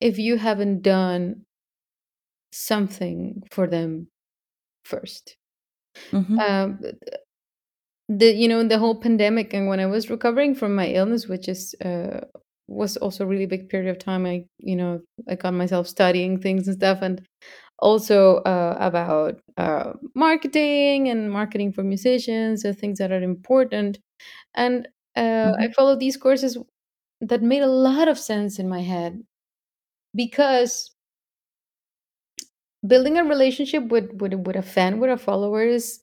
if 0.00 0.18
you 0.18 0.38
haven't 0.38 0.82
done 0.82 1.44
something 2.52 3.42
for 3.50 3.66
them 3.66 4.08
first 4.84 5.36
Mhm. 6.12 6.40
um 6.40 6.78
the 8.08 8.32
you 8.32 8.48
know 8.48 8.62
the 8.66 8.78
whole 8.78 8.94
pandemic 9.00 9.52
and 9.52 9.66
when 9.68 9.80
i 9.80 9.86
was 9.86 10.10
recovering 10.10 10.54
from 10.54 10.74
my 10.74 10.86
illness 10.88 11.26
which 11.26 11.48
is 11.48 11.74
uh 11.84 12.20
was 12.68 12.96
also 12.98 13.24
a 13.24 13.26
really 13.26 13.46
big 13.46 13.68
period 13.68 13.90
of 13.90 13.98
time 13.98 14.26
i 14.26 14.44
you 14.58 14.76
know 14.76 15.00
i 15.28 15.34
got 15.34 15.54
myself 15.54 15.86
studying 15.88 16.40
things 16.40 16.68
and 16.68 16.76
stuff 16.76 16.98
and 17.02 17.22
also 17.80 18.36
uh, 18.38 18.76
about 18.80 19.40
uh, 19.58 19.92
marketing 20.14 21.08
and 21.08 21.30
marketing 21.30 21.72
for 21.72 21.82
musicians 21.84 22.64
and 22.64 22.78
things 22.78 22.98
that 22.98 23.12
are 23.12 23.22
important 23.22 23.98
and 24.54 24.88
uh, 25.16 25.52
i 25.60 25.68
Mhm. 25.68 25.72
followed 25.76 26.00
these 26.00 26.16
courses 26.16 26.58
that 27.20 27.42
made 27.42 27.62
a 27.62 27.66
lot 27.68 28.08
of 28.08 28.18
sense 28.18 28.58
in 28.58 28.68
my 28.68 28.82
head 28.82 29.22
because 30.14 30.90
building 32.86 33.18
a 33.18 33.24
relationship 33.24 33.88
with 33.88 34.12
with, 34.20 34.34
with 34.34 34.56
a 34.56 34.62
fan 34.62 34.98
with 35.00 35.10
a 35.10 35.16
follower 35.18 35.62
is 35.62 36.00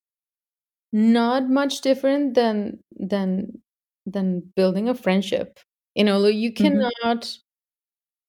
not 0.93 1.49
much 1.49 1.81
different 1.81 2.35
than 2.35 2.79
than 2.97 3.61
than 4.07 4.41
building 4.55 4.89
a 4.89 4.95
friendship 4.95 5.59
you 5.95 6.03
know 6.05 6.19
like, 6.19 6.35
you 6.35 6.51
Mhm. 6.51 6.57
cannot 6.57 7.37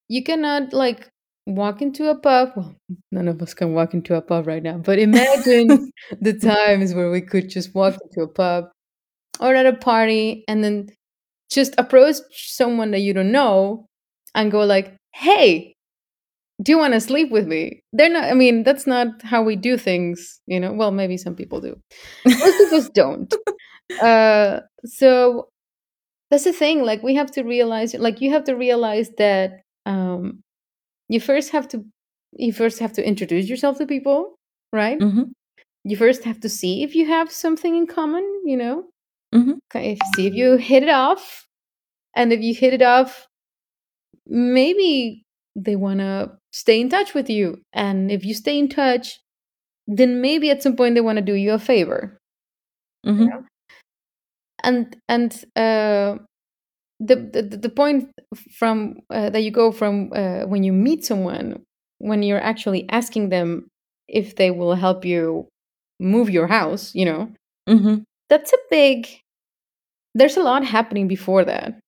you 0.09 0.23
cannot 0.23 0.73
like 0.73 1.09
walk 1.47 1.83
into 1.83 2.09
a 2.09 2.15
pub 2.19 2.53
well 2.57 2.75
none 3.13 3.29
of 3.29 3.41
us 3.43 3.53
can 3.55 3.75
walk 3.75 3.93
into 3.95 4.15
a 4.15 4.23
pub 4.23 4.47
right 4.47 4.63
now 4.63 4.79
but 4.79 4.99
imagine 4.99 5.93
the 6.21 6.33
times 6.33 6.95
where 6.95 7.11
we 7.11 7.21
could 7.21 7.49
just 7.51 7.75
walk 7.75 7.95
into 8.05 8.23
a 8.23 8.29
pub 8.29 8.65
or 9.41 9.55
at 9.55 9.67
a 9.67 9.75
party 9.75 10.45
and 10.49 10.65
then 10.65 10.89
just 11.51 11.75
approach 11.79 12.17
someone 12.33 12.93
that 12.93 13.01
you 13.01 13.15
don't 13.15 13.33
know 13.33 13.87
and 14.35 14.53
go 14.53 14.65
like 14.65 14.97
hey 15.15 15.74
do 16.63 16.73
you 16.73 16.79
want 16.79 16.95
to 16.95 17.01
sleep 17.01 17.31
with 17.31 17.47
me? 17.47 17.83
They're 17.93 18.11
not 18.11 18.25
i 18.25 18.35
mean 18.35 18.63
that's 18.63 18.87
not 18.87 19.09
how 19.23 19.43
we 19.43 19.57
do 19.57 19.77
things 19.77 20.41
you 20.47 20.61
know? 20.61 20.73
Well 20.73 20.91
maybe 20.93 21.17
some 21.17 21.35
people 21.37 21.61
do. 21.61 21.77
Most 22.27 22.61
of 22.61 22.73
us 22.73 22.89
don't. 22.91 23.33
Uh 24.03 24.61
so 24.87 25.49
that's 26.31 26.45
the 26.45 26.53
thing 26.53 26.83
like 26.85 27.03
we 27.03 27.15
have 27.17 27.31
to 27.33 27.43
realize 27.45 27.95
like 27.95 28.21
you 28.23 28.31
have 28.33 28.45
to 28.45 28.55
realize 28.57 29.11
that 29.19 29.61
um 29.87 30.43
you 31.09 31.21
first 31.21 31.51
have 31.53 31.69
to 31.69 31.85
you 32.35 32.53
first 32.53 32.79
have 32.81 32.93
to 32.95 33.07
introduce 33.07 33.49
yourself 33.49 33.79
to 33.79 33.87
people 33.87 34.37
right? 34.73 34.99
Mhm. 35.01 35.33
you 35.85 35.97
first 35.97 36.25
have 36.25 36.41
to 36.41 36.49
see 36.49 36.83
if 36.85 36.95
you 36.97 37.07
have 37.07 37.31
something 37.33 37.77
in 37.77 37.87
common 37.87 38.25
you 38.47 38.57
know? 38.57 38.85
Mhm. 39.35 39.59
Okay, 39.71 39.99
see 40.17 40.27
if 40.29 40.35
you 40.35 40.57
hit 40.57 40.83
it 40.85 40.91
off 40.91 41.47
and 42.17 42.33
if 42.33 42.41
you 42.43 42.55
hit 42.55 42.75
it 42.75 42.83
off 42.83 43.27
maybe 44.27 45.24
they 45.57 45.77
want 45.77 46.01
to 46.01 46.31
stay 46.53 46.81
in 46.81 46.89
touch 46.89 47.15
with 47.15 47.31
you 47.31 47.61
and 47.73 48.11
if 48.11 48.25
you 48.25 48.35
stay 48.35 48.59
in 48.59 48.69
touch 48.69 49.21
then 49.87 50.21
maybe 50.21 50.51
at 50.51 50.63
some 50.63 50.77
point 50.77 50.95
they 50.95 51.01
want 51.01 51.17
to 51.19 51.25
do 51.25 51.35
you 51.35 51.53
a 51.53 51.59
favor 51.59 52.19
Mhm. 53.07 53.47
and 54.63 54.97
and 55.09 55.45
uh 55.57 56.17
the 57.01 57.17
the, 57.17 57.59
the 57.59 57.69
point 57.69 58.11
from 58.57 58.97
uh, 59.11 59.31
that 59.31 59.43
you 59.43 59.51
go 59.51 59.73
from 59.73 60.13
uh, 60.15 60.43
when 60.47 60.63
you 60.65 60.73
meet 60.73 61.05
someone 61.05 61.63
when 61.99 62.23
you're 62.23 62.41
actually 62.43 62.89
asking 62.91 63.31
them 63.31 63.69
if 64.09 64.37
they 64.37 64.51
will 64.51 64.75
help 64.75 65.05
you 65.05 65.49
move 66.01 66.31
your 66.31 66.47
house 66.47 66.95
you 66.95 67.05
know 67.05 67.31
Mhm. 67.69 68.05
that's 68.31 68.53
a 68.53 68.59
big 68.71 69.09
there's 70.15 70.37
a 70.37 70.43
lot 70.43 70.65
happening 70.65 71.09
before 71.09 71.45
that 71.45 71.79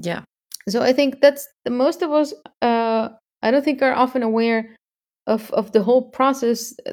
Yeah. 0.00 0.22
So 0.68 0.82
i 0.82 0.92
think 0.92 1.20
that's 1.20 1.46
the 1.64 1.70
most 1.70 2.02
of 2.02 2.10
us 2.12 2.32
uh 2.62 3.08
i 3.42 3.50
don't 3.50 3.64
think 3.64 3.82
are 3.82 3.94
often 3.94 4.22
aware 4.22 4.76
of 5.26 5.50
of 5.52 5.72
the 5.72 5.82
whole 5.82 6.10
process 6.10 6.74
uh, 6.86 6.92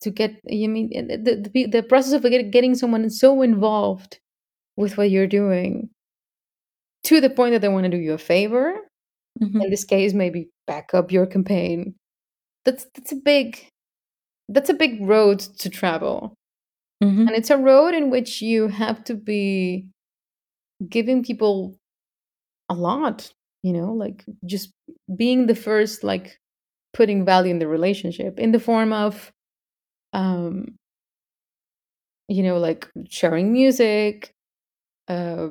to 0.00 0.10
get 0.10 0.32
you 0.44 0.68
mean 0.68 0.90
uh, 0.96 1.16
the, 1.22 1.50
the, 1.52 1.66
the 1.66 1.82
process 1.82 2.12
of 2.12 2.22
getting 2.52 2.74
someone 2.74 3.08
so 3.10 3.42
involved 3.42 4.18
with 4.76 4.96
what 4.98 5.10
you're 5.10 5.26
doing 5.26 5.88
to 7.04 7.20
the 7.20 7.30
point 7.30 7.52
that 7.52 7.60
they 7.60 7.68
want 7.68 7.84
to 7.84 7.90
do 7.90 7.96
you 7.96 8.12
a 8.14 8.18
favor 8.18 8.74
Mhm. 9.42 9.64
in 9.64 9.70
this 9.70 9.84
case 9.84 10.14
maybe 10.14 10.48
back 10.66 10.94
up 10.94 11.12
your 11.12 11.26
campaign 11.26 11.94
that's 12.64 12.86
that's 12.94 13.12
a 13.12 13.16
big 13.16 13.68
that's 14.48 14.70
a 14.70 14.74
big 14.74 15.00
road 15.06 15.40
to 15.40 15.68
travel 15.68 16.34
Mhm. 17.04 17.26
and 17.28 17.30
it's 17.32 17.50
a 17.50 17.58
road 17.58 17.94
in 17.94 18.08
which 18.10 18.40
you 18.40 18.68
have 18.68 19.04
to 19.04 19.14
be 19.14 19.86
giving 20.88 21.22
people 21.22 21.76
a 22.68 22.74
lot 22.74 23.32
you 23.62 23.72
know 23.72 23.92
like 23.92 24.24
just 24.44 24.72
being 25.16 25.46
the 25.46 25.54
first 25.54 26.04
like 26.04 26.38
putting 26.94 27.24
value 27.24 27.50
in 27.50 27.58
the 27.58 27.68
relationship 27.68 28.38
in 28.38 28.52
the 28.52 28.60
form 28.60 28.92
of 28.92 29.32
um 30.12 30.76
you 32.28 32.42
know 32.42 32.58
like 32.58 32.88
sharing 33.08 33.52
music 33.52 34.32
uh 35.08 35.48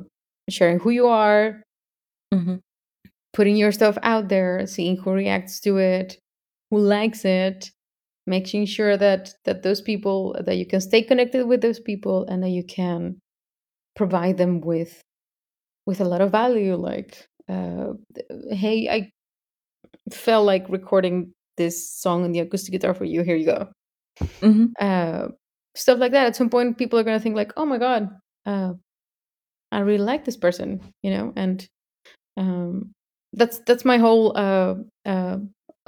sharing 0.49 0.79
who 0.79 0.89
you 0.89 1.07
are 1.07 1.63
Mhm. 2.33 2.61
putting 3.33 3.55
your 3.57 3.71
stuff 3.71 3.97
out 4.03 4.29
there 4.29 4.65
seeing 4.67 4.97
who 4.97 5.11
reacts 5.13 5.59
to 5.61 5.77
it 5.77 6.19
who 6.71 6.79
likes 6.79 7.25
it 7.25 7.71
making 8.27 8.65
sure 8.65 8.97
that 8.97 9.33
that 9.45 9.63
those 9.63 9.81
people 9.81 10.35
that 10.45 10.57
you 10.57 10.65
can 10.65 10.81
stay 10.81 11.01
connected 11.03 11.47
with 11.47 11.61
those 11.61 11.79
people 11.79 12.25
and 12.27 12.43
that 12.43 12.49
you 12.49 12.63
can 12.63 13.19
provide 13.95 14.37
them 14.37 14.61
with 14.61 15.01
with 15.85 16.01
a 16.01 16.05
lot 16.05 16.21
of 16.21 16.31
value 16.31 16.75
like 16.75 17.27
uh 17.49 17.93
hey 18.51 18.89
i 18.89 19.11
felt 20.11 20.45
like 20.45 20.65
recording 20.69 21.33
this 21.57 21.89
song 21.89 22.23
on 22.23 22.31
the 22.31 22.39
acoustic 22.39 22.71
guitar 22.71 22.93
for 22.93 23.05
you 23.05 23.21
here 23.23 23.35
you 23.35 23.45
go. 23.45 23.67
Mhm. 24.41 24.71
uh 24.79 25.29
stuff 25.75 25.99
like 25.99 26.13
that. 26.13 26.27
At 26.27 26.35
some 26.35 26.49
point 26.49 26.77
people 26.77 26.99
are 26.99 27.03
going 27.03 27.17
to 27.17 27.23
think 27.23 27.35
like 27.35 27.51
oh 27.57 27.65
my 27.65 27.77
god 27.77 28.09
uh 28.45 28.73
i 29.71 29.79
really 29.79 30.03
like 30.03 30.25
this 30.25 30.37
person 30.37 30.81
you 31.03 31.11
know? 31.11 31.33
And 31.35 31.67
um 32.37 32.91
that's 33.33 33.59
that's 33.67 33.85
my 33.85 33.97
whole 33.97 34.37
uh 34.37 34.75
uh 35.05 35.37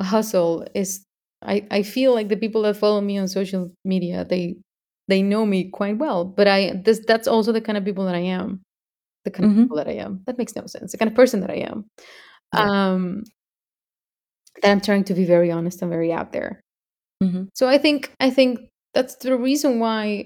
hustle 0.01 0.65
is 0.75 1.05
i 1.43 1.65
i 1.71 1.83
feel 1.83 2.13
like 2.13 2.29
the 2.29 2.37
people 2.37 2.63
that 2.63 2.77
follow 2.77 3.01
me 3.01 3.17
on 3.17 3.27
social 3.27 3.71
media 3.85 4.25
they 4.25 4.55
they 5.07 5.21
know 5.21 5.45
me 5.45 5.69
quite 5.71 5.97
well 5.97 6.25
but 6.25 6.47
i 6.47 6.73
this 6.85 7.01
that's 7.07 7.27
also 7.27 7.51
the 7.51 7.61
kind 7.61 7.77
of 7.77 7.85
people 7.85 8.05
that 8.05 8.15
i 8.15 8.19
am 8.19 8.61
the 9.27 9.31
kind 9.35 9.45
of 9.45 9.51
Mhm. 9.51 9.61
people 9.63 9.77
that 9.81 9.89
i 9.93 9.97
am 10.05 10.13
that 10.25 10.37
makes 10.41 10.55
no 10.55 10.65
sense 10.73 10.91
the 10.93 10.97
kind 11.01 11.11
of 11.11 11.15
person 11.21 11.39
that 11.43 11.51
i 11.57 11.59
am 11.71 11.79
Yeah. 12.55 12.69
um 12.93 13.03
that 14.61 14.71
i'm 14.71 14.81
trying 14.81 15.03
to 15.09 15.13
be 15.13 15.25
very 15.25 15.51
honest 15.51 15.81
and 15.81 15.91
very 15.91 16.11
out 16.19 16.31
there 16.33 16.51
Mhm. 17.23 17.49
so 17.59 17.67
i 17.75 17.77
think 17.85 17.99
i 18.27 18.29
think 18.37 18.51
that's 18.95 19.15
the 19.25 19.35
reason 19.37 19.79
why 19.79 20.25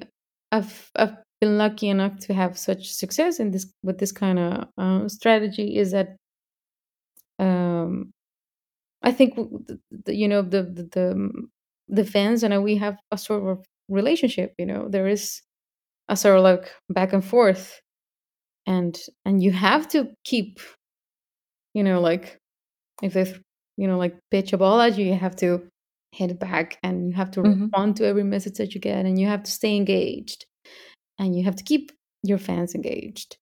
i've 0.52 0.92
i've 1.02 1.16
been 1.42 1.58
lucky 1.58 1.90
enough 1.90 2.16
to 2.26 2.34
have 2.34 2.54
such 2.58 2.84
success 3.04 3.40
in 3.40 3.52
this 3.52 3.66
with 3.84 3.98
this 4.02 4.12
kind 4.24 4.38
of 4.40 4.52
uh, 4.78 5.08
strategy 5.10 5.68
is 5.82 5.92
that 5.92 6.10
um 7.40 8.12
I 9.04 9.12
think 9.12 9.36
the, 9.36 9.80
the, 10.06 10.16
you 10.16 10.28
know 10.28 10.44
the 10.44 10.64
the 10.64 10.84
the, 10.96 11.06
mm, 11.16 11.32
the 11.88 12.06
fans 12.06 12.44
and 12.44 12.54
I, 12.54 12.60
we 12.60 12.76
have 12.78 12.98
a 13.12 13.18
sort 13.18 13.44
of 13.50 13.66
relationship. 13.90 14.54
You 14.60 14.68
know, 14.68 14.88
there 14.90 15.08
is 15.08 15.42
a 16.10 16.16
sort 16.16 16.38
of 16.38 16.44
like 16.44 16.72
back 16.90 17.14
and 17.14 17.26
forth, 17.26 17.82
and 18.66 18.98
and 19.26 19.42
you 19.44 19.52
have 19.52 19.88
to 19.90 20.10
keep, 20.24 20.60
you 21.74 21.84
know, 21.84 22.02
like 22.02 22.38
if 23.02 23.14
they, 23.14 23.34
you 23.78 23.88
know, 23.88 23.98
like 23.98 24.18
pitch 24.32 24.54
a 24.54 24.58
ball 24.58 24.82
at 24.82 24.98
you, 24.98 25.06
you 25.06 25.16
have 25.16 25.36
to 25.38 25.68
hit 26.12 26.32
it 26.32 26.40
back, 26.40 26.78
and 26.84 27.08
you 27.08 27.14
have 27.16 27.32
to 27.32 27.42
Mhm. 27.42 27.62
respond 27.62 27.98
to 27.98 28.06
every 28.06 28.24
message 28.24 28.58
that 28.58 28.74
you 28.76 28.82
get, 28.82 29.06
and 29.06 29.20
you 29.20 29.28
have 29.28 29.44
to 29.44 29.52
stay 29.52 29.76
engaged, 29.76 30.46
and 31.20 31.36
you 31.36 31.44
have 31.46 31.56
to 31.58 31.64
keep 31.64 31.92
your 32.24 32.38
fans 32.38 32.76
engaged. 32.76 33.38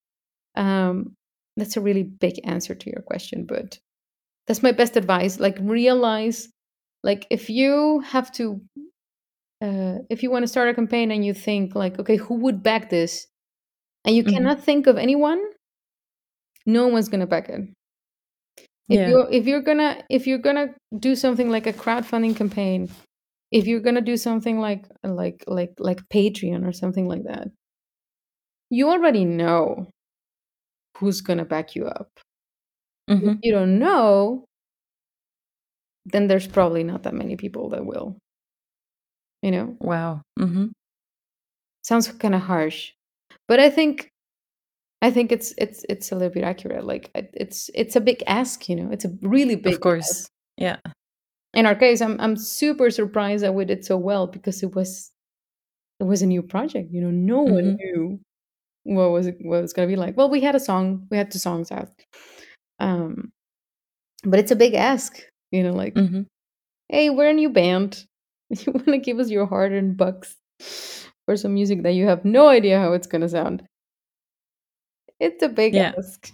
Um, 0.55 1.15
that's 1.57 1.78
a 1.78 1.82
really 1.82 2.03
big 2.03 2.39
answer 2.43 2.76
to 2.76 2.89
your 2.89 3.01
question, 3.01 3.45
but 3.45 3.80
that's 4.47 4.63
my 4.63 4.72
best 4.72 4.97
advice. 4.97 5.39
Like 5.39 5.57
realize 5.61 6.49
like 7.03 7.28
if 7.30 7.49
you 7.49 7.99
have 8.01 8.32
to 8.34 8.61
uh, 9.61 9.99
if 10.09 10.24
you 10.24 10.32
want 10.32 10.43
to 10.43 10.47
start 10.47 10.70
a 10.70 10.74
campaign 10.74 11.11
and 11.11 11.26
you 11.26 11.34
think 11.34 11.76
like 11.76 11.99
okay 11.99 12.15
who 12.15 12.36
would 12.36 12.63
back 12.63 12.89
this 12.89 13.28
and 14.06 14.16
you 14.16 14.24
Mhm. 14.26 14.34
cannot 14.34 14.64
think 14.64 14.88
of 14.88 14.97
anyone 14.97 15.41
no 16.66 16.88
one's 16.88 17.10
gonna 17.10 17.28
back 17.28 17.50
it 17.50 17.70
if 18.89 19.02
Yeah. 19.02 19.08
you're 19.08 19.28
if 19.32 19.45
you're 19.45 19.62
gonna 19.62 20.04
if 20.10 20.28
you're 20.28 20.38
gonna 20.39 20.74
do 21.00 21.16
something 21.16 21.50
like 21.50 21.68
a 21.68 21.74
crowdfunding 21.74 22.36
campaign 22.36 22.89
if 23.52 23.68
you're 23.68 23.80
gonna 23.82 24.02
do 24.02 24.18
something 24.18 24.60
like 24.60 24.86
like 25.04 25.43
like 25.47 25.74
like 25.80 26.02
patreon 26.10 26.68
or 26.68 26.72
something 26.74 27.08
like 27.08 27.24
that 27.24 27.50
you 28.72 28.89
already 28.89 29.26
know 29.26 29.88
who's 30.97 31.22
gonna 31.22 31.45
back 31.45 31.76
you 31.76 31.86
up 31.88 32.10
if 33.20 33.34
Mhm. 33.34 33.41
you 33.41 33.52
don't 33.52 33.80
know 33.80 34.45
then 36.06 36.28
there's 36.28 36.47
probably 36.47 36.84
not 36.84 37.04
that 37.04 37.14
many 37.14 37.36
people 37.36 37.70
that 37.70 37.86
will 37.86 38.18
you 39.41 39.52
know 39.52 39.78
Wow. 39.80 40.22
Mhm. 40.39 40.72
sounds 41.84 42.08
kind 42.14 42.36
of 42.36 42.41
harsh 42.41 42.93
but 43.50 43.60
i 43.60 43.70
think 43.70 44.10
i 45.02 45.10
think 45.12 45.32
it's 45.32 45.54
it's 45.58 45.84
it's 45.89 46.12
a 46.12 46.16
little 46.16 46.34
bit 46.34 46.43
accurate 46.43 46.86
like 46.86 47.10
it's 47.16 47.70
it's 47.74 47.95
a 47.95 48.02
big 48.02 48.24
ask 48.28 48.70
you 48.70 48.76
know 48.76 48.89
it's 48.91 49.06
a 49.06 49.12
really 49.22 49.56
big 49.56 49.74
Of 49.76 49.82
course. 49.82 50.28
Yeah. 50.58 50.78
in 51.54 51.66
our 51.66 51.76
case 51.76 52.00
i'm 52.02 52.16
i'm 52.22 52.36
super 52.38 52.89
surprised 52.91 53.43
that 53.43 53.54
we 53.56 53.66
did 53.66 53.84
so 53.84 53.97
well 53.97 54.28
because 54.28 54.64
it 54.64 54.76
was 54.76 55.12
it 56.00 56.06
was 56.06 56.22
a 56.22 56.28
new 56.28 56.41
project 56.43 56.88
you 56.93 57.02
know 57.02 57.12
no 57.12 57.41
one 57.41 57.64
Mhm. 57.76 57.78
knew 57.78 58.20
what 58.84 59.12
was 59.12 59.28
it 59.28 59.38
what 59.41 59.58
it 59.60 59.62
was 59.68 59.74
going 59.74 59.88
to 59.89 59.93
be 59.95 60.00
like 60.00 60.16
well 60.18 60.30
we 60.30 60.41
had 60.41 60.56
a 60.56 60.60
song 60.70 61.08
we 61.12 61.18
had 61.18 61.30
two 61.32 61.39
songs 61.39 61.72
out 61.72 61.89
um 62.80 63.32
but 64.24 64.39
it's 64.39 64.52
a 64.52 64.56
big 64.56 64.74
ask 64.76 65.20
you 65.52 65.64
know 65.64 65.74
like 65.74 65.95
Mhm. 65.95 66.26
hey, 66.89 67.10
we're 67.12 67.30
a 67.30 67.34
new 67.34 67.50
band. 67.50 68.06
You 68.66 68.74
want 68.74 68.88
to 68.88 68.97
give 68.97 69.20
us 69.20 69.30
your 69.30 69.45
hard 69.45 69.72
earned 69.72 69.95
bucks 69.97 70.36
for 71.30 71.38
some 71.38 71.54
music 71.54 71.84
that 71.84 71.94
you 71.94 72.08
have 72.08 72.26
no 72.26 72.48
idea 72.48 72.80
how 72.80 72.94
it's 72.94 73.06
going 73.06 73.22
to 73.22 73.30
sound? 73.30 73.62
It's 75.20 75.44
a 75.44 75.50
big 75.50 75.76
Yeah. 75.76 75.94
ask. 75.96 76.34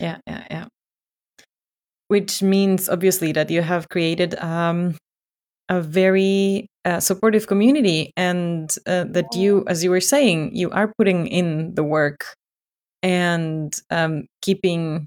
Yeah, 0.00 0.18
yeah, 0.26 0.44
yeah. 0.50 0.66
Which 2.08 2.42
means 2.42 2.88
obviously 2.88 3.30
that 3.30 3.50
you 3.50 3.62
have 3.62 3.88
created 3.88 4.34
um, 4.40 4.96
a 5.68 5.80
very 5.80 6.66
uh, 6.84 6.98
supportive 6.98 7.46
community, 7.46 8.10
and 8.16 8.68
uh, 8.84 9.04
that 9.14 9.36
you, 9.36 9.62
as 9.68 9.84
you 9.84 9.90
were 9.90 10.00
saying, 10.00 10.56
you 10.56 10.68
are 10.72 10.92
putting 10.98 11.28
in 11.28 11.76
the 11.76 11.84
work 11.84 12.34
and 13.04 13.72
um, 13.90 14.26
keeping 14.40 15.06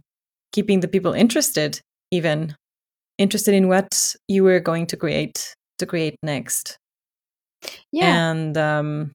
keeping 0.53 0.79
the 0.79 0.87
people 0.87 1.11
interested, 1.11 1.81
even 2.09 2.55
interested 3.17 3.53
in 3.53 3.67
what 3.67 4.15
you 4.29 4.45
were 4.45 4.61
going 4.61 4.87
to 4.87 4.95
create 4.95 5.53
to 5.79 5.85
create 5.85 6.15
next. 6.23 6.79
Yeah. 7.91 8.31
And 8.31 8.57
um, 8.57 9.11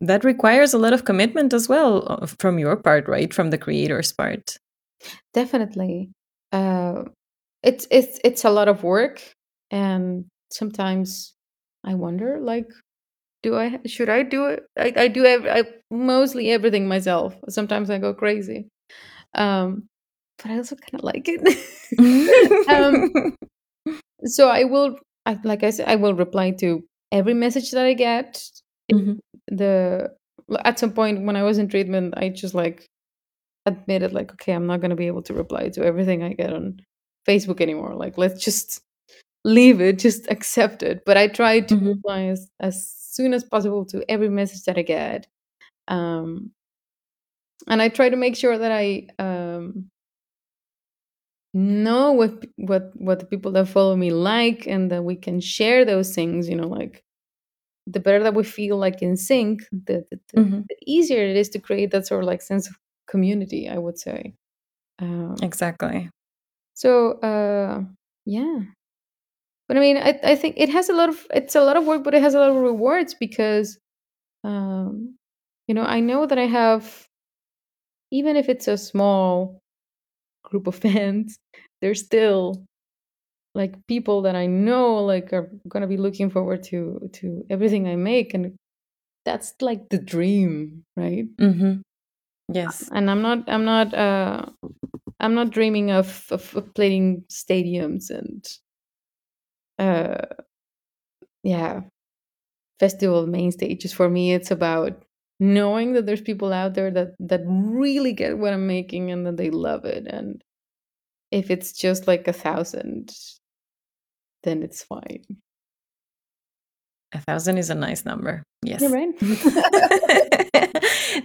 that 0.00 0.24
requires 0.24 0.72
a 0.72 0.78
lot 0.78 0.92
of 0.92 1.04
commitment 1.04 1.52
as 1.52 1.68
well 1.68 2.06
uh, 2.10 2.26
from 2.38 2.58
your 2.58 2.76
part, 2.76 3.08
right? 3.08 3.32
From 3.32 3.50
the 3.50 3.58
creator's 3.58 4.12
part. 4.12 4.56
Definitely. 5.34 6.10
Uh, 6.52 7.04
it's 7.62 7.86
it's 7.90 8.18
it's 8.24 8.44
a 8.44 8.50
lot 8.50 8.68
of 8.68 8.82
work, 8.82 9.22
and 9.70 10.24
sometimes 10.50 11.34
I 11.84 11.94
wonder, 11.94 12.38
like, 12.40 12.66
do 13.42 13.56
I 13.56 13.80
should 13.86 14.08
I 14.08 14.22
do 14.22 14.46
it? 14.46 14.62
I, 14.78 14.92
I 14.96 15.08
do 15.08 15.24
ev- 15.24 15.46
I 15.46 15.64
mostly 15.90 16.50
everything 16.50 16.88
myself. 16.88 17.36
Sometimes 17.48 17.90
I 17.90 17.98
go 17.98 18.14
crazy, 18.14 18.68
um, 19.34 19.88
but 20.38 20.50
I 20.52 20.56
also 20.56 20.76
kind 20.76 20.94
of 20.94 21.04
like 21.04 21.28
it. 21.28 22.68
um, 22.68 23.12
so 24.24 24.48
I 24.48 24.64
will, 24.64 24.96
I, 25.26 25.38
like 25.44 25.62
I 25.62 25.70
said, 25.70 25.88
I 25.88 25.96
will 25.96 26.14
reply 26.14 26.52
to 26.60 26.82
every 27.12 27.34
message 27.34 27.70
that 27.72 27.86
I 27.86 27.94
get. 27.94 28.42
Mhm. 28.92 29.18
The 29.48 30.12
at 30.64 30.78
some 30.78 30.92
point 30.92 31.24
when 31.26 31.36
I 31.36 31.42
was 31.44 31.58
in 31.58 31.68
treatment, 31.68 32.14
I 32.16 32.28
just 32.30 32.54
like 32.54 32.86
admitted 33.66 34.12
like 34.12 34.32
okay 34.32 34.52
i'm 34.52 34.66
not 34.66 34.80
going 34.80 34.90
to 34.90 34.96
be 34.96 35.06
able 35.06 35.22
to 35.22 35.34
reply 35.34 35.68
to 35.68 35.84
everything 35.84 36.22
i 36.22 36.32
get 36.32 36.52
on 36.52 36.80
facebook 37.28 37.60
anymore 37.60 37.94
like 37.94 38.16
let's 38.18 38.42
just 38.44 38.80
leave 39.44 39.80
it 39.80 39.98
just 39.98 40.30
accept 40.30 40.82
it 40.82 41.02
but 41.06 41.16
i 41.16 41.28
try 41.28 41.60
to 41.60 41.76
Mhm. 41.76 41.88
reply 41.96 42.22
as, 42.24 42.48
as 42.60 42.88
soon 42.88 43.34
as 43.34 43.44
possible 43.44 43.84
to 43.86 44.04
every 44.10 44.30
message 44.30 44.64
that 44.64 44.78
i 44.78 44.82
get 44.82 45.26
um 45.88 46.52
and 47.68 47.82
i 47.82 47.88
try 47.88 48.08
to 48.08 48.16
make 48.16 48.36
sure 48.36 48.56
that 48.58 48.72
i 48.72 49.06
um 49.18 49.90
know 51.54 52.12
what 52.12 52.44
what 52.56 52.92
what 52.94 53.18
the 53.20 53.26
people 53.26 53.52
that 53.52 53.68
follow 53.68 53.96
me 53.96 54.10
like 54.12 54.66
and 54.66 54.90
that 54.90 55.02
we 55.04 55.16
can 55.16 55.40
share 55.40 55.84
those 55.84 56.14
things 56.14 56.48
you 56.48 56.56
know 56.56 56.68
like 56.68 57.04
the 57.86 58.00
better 58.00 58.22
that 58.22 58.34
we 58.34 58.44
feel 58.44 58.76
like 58.78 59.02
in 59.02 59.16
sync 59.16 59.62
the, 59.72 60.04
the, 60.10 60.20
the, 60.32 60.40
Mhm. 60.40 60.66
the 60.68 60.76
easier 60.86 61.22
it 61.24 61.36
is 61.36 61.48
to 61.50 61.58
create 61.60 61.90
that 61.92 62.06
sort 62.06 62.22
of 62.22 62.28
like 62.28 62.42
sense 62.42 62.68
of 62.68 62.76
community 63.08 63.68
i 63.68 63.78
would 63.78 63.98
say 63.98 64.34
um 65.00 65.36
Exactly. 65.42 66.10
So 66.74 67.12
uh 67.20 67.84
yeah. 68.26 68.60
But 69.68 69.76
I 69.76 69.80
mean 69.80 69.96
I, 69.96 70.18
I 70.22 70.36
think 70.36 70.56
it 70.58 70.68
has 70.70 70.88
a 70.88 70.92
lot 70.94 71.08
of 71.08 71.26
it's 71.32 71.54
a 71.54 71.62
lot 71.64 71.76
of 71.76 71.86
work, 71.86 72.02
but 72.04 72.14
it 72.14 72.22
has 72.22 72.34
a 72.34 72.38
lot 72.40 72.50
of 72.50 72.56
rewards 72.56 73.14
because 73.14 73.78
um 74.44 75.16
you 75.68 75.74
know, 75.74 75.84
I 75.84 76.00
know 76.00 76.26
that 76.26 76.38
I 76.38 76.46
have 76.46 77.08
even 78.10 78.36
if 78.36 78.48
it's 78.48 78.68
a 78.68 78.76
small 78.76 79.62
group 80.42 80.66
of 80.66 80.74
fans, 80.86 81.38
there's 81.80 82.04
still 82.04 82.64
like 83.54 83.74
people 83.88 84.22
that 84.22 84.36
I 84.36 84.46
know 84.46 85.04
like 85.04 85.32
are 85.32 85.50
gonna 85.68 85.86
be 85.86 85.96
looking 85.96 86.30
forward 86.30 86.62
to 86.64 87.10
to 87.14 87.44
everything 87.50 87.88
I 87.88 87.96
make 87.96 88.34
and 88.34 88.54
that's 89.24 89.54
like 89.60 89.88
the 89.90 89.98
dream, 89.98 90.84
right? 90.96 91.26
Mm-hmm. 91.36 91.80
Yes. 92.52 92.88
And 92.92 93.10
I'm 93.10 93.22
not 93.22 93.48
I'm 93.48 93.64
not 93.64 93.94
uh 93.94 94.46
I'm 95.18 95.34
not 95.34 95.50
dreaming 95.50 95.90
of, 95.90 96.26
of, 96.30 96.54
of 96.56 96.74
playing 96.74 97.24
stadiums 97.28 98.10
and 98.10 98.46
uh 99.78 100.26
yeah 101.42 101.80
festival 102.78 103.26
main 103.26 103.50
stages 103.50 103.92
for 103.92 104.08
me 104.08 104.32
it's 104.32 104.50
about 104.50 105.04
knowing 105.40 105.94
that 105.94 106.06
there's 106.06 106.20
people 106.20 106.52
out 106.52 106.74
there 106.74 106.90
that 106.90 107.14
that 107.18 107.40
really 107.46 108.12
get 108.12 108.38
what 108.38 108.52
i'm 108.52 108.66
making 108.66 109.10
and 109.10 109.26
that 109.26 109.36
they 109.36 109.50
love 109.50 109.84
it 109.84 110.06
and 110.06 110.42
if 111.32 111.50
it's 111.50 111.72
just 111.72 112.06
like 112.06 112.28
a 112.28 112.32
thousand 112.32 113.10
then 114.44 114.62
it's 114.62 114.82
fine 114.84 115.24
A 117.12 117.18
thousand 117.26 117.58
is 117.58 117.70
a 117.70 117.74
nice 117.74 118.04
number. 118.06 118.44
Yes. 118.62 118.80
You're 118.82 118.92
right. 118.94 119.10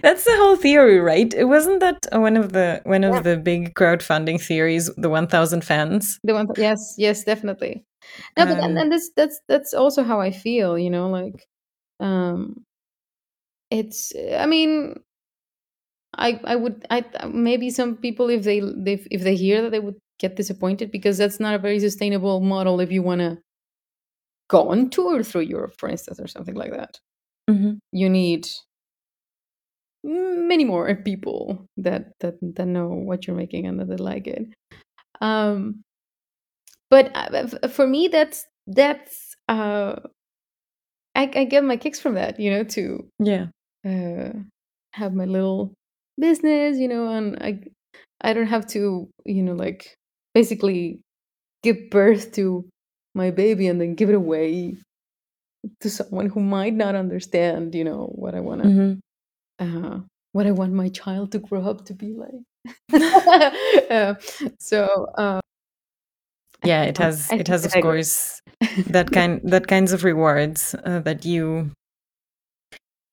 That's 0.02 0.24
the 0.24 0.34
whole 0.36 0.56
theory, 0.56 0.98
right? 0.98 1.32
It 1.32 1.44
wasn't 1.44 1.78
that 1.78 2.06
one 2.10 2.36
of 2.36 2.52
the 2.52 2.82
one 2.84 3.04
of 3.04 3.14
Yeah. 3.14 3.20
the 3.22 3.36
big 3.36 3.74
crowdfunding 3.74 4.40
theories, 4.42 4.90
the 4.96 5.08
one 5.08 5.28
thousand 5.28 5.62
fans. 5.62 6.18
the 6.24 6.34
one 6.34 6.48
yes 6.58 6.94
yes 6.98 7.22
definitely 7.24 7.84
no 8.36 8.46
but 8.46 8.58
and, 8.58 8.64
Um, 8.64 8.76
and 8.78 8.92
this 8.92 9.10
that's 9.16 9.40
that's 9.48 9.74
also 9.74 10.02
how 10.02 10.20
i 10.20 10.30
feel 10.30 10.78
you 10.78 10.90
know 10.90 11.08
like 11.10 11.46
um 12.00 12.64
it's 13.70 14.12
i 14.38 14.46
mean 14.46 14.94
i 16.16 16.40
i 16.44 16.56
would 16.56 16.86
i 16.90 17.04
maybe 17.26 17.70
some 17.70 17.96
people 17.96 18.30
if 18.30 18.44
they 18.44 18.58
if, 18.58 19.06
if 19.10 19.22
they 19.22 19.34
hear 19.34 19.62
that 19.62 19.70
they 19.70 19.80
would 19.80 19.96
get 20.18 20.36
disappointed 20.36 20.90
because 20.90 21.18
that's 21.18 21.40
not 21.40 21.54
a 21.54 21.58
very 21.58 21.78
sustainable 21.78 22.40
model 22.40 22.80
if 22.80 22.90
you 22.90 23.02
want 23.02 23.20
to 23.20 23.38
go 24.48 24.68
on 24.70 24.88
tour 24.88 25.22
through 25.22 25.42
europe 25.42 25.74
for 25.78 25.88
instance 25.88 26.20
or 26.20 26.26
something 26.26 26.54
like 26.54 26.72
that 26.72 26.98
mhm. 27.50 27.78
you 27.92 28.08
need 28.08 28.48
many 30.04 30.64
more 30.64 30.94
people 30.94 31.66
that 31.76 32.12
that 32.20 32.34
that 32.40 32.66
know 32.66 32.88
what 32.88 33.26
you're 33.26 33.36
making 33.36 33.66
and 33.66 33.80
that 33.80 33.88
they 33.88 33.96
like 33.96 34.26
it 34.26 34.46
um 35.20 35.82
but 36.90 37.10
uh, 37.14 37.68
for 37.68 37.86
me 37.86 38.08
that's 38.08 38.46
that's 38.66 39.36
uh 39.48 39.96
I, 41.14 41.30
I 41.34 41.44
get 41.44 41.64
my 41.64 41.76
kicks 41.76 41.98
from 41.98 42.14
that 42.14 42.38
you 42.38 42.50
know 42.50 42.64
to 42.64 43.08
Yeah. 43.18 43.46
Uh 43.86 44.32
have 44.92 45.14
my 45.14 45.24
little 45.24 45.72
business 46.18 46.78
you 46.78 46.88
know 46.88 47.08
and 47.08 47.38
i 47.42 47.60
i 48.22 48.32
don't 48.32 48.46
have 48.48 48.66
to 48.66 49.08
you 49.24 49.42
know 49.42 49.52
like 49.54 49.94
basically 50.34 51.00
give 51.62 51.90
birth 51.90 52.32
to 52.32 52.68
my 53.14 53.30
baby 53.30 53.66
and 53.68 53.80
then 53.80 53.94
give 53.94 54.08
it 54.08 54.14
away 54.14 54.76
to 55.80 55.90
someone 55.90 56.28
who 56.28 56.40
might 56.40 56.74
not 56.74 56.94
understand 56.94 57.74
you 57.74 57.84
know 57.84 58.06
what 58.14 58.34
i 58.34 58.40
want 58.40 58.62
to 58.62 58.68
Mhm. 58.68 59.00
uh, 59.58 60.00
what 60.32 60.46
I 60.46 60.50
want 60.52 60.72
my 60.74 60.88
child 60.90 61.32
to 61.32 61.38
grow 61.38 61.62
up 61.64 61.86
to 61.86 61.94
be 61.94 62.12
like. 62.12 62.44
uh, 63.90 64.14
so 64.60 65.06
uh, 65.16 65.40
Yeah, 66.64 66.82
it 66.82 66.98
has 66.98 67.30
it 67.32 67.48
has 67.48 67.64
of 67.64 67.72
course 67.80 68.40
that 68.90 69.10
kind 69.12 69.40
that 69.44 69.66
kinds 69.66 69.92
of 69.92 70.04
rewards 70.04 70.74
uh, 70.84 71.00
that 71.00 71.24
you 71.24 71.70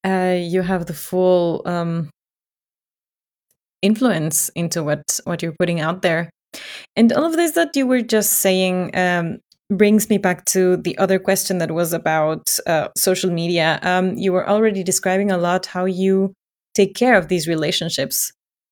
uh, 0.06 0.36
you 0.38 0.62
have 0.62 0.86
the 0.86 0.94
full 0.94 1.62
um, 1.66 2.10
influence 3.82 4.50
into 4.56 4.84
what 4.84 5.20
what 5.26 5.42
you're 5.42 5.56
putting 5.60 5.80
out 5.80 6.02
there. 6.02 6.30
And 6.96 7.12
all 7.12 7.26
of 7.26 7.34
this 7.34 7.52
that 7.52 7.76
you 7.76 7.88
were 7.88 8.02
just 8.02 8.34
saying 8.34 8.96
um, 8.96 9.40
brings 9.70 10.10
me 10.10 10.18
back 10.18 10.46
to 10.46 10.78
the 10.78 10.98
other 10.98 11.20
question 11.20 11.58
that 11.58 11.72
was 11.72 11.94
about 11.94 12.58
uh, 12.68 12.90
social 12.96 13.32
media. 13.32 13.80
Um, 13.82 14.16
you 14.16 14.32
were 14.32 14.48
already 14.48 14.84
describing 14.84 15.32
a 15.32 15.38
lot 15.38 15.66
how 15.66 15.86
you 15.86 16.34
take 16.74 16.96
care 16.96 17.18
of 17.18 17.28
these 17.28 17.48
relationships 17.48 18.32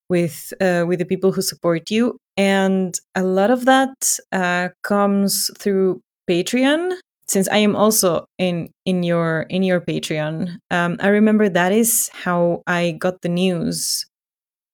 with 0.10 0.54
uh, 0.62 0.86
with 0.88 1.00
the 1.00 1.06
people 1.06 1.32
who 1.32 1.42
support 1.42 1.92
you. 1.92 2.18
And 2.38 2.98
a 3.16 3.24
lot 3.24 3.52
of 3.52 3.66
that 3.66 4.20
uh, 4.32 4.70
comes 4.84 5.52
through 5.58 6.02
patreon 6.30 6.94
since 7.32 7.48
i 7.50 7.58
am 7.58 7.76
also 7.76 8.26
in 8.38 8.70
in 8.86 9.04
your 9.04 9.46
in 9.50 9.64
your 9.64 9.80
patreon 9.80 10.58
um, 10.70 10.98
i 11.00 11.08
remember 11.08 11.48
that 11.48 11.72
is 11.72 12.10
how 12.14 12.62
i 12.68 12.92
got 13.00 13.22
the 13.22 13.30
news 13.30 14.06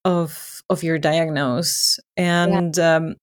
of 0.07 0.57
of 0.69 0.83
your 0.83 0.97
diagnose. 0.97 1.99
And 2.15 2.77
um, 2.79 3.15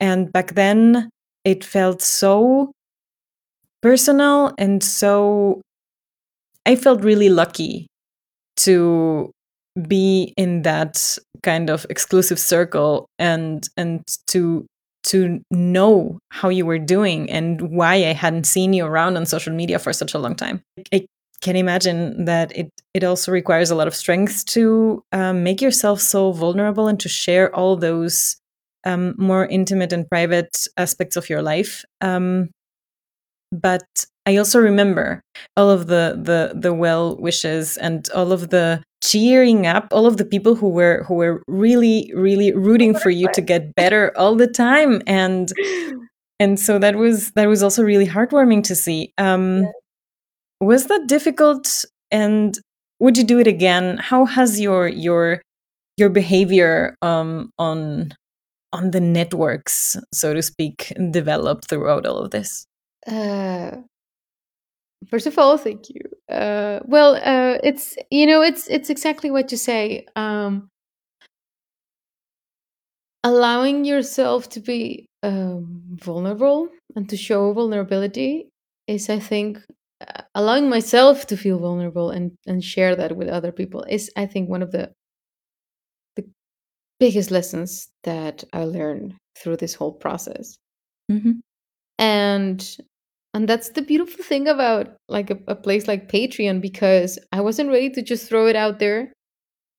and 0.00 0.32
back 0.32 0.54
then 0.54 1.08
it 1.44 1.64
felt 1.64 2.02
so 2.02 2.72
personal 3.82 4.52
and 4.58 4.82
so 4.82 5.60
i 6.66 6.76
felt 6.76 7.02
really 7.02 7.28
lucky 7.28 7.88
to 8.56 9.30
be 9.88 10.32
in 10.36 10.62
that 10.62 11.18
kind 11.42 11.68
of 11.68 11.84
exclusive 11.90 12.38
circle 12.38 13.06
and 13.18 13.68
and 13.76 14.02
to 14.28 14.64
to 15.04 15.40
know 15.50 16.18
how 16.30 16.48
you 16.48 16.64
were 16.66 16.78
doing 16.78 17.30
and 17.30 17.60
why 17.60 17.94
I 17.94 18.12
hadn't 18.12 18.44
seen 18.44 18.72
you 18.72 18.84
around 18.84 19.16
on 19.16 19.26
social 19.26 19.52
media 19.52 19.78
for 19.78 19.92
such 19.92 20.14
a 20.14 20.18
long 20.18 20.34
time. 20.34 20.62
I 20.92 21.06
can 21.40 21.56
imagine 21.56 22.24
that 22.24 22.56
it 22.56 22.70
it 22.94 23.04
also 23.04 23.32
requires 23.32 23.70
a 23.70 23.74
lot 23.74 23.88
of 23.88 23.94
strength 23.94 24.46
to 24.46 25.02
um, 25.12 25.42
make 25.42 25.60
yourself 25.60 26.00
so 26.00 26.32
vulnerable 26.32 26.88
and 26.88 27.00
to 27.00 27.08
share 27.08 27.54
all 27.54 27.76
those 27.76 28.36
um, 28.84 29.14
more 29.18 29.46
intimate 29.46 29.92
and 29.92 30.08
private 30.08 30.66
aspects 30.76 31.16
of 31.16 31.28
your 31.28 31.42
life. 31.42 31.84
Um, 32.00 32.50
but 33.50 34.06
I 34.26 34.36
also 34.36 34.60
remember 34.60 35.20
all 35.56 35.70
of 35.70 35.88
the 35.88 36.18
the 36.22 36.58
the 36.58 36.72
well 36.72 37.16
wishes 37.16 37.76
and 37.76 38.08
all 38.14 38.32
of 38.32 38.50
the 38.50 38.82
cheering 39.02 39.66
up, 39.66 39.88
all 39.90 40.06
of 40.06 40.16
the 40.16 40.24
people 40.24 40.54
who 40.54 40.68
were 40.68 41.04
who 41.08 41.14
were 41.14 41.42
really 41.48 42.12
really 42.14 42.52
rooting 42.52 42.94
for 42.94 43.10
you 43.10 43.28
to 43.32 43.40
get 43.40 43.74
better 43.74 44.12
all 44.16 44.36
the 44.36 44.46
time, 44.46 45.02
and 45.06 45.52
and 46.40 46.60
so 46.60 46.78
that 46.78 46.96
was 46.96 47.32
that 47.32 47.48
was 47.48 47.62
also 47.62 47.82
really 47.82 48.06
heartwarming 48.06 48.62
to 48.64 48.74
see. 48.74 49.12
Um, 49.18 49.66
was 50.60 50.86
that 50.86 51.08
difficult? 51.08 51.84
And 52.12 52.56
would 53.00 53.18
you 53.18 53.24
do 53.24 53.40
it 53.40 53.48
again? 53.48 53.98
How 53.98 54.24
has 54.24 54.60
your 54.60 54.86
your 54.86 55.42
your 55.96 56.10
behavior 56.10 56.94
um, 57.02 57.50
on 57.58 58.12
on 58.72 58.92
the 58.92 59.00
networks, 59.00 59.96
so 60.12 60.32
to 60.32 60.42
speak, 60.42 60.92
developed 61.10 61.68
throughout 61.68 62.06
all 62.06 62.18
of 62.18 62.30
this? 62.30 62.64
Uh, 63.06 63.78
first 65.08 65.26
of 65.26 65.38
all, 65.38 65.56
thank 65.56 65.88
you. 65.90 66.00
Uh, 66.34 66.80
well, 66.84 67.16
uh, 67.16 67.58
it's 67.62 67.96
you 68.10 68.26
know, 68.26 68.42
it's 68.42 68.68
it's 68.68 68.90
exactly 68.90 69.30
what 69.30 69.50
you 69.50 69.58
say. 69.58 70.06
Um, 70.16 70.68
allowing 73.24 73.84
yourself 73.84 74.48
to 74.50 74.60
be 74.60 75.06
um, 75.22 75.82
vulnerable 75.94 76.68
and 76.96 77.08
to 77.08 77.16
show 77.16 77.52
vulnerability 77.52 78.48
is, 78.86 79.08
I 79.08 79.18
think, 79.18 79.60
uh, 80.00 80.22
allowing 80.34 80.68
myself 80.68 81.26
to 81.28 81.36
feel 81.36 81.58
vulnerable 81.58 82.10
and 82.10 82.32
and 82.46 82.62
share 82.64 82.96
that 82.96 83.16
with 83.16 83.28
other 83.28 83.52
people 83.52 83.84
is, 83.84 84.10
I 84.16 84.26
think, 84.26 84.48
one 84.48 84.62
of 84.62 84.72
the 84.72 84.92
the 86.16 86.24
biggest 86.98 87.30
lessons 87.30 87.88
that 88.04 88.44
I 88.52 88.64
learned 88.64 89.14
through 89.38 89.56
this 89.58 89.74
whole 89.74 89.92
process. 89.92 90.56
Mm-hmm. 91.10 91.32
And 91.98 92.76
and 93.34 93.48
that's 93.48 93.70
the 93.70 93.82
beautiful 93.82 94.22
thing 94.24 94.46
about 94.46 94.94
like 95.08 95.30
a, 95.30 95.38
a, 95.48 95.54
place 95.54 95.88
like 95.88 96.10
Patreon 96.10 96.60
because 96.60 97.18
I 97.32 97.40
wasn't 97.40 97.70
ready 97.70 97.88
to 97.90 98.02
just 98.02 98.28
throw 98.28 98.46
it 98.46 98.56
out 98.56 98.78
there, 98.78 99.12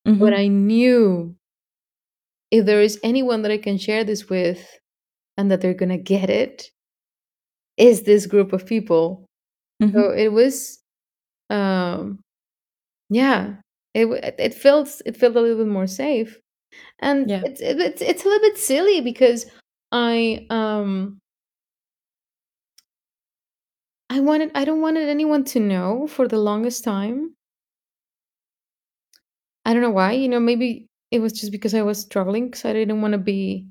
mm-hmm. 0.08 0.20
but 0.20 0.34
I 0.34 0.48
knew 0.48 1.36
if 2.50 2.66
there 2.66 2.82
is 2.82 3.00
anyone 3.04 3.44
that 3.44 3.52
I 3.52 3.58
can 3.58 3.78
share 3.78 4.04
this 4.04 4.28
with 4.28 4.68
and 5.38 5.52
that 5.52 5.62
they're 5.62 5.74
gonna 5.74 5.98
get 5.98 6.30
it, 6.30 6.70
is 7.78 8.04
this 8.04 8.26
group 8.26 8.54
of 8.54 8.66
people. 8.66 9.26
Mm-hmm. 9.82 9.98
So 9.98 10.12
it 10.12 10.32
was, 10.32 10.80
um, 11.50 12.20
yeah, 13.10 13.56
it 13.94 14.08
it 14.40 14.54
felt 14.54 15.02
it 15.06 15.16
felt 15.16 15.36
a 15.36 15.42
little 15.42 15.58
bit 15.58 15.72
more 15.72 15.88
safe, 15.88 16.40
and 17.00 17.30
yeah. 17.30 17.42
it's 17.46 17.62
it's 17.62 18.02
it's 18.02 18.26
a 18.26 18.28
little 18.28 18.50
bit 18.50 18.58
silly 18.58 19.02
because 19.02 19.46
I 19.92 20.48
um 20.50 21.20
I 24.14 24.20
wanted 24.20 24.52
I 24.54 24.64
don't 24.64 24.80
wanted 24.82 25.10
anyone 25.10 25.44
to 25.46 25.60
know 25.60 26.06
for 26.06 26.28
the 26.28 26.38
longest 26.38 26.84
time. 26.84 27.34
I 29.66 29.74
don't 29.74 29.82
know 29.82 29.90
why, 29.90 30.12
you 30.12 30.30
know, 30.30 30.40
maybe 30.40 30.86
it 31.10 31.18
was 31.20 31.34
just 31.34 31.52
because 31.52 31.74
I 31.74 31.82
was 31.82 32.00
struggling 32.00 32.46
because 32.46 32.64
I 32.64 32.74
didn't 32.74 33.02
want 33.02 33.14
to 33.14 33.18
be 33.18 33.66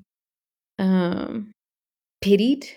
um 0.79 1.53
pitied. 2.21 2.67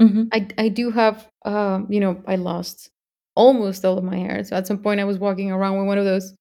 Mm-hmm. 0.00 0.24
I 0.32 0.46
I 0.56 0.68
do 0.68 0.92
have 0.92 1.26
um, 1.44 1.88
you 1.90 1.98
know, 1.98 2.22
I 2.28 2.36
lost 2.36 2.90
almost 3.34 3.84
all 3.84 3.98
of 3.98 4.04
my 4.04 4.16
hair. 4.18 4.44
So 4.44 4.54
at 4.54 4.68
some 4.68 4.78
point 4.78 5.00
I 5.00 5.04
was 5.04 5.18
walking 5.18 5.50
around 5.50 5.78
with 5.78 5.88
one 5.88 5.98
of 5.98 6.04
those 6.04 6.32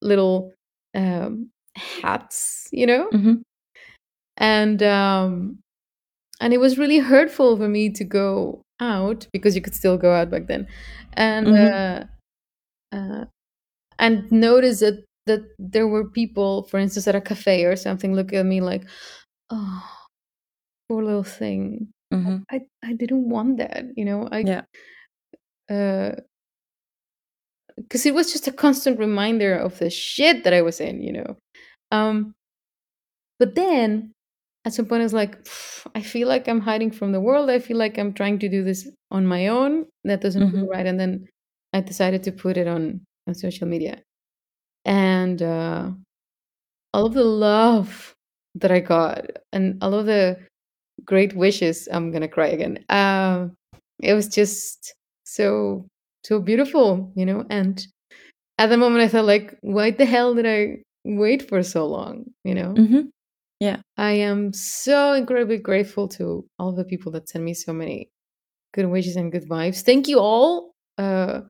little 0.00 0.52
um 0.94 1.50
hats, 1.74 2.68
you 2.70 2.86
know? 2.86 3.08
Mm-hmm. 3.12 3.34
And 4.36 4.82
um 4.84 5.58
and 6.40 6.54
it 6.54 6.60
was 6.60 6.78
really 6.78 6.98
hurtful 7.00 7.56
for 7.56 7.68
me 7.68 7.90
to 7.90 8.04
go 8.04 8.62
out 8.80 9.26
because 9.32 9.54
you 9.56 9.62
could 9.62 9.74
still 9.74 9.96
go 9.98 10.12
out 10.14 10.30
back 10.30 10.46
then 10.46 10.66
and 11.14 11.46
Mhm. 11.46 11.72
uh, 12.92 12.96
uh, 12.96 13.24
and 13.98 14.30
notice 14.32 14.80
that 14.80 15.04
that 15.26 15.42
there 15.58 15.86
were 15.88 16.08
people 16.10 16.64
for 16.64 16.78
instance 16.80 17.06
at 17.08 17.14
a 17.14 17.20
cafe 17.20 17.64
or 17.64 17.76
something 17.76 18.14
look 18.14 18.32
at 18.32 18.46
me 18.46 18.60
like 18.60 18.84
oh 19.50 19.84
poor 20.88 21.04
little 21.04 21.22
thing 21.24 21.88
Mhm. 22.12 22.42
i 22.50 22.60
i 22.82 22.92
didn't 22.94 23.28
want 23.28 23.58
that 23.58 23.84
you 23.96 24.04
know 24.04 24.28
i 24.32 24.40
Yeah. 24.40 24.62
uh 25.70 26.16
because 27.76 28.04
it 28.06 28.14
was 28.14 28.32
just 28.32 28.46
a 28.48 28.52
constant 28.52 28.98
reminder 28.98 29.54
of 29.56 29.78
the 29.78 29.90
shit 29.90 30.44
that 30.44 30.52
i 30.52 30.62
was 30.62 30.80
in 30.80 31.00
you 31.02 31.12
know 31.12 31.36
um 31.92 32.34
but 33.38 33.54
then 33.54 34.12
at 34.64 34.74
some 34.74 34.86
point 34.86 35.00
I 35.00 35.04
was 35.04 35.14
like, 35.14 35.38
I 35.94 36.02
feel 36.02 36.28
like 36.28 36.48
I'm 36.48 36.60
hiding 36.60 36.90
from 36.90 37.12
the 37.12 37.20
world. 37.20 37.48
I 37.50 37.58
feel 37.58 37.76
like 37.78 37.98
I'm 37.98 38.12
trying 38.12 38.38
to 38.40 38.48
do 38.48 38.62
this 38.64 38.88
on 39.10 39.26
my 39.26 39.48
own. 39.48 39.86
That 40.04 40.20
doesn't 40.20 40.50
feel 40.50 40.66
Mhm. 40.66 40.70
right. 40.70 40.86
And 40.86 40.98
then 41.00 41.26
I 41.72 41.80
decided 41.80 42.22
to 42.24 42.32
put 42.32 42.56
it 42.56 42.66
on 42.68 43.00
on 43.26 43.34
social 43.34 43.68
media, 43.68 44.02
and 44.84 45.42
uh, 45.42 45.90
all 46.92 47.06
of 47.06 47.14
the 47.14 47.24
love 47.24 48.14
that 48.56 48.72
I 48.72 48.80
got, 48.80 49.26
and 49.52 49.78
all 49.82 49.94
of 49.94 50.06
the 50.06 50.38
great 51.04 51.34
wishes. 51.34 51.88
I'm 51.92 52.10
gonna 52.12 52.28
cry 52.28 52.48
again. 52.48 52.84
Um, 52.88 53.54
it 54.00 54.14
was 54.14 54.28
just 54.28 54.94
so 55.24 55.86
so 56.24 56.40
beautiful, 56.40 57.12
you 57.16 57.26
know. 57.26 57.44
And 57.50 57.86
at 58.58 58.68
the 58.68 58.76
moment, 58.78 59.02
I 59.02 59.08
felt 59.08 59.26
like, 59.26 59.56
why 59.62 59.90
the 59.92 60.06
hell 60.06 60.34
did 60.34 60.46
I 60.46 60.82
wait 61.04 61.48
for 61.48 61.62
so 61.62 61.86
long? 61.86 62.26
You 62.44 62.54
know. 62.54 62.74
Mhm. 62.74 63.10
Yeah. 63.60 63.80
I 63.98 64.12
am 64.12 64.52
so 64.54 65.12
incredibly 65.12 65.58
grateful 65.58 66.08
to 66.08 66.46
all 66.58 66.72
the 66.72 66.84
people 66.84 67.12
that 67.12 67.28
send 67.28 67.44
me 67.44 67.52
so 67.54 67.72
many 67.74 68.10
good 68.74 68.86
wishes 68.86 69.16
and 69.16 69.32
good 69.32 69.48
vibes. 69.48 69.82
Thank 69.82 70.08
you 70.08 70.20
all. 70.20 70.72
Uh, 70.98 71.42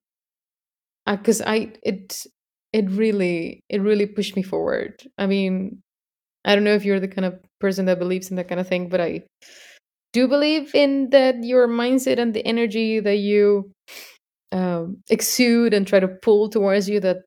because 1.06 1.40
I 1.42 1.72
it 1.82 2.24
it 2.72 2.88
really 2.90 3.64
it 3.68 3.80
really 3.80 4.06
pushed 4.06 4.36
me 4.36 4.42
forward. 4.42 5.02
I 5.18 5.26
mean, 5.26 5.82
I 6.44 6.54
don't 6.54 6.64
know 6.64 6.74
if 6.74 6.84
you're 6.84 7.00
the 7.00 7.08
kind 7.08 7.26
of 7.26 7.40
person 7.60 7.86
that 7.86 7.98
believes 7.98 8.30
in 8.30 8.36
that 8.36 8.48
kind 8.48 8.60
of 8.60 8.68
thing, 8.68 8.88
but 8.88 9.00
I 9.00 9.24
do 10.12 10.28
believe 10.28 10.74
in 10.74 11.10
that 11.10 11.44
your 11.44 11.68
mindset 11.68 12.18
and 12.18 12.34
the 12.34 12.46
energy 12.46 13.00
that 13.00 13.16
you 13.18 13.72
um, 14.52 14.98
exude 15.10 15.74
and 15.74 15.86
try 15.86 16.00
to 16.00 16.08
pull 16.08 16.48
towards 16.50 16.88
you 16.88 17.00
that 17.00 17.18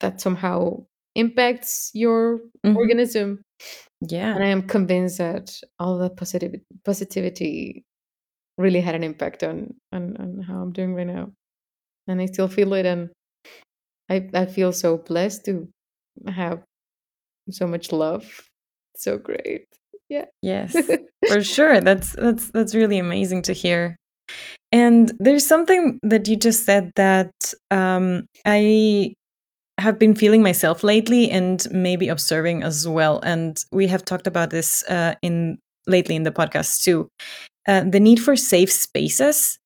that 0.00 0.20
somehow 0.20 0.84
impacts 1.16 1.90
your 1.94 2.40
Mhm. 2.66 2.76
organism 2.76 3.42
Yeah. 4.08 4.34
and 4.34 4.42
I 4.44 4.48
am 4.48 4.62
convinced 4.62 5.18
that 5.18 5.56
all 5.78 5.98
the 5.98 6.10
positive 6.10 6.54
positivity 6.84 7.84
really 8.58 8.80
had 8.80 8.94
an 8.94 9.04
impact 9.04 9.42
on, 9.42 9.74
on 9.92 10.16
on 10.18 10.40
how 10.42 10.60
I'm 10.62 10.72
doing 10.72 10.94
right 10.94 11.06
now, 11.06 11.32
and 12.08 12.20
I 12.20 12.26
still 12.26 12.48
feel 12.48 12.72
it, 12.74 12.86
and 12.86 13.10
I 14.10 14.28
I 14.34 14.46
feel 14.46 14.72
so 14.72 14.98
blessed 14.98 15.44
to 15.46 15.68
have 16.26 16.62
so 17.50 17.66
much 17.66 17.92
love. 17.92 18.24
So 18.96 19.18
great, 19.18 19.66
yeah. 20.08 20.26
Yes. 20.42 20.76
For 21.28 21.42
sure. 21.42 21.80
That's 21.80 22.12
that's 22.12 22.50
that's 22.50 22.74
really 22.74 22.98
amazing 22.98 23.42
to 23.42 23.52
hear. 23.52 23.96
And 24.70 25.12
there's 25.18 25.46
something 25.46 25.98
that 26.02 26.28
you 26.28 26.36
just 26.36 26.64
said 26.64 26.92
that 26.96 27.32
um, 27.70 28.26
I 28.46 29.14
have 29.82 29.98
been 29.98 30.14
feeling 30.14 30.42
myself 30.42 30.82
lately, 30.84 31.30
and 31.30 31.66
maybe 31.70 32.08
observing 32.08 32.62
as 32.62 32.88
well. 32.88 33.20
And 33.22 33.62
we 33.72 33.86
have 33.88 34.04
talked 34.04 34.26
about 34.26 34.50
this 34.50 34.84
uh, 34.88 35.14
in 35.22 35.58
lately 35.86 36.16
in 36.16 36.22
the 36.22 36.30
podcast 36.32 36.82
too. 36.84 37.08
Uh, 37.68 37.84
the 37.84 38.00
need 38.00 38.20
for 38.20 38.36
safe 38.36 38.72
spaces 38.72 39.58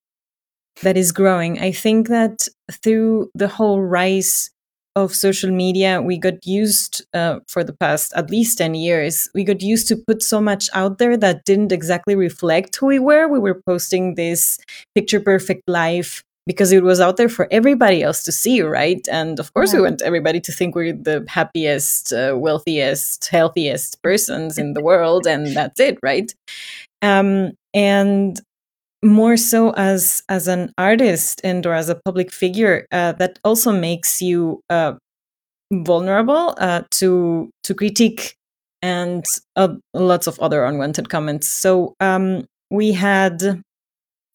that 0.82 0.96
is 0.96 1.12
growing. 1.12 1.58
I 1.60 1.72
think 1.72 2.08
that 2.08 2.48
through 2.82 3.30
the 3.34 3.48
whole 3.48 3.82
rise 3.82 4.50
of 4.94 5.14
social 5.14 5.50
media, 5.50 6.00
we 6.00 6.18
got 6.18 6.46
used 6.46 7.04
uh, 7.14 7.40
for 7.48 7.62
the 7.62 7.74
past 7.74 8.12
at 8.16 8.30
least 8.30 8.58
10 8.58 8.74
years, 8.74 9.28
we 9.34 9.44
got 9.44 9.60
used 9.62 9.88
to 9.88 9.96
put 9.96 10.22
so 10.22 10.40
much 10.40 10.68
out 10.74 10.98
there 10.98 11.16
that 11.16 11.44
didn't 11.44 11.72
exactly 11.72 12.14
reflect 12.14 12.76
who 12.76 12.86
we 12.86 12.98
were. 12.98 13.28
We 13.28 13.38
were 13.38 13.60
posting 13.66 14.14
this 14.14 14.58
picture 14.94 15.20
perfect 15.20 15.62
life 15.68 16.22
because 16.46 16.70
it 16.70 16.84
was 16.84 17.00
out 17.00 17.16
there 17.16 17.28
for 17.28 17.48
everybody 17.50 18.02
else 18.02 18.22
to 18.22 18.32
see, 18.32 18.62
right? 18.62 19.06
And 19.10 19.40
of 19.40 19.52
course, 19.52 19.74
we 19.74 19.80
want 19.80 20.02
everybody 20.02 20.40
to 20.40 20.52
think 20.52 20.74
we're 20.74 20.92
the 20.92 21.24
happiest, 21.28 22.12
uh, 22.12 22.34
wealthiest, 22.36 23.28
healthiest 23.28 24.00
persons 24.02 24.56
in 24.56 24.72
the 24.74 24.80
world, 24.80 25.26
and 25.26 25.48
that's 25.48 25.80
it, 25.80 25.98
right? 26.02 26.32
Um, 27.02 27.52
and 27.74 28.40
more 29.02 29.36
so 29.36 29.70
as 29.72 30.22
as 30.28 30.48
an 30.48 30.72
artist 30.78 31.40
and 31.44 31.66
or 31.66 31.74
as 31.74 31.88
a 31.88 31.94
public 31.94 32.32
figure 32.32 32.86
uh, 32.92 33.12
that 33.12 33.38
also 33.44 33.72
makes 33.72 34.22
you 34.22 34.60
uh, 34.70 34.94
vulnerable 35.72 36.54
uh, 36.58 36.82
to 36.90 37.50
to 37.62 37.74
critique 37.74 38.34
and 38.82 39.24
uh, 39.56 39.74
lots 39.94 40.26
of 40.26 40.38
other 40.40 40.64
unwanted 40.64 41.08
comments 41.08 41.46
so 41.46 41.94
um, 42.00 42.44
we 42.70 42.92
had 42.92 43.42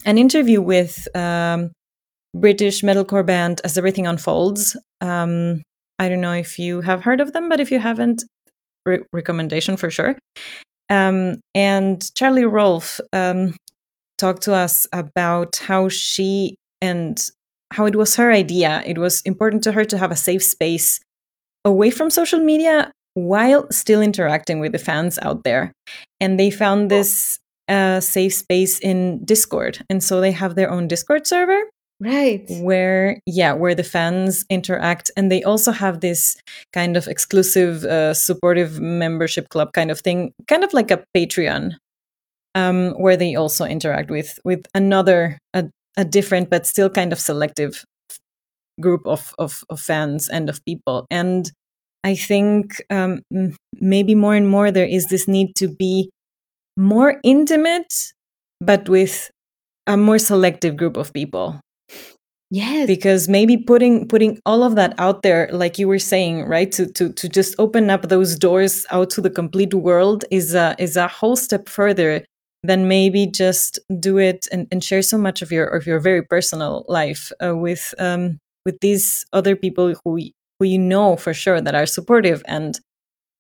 an 0.06 0.18
interview 0.18 0.62
with 0.62 1.08
um, 1.16 1.72
british 2.34 2.82
metalcore 2.82 3.26
band 3.26 3.62
as 3.64 3.78
everything 3.78 4.08
unfolds 4.08 4.76
um, 5.02 5.62
i 6.00 6.08
don't 6.10 6.22
know 6.22 6.34
if 6.34 6.58
you 6.58 6.82
have 6.82 7.04
heard 7.04 7.22
of 7.22 7.34
them 7.34 7.50
but 7.50 7.60
if 7.60 7.72
you 7.72 7.80
haven't 7.80 8.24
re- 8.86 9.04
recommendation 9.14 9.78
for 9.78 9.90
sure 9.90 10.18
um, 10.90 11.40
and 11.56 12.14
charlie 12.16 12.46
rolfe 12.46 13.00
um, 13.14 13.54
talked 14.22 14.44
to 14.44 14.54
us 14.54 14.88
about 14.94 15.56
how 15.58 15.90
she 15.90 16.56
and 16.82 17.30
how 17.72 17.86
it 17.86 17.96
was 17.96 18.16
her 18.16 18.32
idea. 18.32 18.84
It 18.86 18.98
was 18.98 19.22
important 19.22 19.64
to 19.64 19.72
her 19.72 19.86
to 19.86 19.98
have 19.98 20.12
a 20.12 20.16
safe 20.16 20.44
space 20.44 21.00
away 21.66 21.90
from 21.90 22.10
social 22.10 22.40
media 22.40 22.92
while 23.16 23.66
still 23.72 24.02
interacting 24.02 24.60
with 24.60 24.74
the 24.74 24.78
fans 24.78 25.18
out 25.22 25.44
there. 25.44 25.72
And 26.20 26.40
they 26.40 26.52
found 26.52 26.92
this 26.92 27.40
uh, 27.68 28.00
safe 28.00 28.34
space 28.34 28.80
in 28.80 29.24
Discord. 29.26 29.84
And 29.90 30.04
so 30.04 30.22
they 30.22 30.32
have 30.32 30.56
their 30.56 30.70
own 30.70 30.88
Discord 30.88 31.26
server. 31.26 31.62
Right. 32.02 32.44
Where, 32.62 33.20
yeah, 33.28 33.54
where 33.54 33.76
the 33.76 33.84
fans 33.84 34.44
interact. 34.50 35.12
And 35.16 35.32
they 35.32 35.44
also 35.44 35.72
have 35.72 36.00
this 36.00 36.36
kind 36.74 36.98
of 36.98 37.08
exclusive, 37.08 37.84
uh, 37.86 38.16
supportive 38.16 38.80
membership 38.80 39.50
club 39.50 39.72
kind 39.74 39.92
of 39.92 40.00
thing, 40.00 40.34
kind 40.48 40.64
of 40.64 40.74
like 40.74 40.90
a 40.90 41.04
Patreon, 41.16 41.74
um, 42.56 42.94
where 42.94 43.16
they 43.16 43.36
also 43.36 43.66
interact 43.66 44.10
with 44.10 44.40
with 44.44 44.66
another, 44.74 45.38
a, 45.54 45.70
a 45.96 46.04
different 46.04 46.50
but 46.50 46.66
still 46.66 46.90
kind 46.90 47.14
of 47.14 47.20
selective 47.20 47.86
group 48.82 49.06
of, 49.06 49.36
of, 49.38 49.64
of 49.70 49.80
fans 49.80 50.28
and 50.28 50.50
of 50.50 50.66
people. 50.66 51.06
And 51.12 51.52
I 52.04 52.16
think 52.16 52.82
um, 52.90 53.22
maybe 53.80 54.16
more 54.16 54.34
and 54.34 54.50
more 54.50 54.72
there 54.72 54.88
is 54.88 55.10
this 55.10 55.28
need 55.28 55.56
to 55.58 55.68
be 55.68 56.10
more 56.76 57.20
intimate, 57.24 57.94
but 58.60 58.90
with 58.90 59.30
a 59.86 59.98
more 59.98 60.18
selective 60.18 60.78
group 60.78 60.98
of 60.98 61.14
people. 61.14 61.60
Yes. 62.54 62.86
Because 62.86 63.30
maybe 63.30 63.56
putting 63.56 64.10
putting 64.10 64.38
all 64.46 64.64
of 64.64 64.76
that 64.76 64.94
out 64.98 65.22
there, 65.22 65.50
like 65.54 65.80
you 65.80 65.88
were 65.88 65.98
saying, 66.00 66.44
right, 66.48 66.70
to 66.74 66.86
to 66.92 67.12
to 67.14 67.30
just 67.30 67.56
open 67.58 67.90
up 67.90 68.10
those 68.10 68.38
doors 68.38 68.86
out 68.92 69.10
to 69.12 69.22
the 69.22 69.30
complete 69.30 69.74
world 69.74 70.26
is 70.32 70.54
a 70.54 70.76
is 70.78 70.98
a 70.98 71.08
whole 71.08 71.38
step 71.38 71.70
further 71.70 72.26
than 72.62 72.90
maybe 72.90 73.26
just 73.26 73.80
do 74.00 74.18
it 74.18 74.50
and, 74.52 74.68
and 74.70 74.84
share 74.84 75.02
so 75.02 75.18
much 75.18 75.42
of 75.42 75.50
your 75.50 75.66
of 75.66 75.88
your 75.88 76.00
very 76.00 76.22
personal 76.22 76.84
life 76.90 77.32
uh, 77.42 77.56
with 77.56 77.96
um, 78.00 78.38
with 78.66 78.78
these 78.82 79.26
other 79.32 79.56
people 79.56 79.96
who 80.04 80.20
who 80.60 80.66
you 80.66 80.78
know 80.78 81.16
for 81.16 81.34
sure 81.34 81.62
that 81.62 81.74
are 81.74 81.86
supportive 81.86 82.44
and 82.48 82.82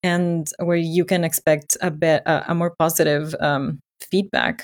and 0.03 0.47
where 0.59 0.77
you 0.77 1.03
can 1.03 1.25
expect 1.25 1.75
a 1.81 1.91
bit 1.91 2.23
a, 2.25 2.45
a 2.51 2.55
more 2.55 2.73
positive 2.79 3.35
um, 3.41 3.79
feedback 4.09 4.63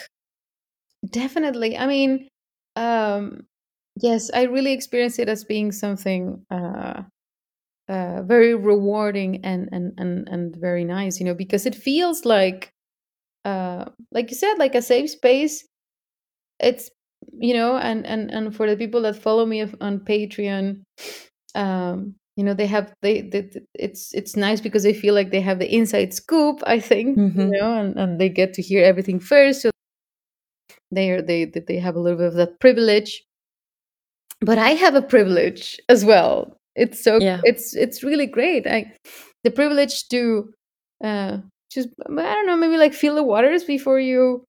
definitely 1.12 1.78
i 1.78 1.86
mean 1.86 2.28
um 2.76 3.46
yes 4.02 4.30
i 4.34 4.44
really 4.44 4.74
experience 4.74 5.20
it 5.20 5.30
as 5.30 5.44
being 5.44 5.72
something 5.72 6.46
uh 6.52 7.02
uh, 7.90 8.24
very 8.24 8.56
rewarding 8.56 9.44
and, 9.46 9.70
and 9.72 9.94
and 9.98 10.28
and 10.30 10.56
very 10.58 10.86
nice 10.86 11.20
you 11.20 11.26
know 11.26 11.36
because 11.36 11.66
it 11.66 11.76
feels 11.76 12.26
like 12.26 12.72
uh 13.46 13.86
like 14.12 14.32
you 14.32 14.38
said 14.38 14.56
like 14.60 14.76
a 14.76 14.82
safe 14.82 15.10
space. 15.12 15.66
It's 16.60 16.90
you 17.40 17.54
know 17.54 17.78
and 17.78 18.06
and 18.06 18.32
and 18.32 18.56
for 18.56 18.70
the 18.70 18.78
people 18.78 19.02
that 19.04 19.16
follow 19.16 19.46
me 19.46 19.62
on 19.82 20.00
patreon 20.02 20.84
um 21.56 22.16
you 22.38 22.44
know 22.44 22.54
they 22.54 22.68
have 22.68 22.94
they, 23.02 23.22
they 23.22 23.50
it's 23.76 24.14
it's 24.14 24.36
nice 24.36 24.62
because 24.62 24.84
they 24.84 24.94
feel 24.94 25.14
like 25.16 25.32
they 25.32 25.42
have 25.42 25.60
the 25.60 25.74
inside 25.76 26.14
scoop 26.14 26.62
i 26.68 26.80
think 26.80 27.18
you 27.36 27.48
know 27.48 27.74
and, 27.80 27.98
and 27.98 28.22
they 28.22 28.30
get 28.30 28.54
to 28.54 28.62
hear 28.62 28.84
everything 28.84 29.20
first 29.20 29.62
so 29.64 29.72
they 30.92 31.10
are 31.12 31.22
they 31.22 31.46
they 31.46 31.78
have 31.80 31.96
a 31.96 32.00
little 32.00 32.18
bit 32.18 32.28
of 32.28 32.34
that 32.36 32.60
privilege 32.60 33.24
but 34.42 34.58
i 34.58 34.72
have 34.72 34.96
a 34.96 35.02
privilege 35.02 35.80
as 35.90 36.06
well. 36.06 36.58
It's 36.76 37.04
so 37.04 37.20
Yeah. 37.20 37.42
it's 37.44 37.76
it's 37.76 38.04
really 38.04 38.28
great. 38.28 38.68
I 38.68 38.94
the 39.44 39.52
privilege 39.52 40.08
to 40.10 40.54
uh 41.04 41.38
just 41.72 41.90
i 42.08 42.34
don't 42.34 42.46
know 42.48 42.58
maybe 42.58 42.78
like 42.78 42.94
feel 42.94 43.16
the 43.16 43.24
waters 43.24 43.64
before 43.64 44.00
you 44.00 44.46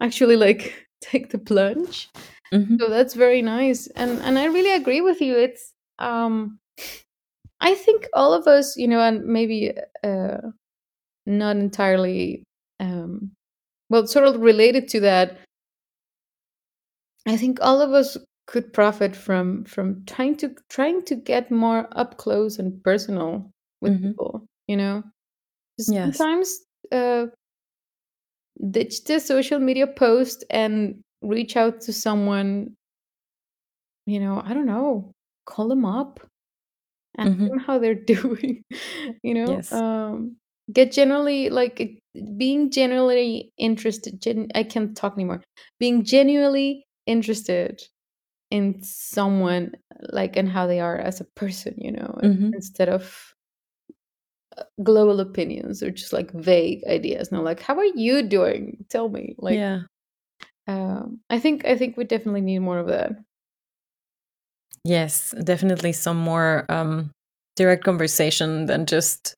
actually 0.00 0.36
like 0.36 0.86
take 1.00 1.30
the 1.30 1.38
plunge. 1.38 2.08
Mhm. 2.52 2.78
so 2.80 2.88
that's 2.88 3.14
very 3.14 3.42
nice. 3.42 3.88
And 3.96 4.20
and 4.22 4.38
i 4.38 4.46
really 4.46 4.74
agree 4.74 5.00
with 5.00 5.20
you. 5.20 5.36
It's 5.36 5.72
um 5.98 6.58
i 7.60 7.74
think 7.74 8.06
all 8.14 8.32
of 8.34 8.46
us 8.46 8.76
you 8.76 8.88
know 8.88 9.00
and 9.00 9.24
maybe 9.24 9.72
uh 10.02 10.38
not 11.26 11.56
entirely 11.56 12.44
um 12.80 13.30
well 13.90 14.06
sort 14.06 14.26
of 14.26 14.40
related 14.40 14.88
to 14.88 15.00
that 15.00 15.38
i 17.26 17.36
think 17.36 17.58
all 17.60 17.80
of 17.80 17.92
us 17.92 18.16
could 18.46 18.72
profit 18.72 19.16
from 19.16 19.64
from 19.64 20.04
trying 20.06 20.36
to 20.36 20.54
trying 20.68 21.02
to 21.04 21.14
get 21.16 21.50
more 21.50 21.88
up 21.92 22.16
close 22.18 22.58
and 22.58 22.82
personal 22.84 23.50
with 23.80 23.92
Mhm. 23.92 24.02
people 24.02 24.46
you 24.68 24.76
know 24.76 25.02
Yes. 25.86 26.18
sometimes 26.18 26.60
uh 26.92 27.26
ditch 28.70 29.04
the 29.04 29.18
social 29.20 29.58
media 29.60 29.86
post 29.86 30.44
and 30.50 31.02
reach 31.22 31.56
out 31.56 31.80
to 31.80 31.92
someone 31.92 32.74
you 34.06 34.20
know 34.20 34.40
i 34.44 34.52
don't 34.54 34.66
know 34.66 35.12
call 35.46 35.68
them 35.68 35.84
up 35.84 36.20
ask 37.18 37.32
Mhm. 37.32 37.48
them 37.48 37.58
how 37.60 37.78
they're 37.78 37.94
doing 38.14 38.62
you 39.22 39.34
know 39.34 39.62
Yes. 39.62 39.70
um 39.70 40.36
get 40.72 40.92
generally 40.92 41.50
like 41.50 41.98
being 42.36 42.70
genuinely 42.70 43.52
interested 43.58 44.20
gen- 44.22 44.48
i 44.54 44.62
can't 44.62 44.96
talk 44.96 45.14
anymore 45.14 45.42
being 45.80 46.04
genuinely 46.04 46.84
interested 47.06 47.82
in 48.54 48.80
someone 48.82 49.72
like 50.12 50.36
and 50.36 50.48
how 50.48 50.66
they 50.66 50.78
are 50.78 50.96
as 50.96 51.20
a 51.20 51.24
person 51.34 51.74
you 51.76 51.90
know 51.90 52.14
Mhm. 52.22 52.54
instead 52.54 52.88
of 52.88 53.34
uh, 54.56 54.62
global 54.84 55.18
opinions 55.18 55.82
or 55.82 55.90
just 55.90 56.12
like 56.12 56.30
vague 56.32 56.84
ideas 56.86 57.32
no 57.32 57.42
like 57.42 57.60
how 57.60 57.76
are 57.76 57.92
you 57.96 58.22
doing 58.22 58.84
tell 58.88 59.08
me 59.08 59.34
like 59.38 59.58
yeah. 59.58 59.80
um 60.68 61.18
i 61.30 61.38
think 61.38 61.64
i 61.66 61.76
think 61.76 61.96
we 61.96 62.04
definitely 62.04 62.40
need 62.40 62.60
more 62.60 62.78
of 62.78 62.86
that 62.86 63.12
Yes, 64.86 65.34
definitely 65.42 65.92
some 65.92 66.18
more 66.18 66.66
um, 66.68 67.10
direct 67.56 67.84
conversation 67.84 68.66
than 68.66 68.84
just 68.84 69.34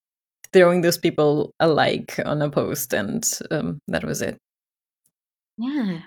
throwing 0.53 0.81
those 0.83 0.99
people 0.99 1.53
a 1.61 1.69
like 1.69 2.19
on 2.27 2.43
a 2.43 2.51
post 2.51 2.93
and 2.93 3.23
um, 3.51 3.79
that 3.89 4.05
was 4.05 4.23
it. 4.23 4.37
yeah 5.59 6.01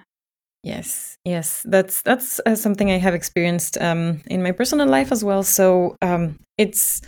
Yes, 0.63 1.15
yes, 1.23 1.63
that's 1.65 2.01
that's 2.01 2.41
uh, 2.45 2.55
something 2.55 2.91
I 2.91 2.97
have 2.97 3.13
experienced 3.15 3.77
um, 3.79 4.21
in 4.27 4.43
my 4.43 4.51
personal 4.51 4.87
life 4.87 5.11
as 5.11 5.23
well. 5.23 5.41
So 5.41 5.95
um, 6.01 6.37
it's, 6.57 7.01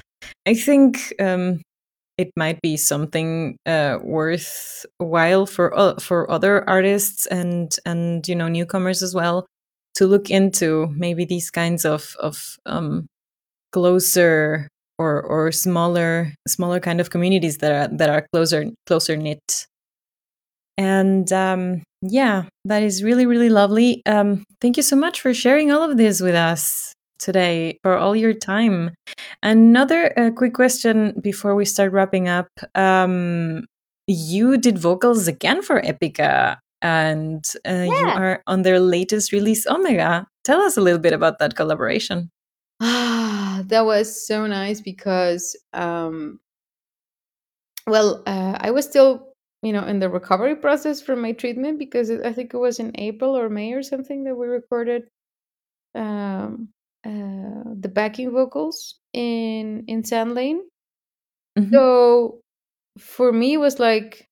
I 0.48 0.54
think 0.54 1.14
um, 1.20 1.62
it 2.18 2.32
might 2.38 2.62
be 2.62 2.78
something 2.78 3.58
uh, 3.66 4.00
worthwhile 4.04 5.48
for 5.48 5.78
uh, 5.78 5.96
for 6.00 6.30
other 6.32 6.70
artists 6.70 7.26
and 7.28 7.76
and 7.86 8.28
you 8.28 8.36
know 8.36 8.50
newcomers 8.50 9.04
as 9.04 9.16
well 9.16 9.48
to 9.96 10.08
look 10.08 10.30
into 10.30 10.88
maybe 10.96 11.26
these 11.26 11.52
kinds 11.52 11.86
of 11.86 12.16
of 12.20 12.58
um, 12.68 13.08
closer 13.74 14.70
or 15.00 15.22
or 15.24 15.52
smaller 15.52 16.34
smaller 16.48 16.80
kind 16.80 17.02
of 17.02 17.10
communities 17.12 17.58
that 17.60 17.72
are 17.72 17.98
that 17.98 18.10
are 18.10 18.28
closer 18.34 18.66
closer 18.88 19.18
knit 19.18 19.68
and 20.78 21.32
um, 21.32 21.84
yeah, 22.02 22.46
that 22.66 22.84
is 22.84 23.04
really, 23.04 23.26
really 23.26 23.50
lovely. 23.50 24.02
Um, 24.06 24.44
thank 24.60 24.78
you 24.78 24.84
so 24.84 24.96
much 24.96 25.22
for 25.22 25.34
sharing 25.34 25.72
all 25.72 25.90
of 25.90 25.98
this 25.98 26.22
with 26.22 26.36
us 26.36 26.94
today, 27.20 27.80
for 27.84 27.98
all 27.98 28.16
your 28.16 28.34
time. 28.34 28.92
Another 29.44 30.18
uh, 30.18 30.32
quick 30.32 30.54
question 30.54 31.14
before 31.22 31.56
we 31.56 31.66
start 31.66 31.92
wrapping 31.92 32.28
up. 32.28 32.48
Um, 32.76 33.66
you 34.08 34.58
did 34.58 34.80
vocals 34.80 35.28
again 35.28 35.62
for 35.62 35.82
Epica, 35.82 36.58
and 36.82 37.46
uh, 37.68 37.86
you 37.88 38.08
are 38.08 38.42
on 38.48 38.64
their 38.64 38.80
latest 38.80 39.32
release, 39.32 39.68
Omega. 39.68 40.28
Tell 40.44 40.62
us 40.62 40.78
a 40.78 40.82
little 40.82 41.00
bit 41.00 41.14
about 41.14 41.38
that 41.40 41.56
collaboration. 41.56 42.32
Ah, 42.82 43.62
that 43.66 43.86
was 43.86 44.28
so 44.28 44.48
nice 44.48 44.82
because, 44.82 45.56
um, 45.74 46.40
well, 47.86 48.24
uh, 48.26 48.58
I 48.60 48.72
was 48.72 48.86
still, 48.86 49.31
you 49.62 49.74
know, 49.74 49.86
in 49.86 50.00
the 50.00 50.10
recovery 50.10 50.56
process 50.56 51.02
from 51.02 51.22
my 51.22 51.34
treatment 51.34 51.80
because 51.80 52.10
it, 52.10 52.26
I 52.26 52.34
think 52.34 52.54
it 52.54 52.58
was 52.58 52.80
in 52.80 52.92
April 53.00 53.38
or 53.38 53.50
May 53.50 53.74
or 53.74 53.84
something 53.84 54.24
that 54.26 54.36
we 54.36 54.48
recorded 54.48 55.04
um, 55.96 56.70
uh, 57.06 57.64
the 57.80 57.92
backing 57.94 58.32
vocals 58.32 59.00
in 59.14 59.86
in 59.88 60.04
Sandlane. 60.04 60.62
Mhm. 61.58 61.72
So 61.74 62.42
for 63.00 63.32
me, 63.34 63.54
it 63.56 63.58
was 63.60 63.80
like 63.80 64.28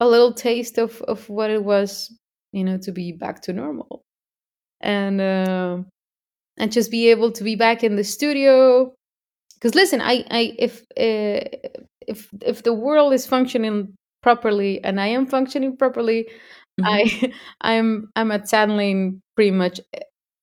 a 0.00 0.06
little 0.08 0.32
taste 0.32 0.78
of 0.78 1.00
of 1.02 1.28
what 1.28 1.50
it 1.50 1.64
was, 1.64 2.12
you 2.52 2.64
know, 2.64 2.78
to 2.78 2.92
be 2.92 3.12
back 3.12 3.42
to 3.42 3.52
normal, 3.52 4.02
and 4.80 5.20
um 5.20 5.86
and 6.58 6.72
just 6.72 6.90
be 6.90 7.10
able 7.10 7.32
to 7.32 7.44
be 7.44 7.56
back 7.56 7.84
in 7.84 7.96
the 7.96 8.04
studio 8.04 8.94
because 9.54 9.74
listen 9.74 10.00
i 10.02 10.24
i 10.30 10.54
if 10.58 10.82
uh, 10.98 11.40
if 12.08 12.28
if 12.42 12.62
the 12.64 12.74
world 12.74 13.12
is 13.14 13.26
functioning 13.26 13.94
properly 14.22 14.82
and 14.84 15.00
i 15.00 15.06
am 15.06 15.26
functioning 15.26 15.76
properly 15.76 16.28
Mhm. 16.80 16.84
i 16.86 17.32
i'm 17.62 18.08
i'm 18.16 18.30
at 18.32 18.44
Sandlane 18.44 19.20
pretty 19.36 19.50
much 19.50 19.80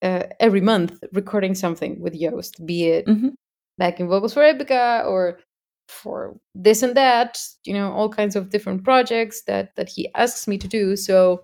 uh, 0.02 0.24
every 0.40 0.62
month 0.62 1.04
recording 1.14 1.56
something 1.56 2.00
with 2.02 2.20
Joost 2.20 2.66
be 2.66 2.86
it 2.88 3.06
Mhm. 3.08 3.34
backing 3.78 4.08
vocals 4.10 4.34
for 4.34 4.42
epica 4.44 5.06
or 5.06 5.40
for 5.88 6.38
this 6.56 6.84
and 6.84 6.96
that 6.96 7.40
you 7.66 7.74
know 7.74 7.92
all 7.92 8.10
kinds 8.10 8.36
of 8.36 8.50
different 8.52 8.84
projects 8.84 9.44
that 9.48 9.76
that 9.76 9.90
he 9.90 10.10
asks 10.16 10.48
me 10.48 10.58
to 10.58 10.68
do 10.68 10.96
so 10.96 11.44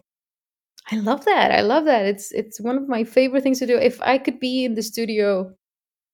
I 0.92 0.98
love 0.98 1.26
that. 1.26 1.52
I 1.52 1.62
love 1.62 1.86
that. 1.86 2.06
It's 2.06 2.32
it's 2.32 2.62
one 2.62 2.78
of 2.78 2.88
my 2.88 3.04
favorite 3.04 3.42
things 3.44 3.60
to 3.60 3.66
do. 3.68 3.78
If 3.78 4.00
I 4.02 4.18
could 4.20 4.40
be 4.40 4.66
in 4.66 4.76
the 4.76 4.84
studio 4.84 5.52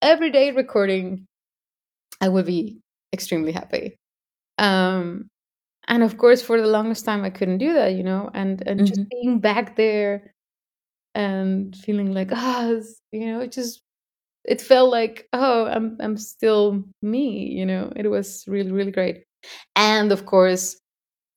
every 0.02 0.32
day 0.32 0.52
recording, 0.52 1.26
I 2.22 2.30
would 2.30 2.46
be 2.46 2.80
extremely 3.14 3.52
happy. 3.52 3.96
Um, 4.60 5.30
and 5.92 6.04
of 6.04 6.18
course, 6.20 6.44
for 6.44 6.62
the 6.62 6.68
longest 6.68 7.06
time, 7.06 7.26
I 7.26 7.32
couldn't 7.32 7.60
do 7.60 7.74
that, 7.76 7.94
you 7.96 8.04
know. 8.04 8.32
And 8.36 8.64
and 8.68 8.86
just 8.88 9.02
Mhm. 9.02 9.10
being 9.12 9.39
back 9.42 9.78
there 9.78 10.34
and 11.16 11.76
feeling 11.78 12.14
like 12.14 12.30
ah, 12.34 12.70
it's- 12.72 13.02
you 13.12 13.28
know, 13.28 13.42
it 13.42 13.52
just 13.54 13.82
it 14.46 14.62
felt 14.62 14.92
like 14.92 15.28
oh, 15.34 15.68
I'm 15.68 15.98
I'm 16.02 16.18
still 16.18 16.84
me, 17.02 17.48
you 17.50 17.66
know. 17.66 17.92
It 17.96 18.08
was 18.10 18.46
really 18.48 18.72
really 18.72 18.92
great. 18.92 19.26
And 19.76 20.12
of 20.12 20.26
course, 20.26 20.78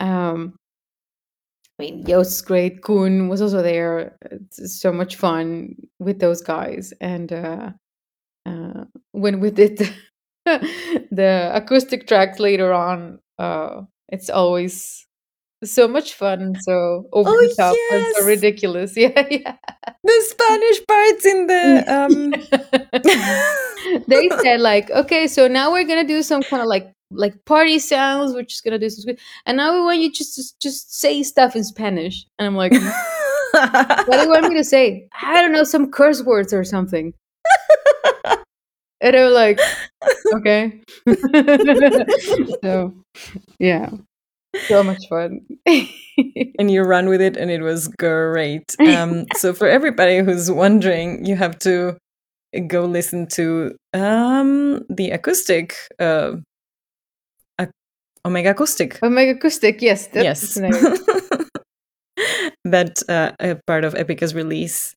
um, 0.00 0.56
I 1.78 1.82
mean, 1.82 2.04
Joost's 2.06 2.40
great. 2.40 2.82
Coen 2.82 3.28
was 3.28 3.42
also 3.42 3.62
there. 3.62 4.16
It's 4.30 4.80
so 4.80 4.92
much 4.92 5.16
fun 5.16 5.74
with 5.98 6.20
those 6.20 6.40
guys. 6.40 6.92
And 7.00 7.32
uh, 7.32 7.70
uh, 8.46 8.84
when 9.12 9.40
we 9.40 9.50
did 9.50 9.78
the, 10.46 11.06
the 11.10 11.50
acoustic 11.54 12.06
tracks 12.08 12.40
later 12.40 12.72
on, 12.72 13.20
uh, 13.38 13.82
it's 14.08 14.30
always 14.30 15.06
so 15.64 15.88
much 15.88 16.14
fun. 16.14 16.54
So 16.62 17.06
over 17.12 17.30
Oh, 17.30 17.36
the 17.48 17.54
top 17.56 17.76
and 17.92 18.04
so 18.16 18.26
ridiculous. 18.26 18.96
Yeah, 18.96 19.26
yeah. 19.30 19.56
The 20.02 20.24
Spanish 20.28 20.86
parts 20.86 21.24
in 21.26 21.46
the 21.46 21.84
um 21.88 22.30
they 24.08 24.28
said 24.42 24.60
like, 24.60 24.90
okay, 24.90 25.26
so 25.26 25.48
now 25.48 25.72
we're 25.72 25.84
gonna 25.84 26.06
do 26.06 26.22
some 26.22 26.42
kind 26.42 26.62
of 26.62 26.68
like 26.68 26.90
like 27.10 27.44
party 27.44 27.78
sounds. 27.78 28.34
We're 28.34 28.42
just 28.42 28.64
gonna 28.64 28.78
do 28.78 28.90
some, 28.90 29.14
and 29.46 29.56
now 29.56 29.72
we 29.74 29.80
want 29.80 30.00
you 30.00 30.10
just 30.12 30.34
to 30.36 30.42
just 30.60 30.94
say 30.98 31.22
stuff 31.22 31.56
in 31.56 31.64
Spanish. 31.64 32.26
And 32.38 32.46
I'm 32.46 32.56
like, 32.56 32.72
what 33.52 34.10
do 34.16 34.22
you 34.22 34.28
want 34.28 34.48
me 34.48 34.56
to 34.56 34.64
say? 34.64 35.08
I 35.22 35.40
don't 35.40 35.52
know, 35.52 35.64
some 35.64 35.90
curse 35.90 36.22
words 36.22 36.52
or 36.52 36.64
something. 36.64 37.14
And 39.04 39.14
I'm 39.14 39.32
like, 39.34 39.60
okay. 40.32 40.80
so, 42.64 42.94
yeah, 43.58 43.90
so 44.66 44.82
much 44.82 45.06
fun. 45.10 45.40
and 46.58 46.70
you 46.70 46.82
run 46.82 47.10
with 47.10 47.20
it 47.20 47.36
and 47.36 47.50
it 47.50 47.60
was 47.60 47.88
great. 47.88 48.74
Um, 48.94 49.26
so 49.36 49.52
for 49.52 49.68
everybody 49.68 50.18
who's 50.18 50.50
wondering 50.50 51.24
you 51.26 51.36
have 51.36 51.58
to 51.60 51.96
go 52.66 52.84
listen 52.84 53.26
to 53.26 53.76
um, 53.92 54.84
the 54.88 55.10
acoustic 55.10 55.74
uh, 55.98 56.36
ac- 57.60 57.70
omega 58.24 58.50
acoustic. 58.50 59.02
Omega 59.02 59.32
Acoustic, 59.32 59.82
yes, 59.82 60.06
that's 60.06 60.56
yes. 60.56 60.58
that 62.64 63.02
uh, 63.08 63.32
part 63.66 63.84
of 63.84 63.94
epica's 63.96 64.34
release. 64.34 64.94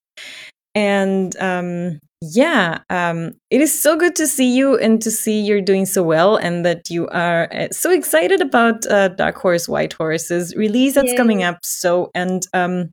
And 0.76 1.36
um, 1.38 1.99
yeah 2.22 2.80
um, 2.89 3.32
it 3.51 3.61
is 3.61 3.80
so 3.80 3.95
good 3.95 4.15
to 4.15 4.26
see 4.26 4.55
you 4.55 4.78
and 4.78 5.01
to 5.01 5.11
see 5.11 5.39
you're 5.39 5.61
doing 5.61 5.86
so 5.86 6.01
well 6.01 6.36
and 6.36 6.65
that 6.65 6.89
you 6.89 7.07
are 7.09 7.47
uh, 7.53 7.68
so 7.72 7.91
excited 7.91 8.41
about 8.41 8.86
uh, 8.88 9.09
dark 9.09 9.36
horse 9.38 9.70
white 9.70 9.93
horse's 9.93 10.55
release 10.55 10.95
that's 10.95 11.13
coming 11.13 11.43
up. 11.43 11.59
So 11.63 12.09
and 12.15 12.45
um, 12.53 12.91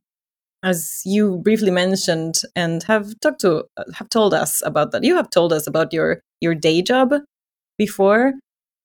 as 0.63 1.01
you 1.05 1.37
briefly 1.37 1.71
mentioned 1.71 2.41
and 2.55 2.83
have 2.83 3.19
talked 3.19 3.41
to 3.41 3.65
uh, 3.77 3.83
have 3.95 4.09
told 4.09 4.33
us 4.33 4.61
about 4.63 4.91
that 4.91 5.03
you 5.03 5.15
have 5.15 5.29
told 5.31 5.51
us 5.53 5.65
about 5.65 5.91
your 5.91 6.21
your 6.41 6.55
day 6.55 6.81
job 6.81 7.13
before. 7.77 8.33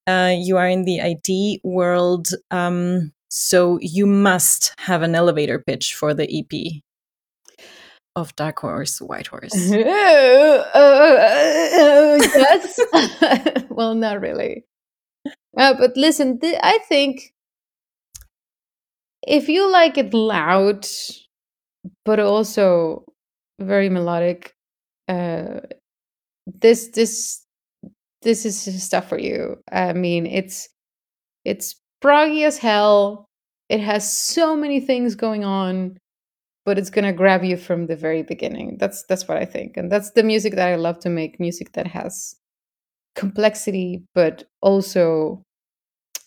Uh, 0.07 0.33
you 0.35 0.57
are 0.57 0.67
in 0.67 0.83
the 0.85 0.97
IT 0.97 1.61
world 1.63 2.29
um, 2.49 3.11
so 3.29 3.77
you 3.81 4.07
must 4.07 4.73
have 4.79 5.03
an 5.03 5.13
elevator 5.13 5.59
pitch 5.59 5.93
for 5.93 6.15
the 6.15 6.27
EP 6.27 6.81
of 8.15 8.35
Dark 8.35 8.59
Horse 8.59 8.99
White 9.01 9.27
Horse. 9.27 9.53
Yes. 12.33 12.79
well, 13.69 13.95
not 13.95 14.21
really. 14.21 14.65
Uh, 15.57 15.73
but 15.77 15.95
listen, 15.97 16.39
th- 16.39 16.59
I 16.63 16.79
think 16.87 17.33
if 19.27 19.49
you 19.49 19.71
like 19.71 19.97
it 19.97 20.13
loud, 20.13 20.87
but 22.05 22.19
also 22.19 23.05
very 23.59 23.89
melodic, 23.89 24.53
uh, 25.07 25.61
this 26.47 26.87
this 26.89 27.45
this 28.21 28.45
is 28.45 28.83
stuff 28.83 29.07
for 29.09 29.17
you. 29.19 29.57
I 29.71 29.93
mean, 29.93 30.25
it's 30.25 30.69
it's 31.45 31.75
proggy 32.03 32.45
as 32.45 32.57
hell. 32.57 33.25
It 33.69 33.79
has 33.79 34.11
so 34.11 34.55
many 34.55 34.79
things 34.79 35.15
going 35.15 35.43
on, 35.45 35.97
but 36.65 36.77
it's 36.77 36.89
gonna 36.89 37.13
grab 37.13 37.43
you 37.43 37.57
from 37.57 37.87
the 37.87 37.95
very 37.95 38.23
beginning. 38.23 38.77
That's 38.79 39.03
that's 39.03 39.27
what 39.27 39.37
I 39.37 39.45
think, 39.45 39.77
and 39.77 39.91
that's 39.91 40.11
the 40.11 40.23
music 40.23 40.55
that 40.55 40.67
I 40.67 40.75
love 40.75 40.99
to 40.99 41.09
make. 41.09 41.39
Music 41.39 41.73
that 41.73 41.87
has 41.87 42.35
complexity, 43.15 44.03
but 44.13 44.43
also 44.61 45.43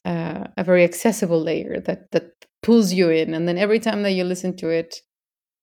uh, 0.05 0.45
a 0.57 0.65
very 0.65 0.85
accessible 0.85 1.41
layer 1.41 1.81
that 1.81 2.11
that 2.13 2.33
pulls 2.63 2.93
you 2.93 3.11
in, 3.11 3.35
and 3.35 3.49
then 3.49 3.59
every 3.59 3.79
time 3.81 4.03
that 4.03 4.13
you 4.13 4.25
listen 4.25 4.57
to 4.57 4.69
it, 4.69 4.97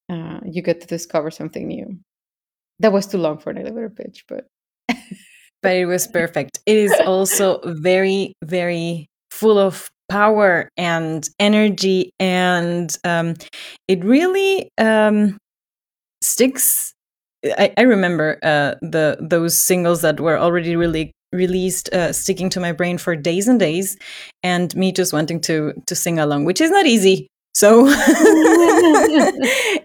uh, 0.10 0.40
you 0.46 0.62
get 0.62 0.82
to 0.82 0.88
discover 0.88 1.32
something 1.32 1.68
new. 1.68 2.00
That 2.80 2.94
was 2.94 3.08
too 3.08 3.18
long 3.18 3.38
for 3.38 3.52
an 3.52 3.58
elevator 3.58 3.90
pitch, 3.90 4.26
but 4.28 4.46
but 5.62 5.76
it 5.76 5.86
was 5.86 6.08
perfect. 6.08 6.60
It 6.66 6.78
is 6.78 6.94
also 7.06 7.60
very, 7.66 8.34
very 8.44 9.10
full 9.30 9.58
of 9.58 9.90
power 10.12 10.68
and 10.76 11.28
energy, 11.40 12.12
and 12.20 12.94
um, 13.06 13.36
it 13.88 14.04
really 14.04 14.70
um, 14.78 15.38
sticks. 16.22 16.94
I, 17.46 17.74
I 17.78 17.84
remember 17.84 18.38
uh, 18.44 18.76
the 18.82 19.18
those 19.22 19.60
singles 19.60 20.02
that 20.02 20.20
were 20.20 20.38
already 20.38 20.76
really 20.76 21.14
released 21.32 21.88
uh, 21.94 22.12
sticking 22.12 22.50
to 22.50 22.60
my 22.60 22.74
brain 22.74 22.98
for 22.98 23.16
days 23.16 23.48
and 23.48 23.58
days, 23.58 23.98
and 24.44 24.76
me 24.76 24.92
just 24.92 25.14
wanting 25.14 25.40
to 25.42 25.74
to 25.88 25.96
sing 25.96 26.20
along, 26.20 26.44
which 26.44 26.60
is 26.60 26.72
not 26.72 26.86
easy. 26.86 27.28
So 27.54 27.86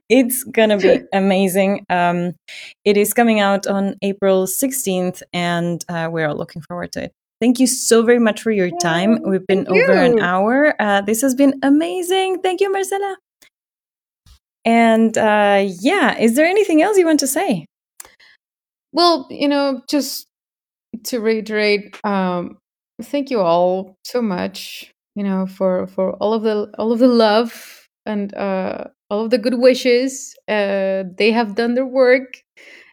it's 0.09 0.43
gonna 0.43 0.77
be 0.79 1.03
amazing. 1.13 1.85
Um, 1.89 2.35
it 2.85 2.97
is 2.97 3.15
coming 3.15 3.39
out 3.39 3.69
on 3.69 3.95
April 4.03 4.47
16th, 4.47 5.23
and 5.33 5.85
uh, 5.89 6.09
we're 6.11 6.27
all 6.29 6.37
looking 6.37 6.63
forward 6.63 6.91
to 6.93 7.05
it. 7.05 7.13
Thank 7.41 7.61
you 7.61 7.67
so 7.67 8.03
very 8.03 8.19
much 8.19 8.41
for 8.41 8.51
your 8.51 8.71
time. 8.81 9.23
We've 9.23 9.47
been 9.47 9.67
thank 9.67 9.89
over 9.89 9.93
an 9.93 10.21
hour. 10.21 10.75
Uh, 10.81 11.03
this 11.03 11.21
has 11.21 11.35
been 11.35 11.59
amazing. 11.63 12.41
Thank 12.43 12.61
you, 12.61 12.73
Marcela. 12.73 13.17
And 14.65 15.17
uh, 15.19 15.69
yeah, 15.81 16.19
is 16.19 16.35
there 16.35 16.47
anything 16.47 16.83
else 16.83 16.97
you 16.97 17.07
want 17.07 17.21
to 17.21 17.27
say? 17.27 17.67
Well, 18.93 19.27
you 19.31 19.49
know, 19.49 19.83
just 19.89 20.27
to 21.05 21.21
reiterate, 21.21 21.99
um, 22.05 22.59
thank 23.03 23.31
you 23.31 23.41
all 23.41 23.97
so 24.05 24.23
much. 24.23 24.91
You 25.15 25.23
know, 25.23 25.47
for 25.47 25.87
for 25.87 26.15
all 26.15 26.33
of 26.35 26.43
the 26.43 26.73
all 26.79 26.93
of 26.93 26.99
the 26.99 27.09
love 27.09 27.87
and 28.07 28.35
uh, 28.35 28.85
all 29.11 29.25
of 29.25 29.31
the 29.31 29.39
good 29.39 29.59
wishes. 29.59 30.35
Uh, 30.49 31.05
they 31.17 31.31
have 31.33 31.55
done 31.55 31.75
their 31.75 31.87
work. 31.87 32.43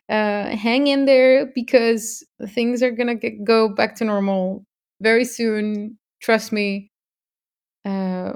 Uh, 0.10 0.56
hang 0.56 0.88
in 0.88 1.06
there 1.06 1.47
because 1.56 2.24
things 2.49 2.84
are 2.84 2.91
gonna 2.91 3.16
get, 3.16 3.43
go 3.43 3.70
back 3.70 3.95
to 3.95 4.06
normal 4.06 4.66
very 5.01 5.26
soon. 5.26 5.97
Trust 6.22 6.51
me. 6.51 6.91
Uh, 7.86 8.34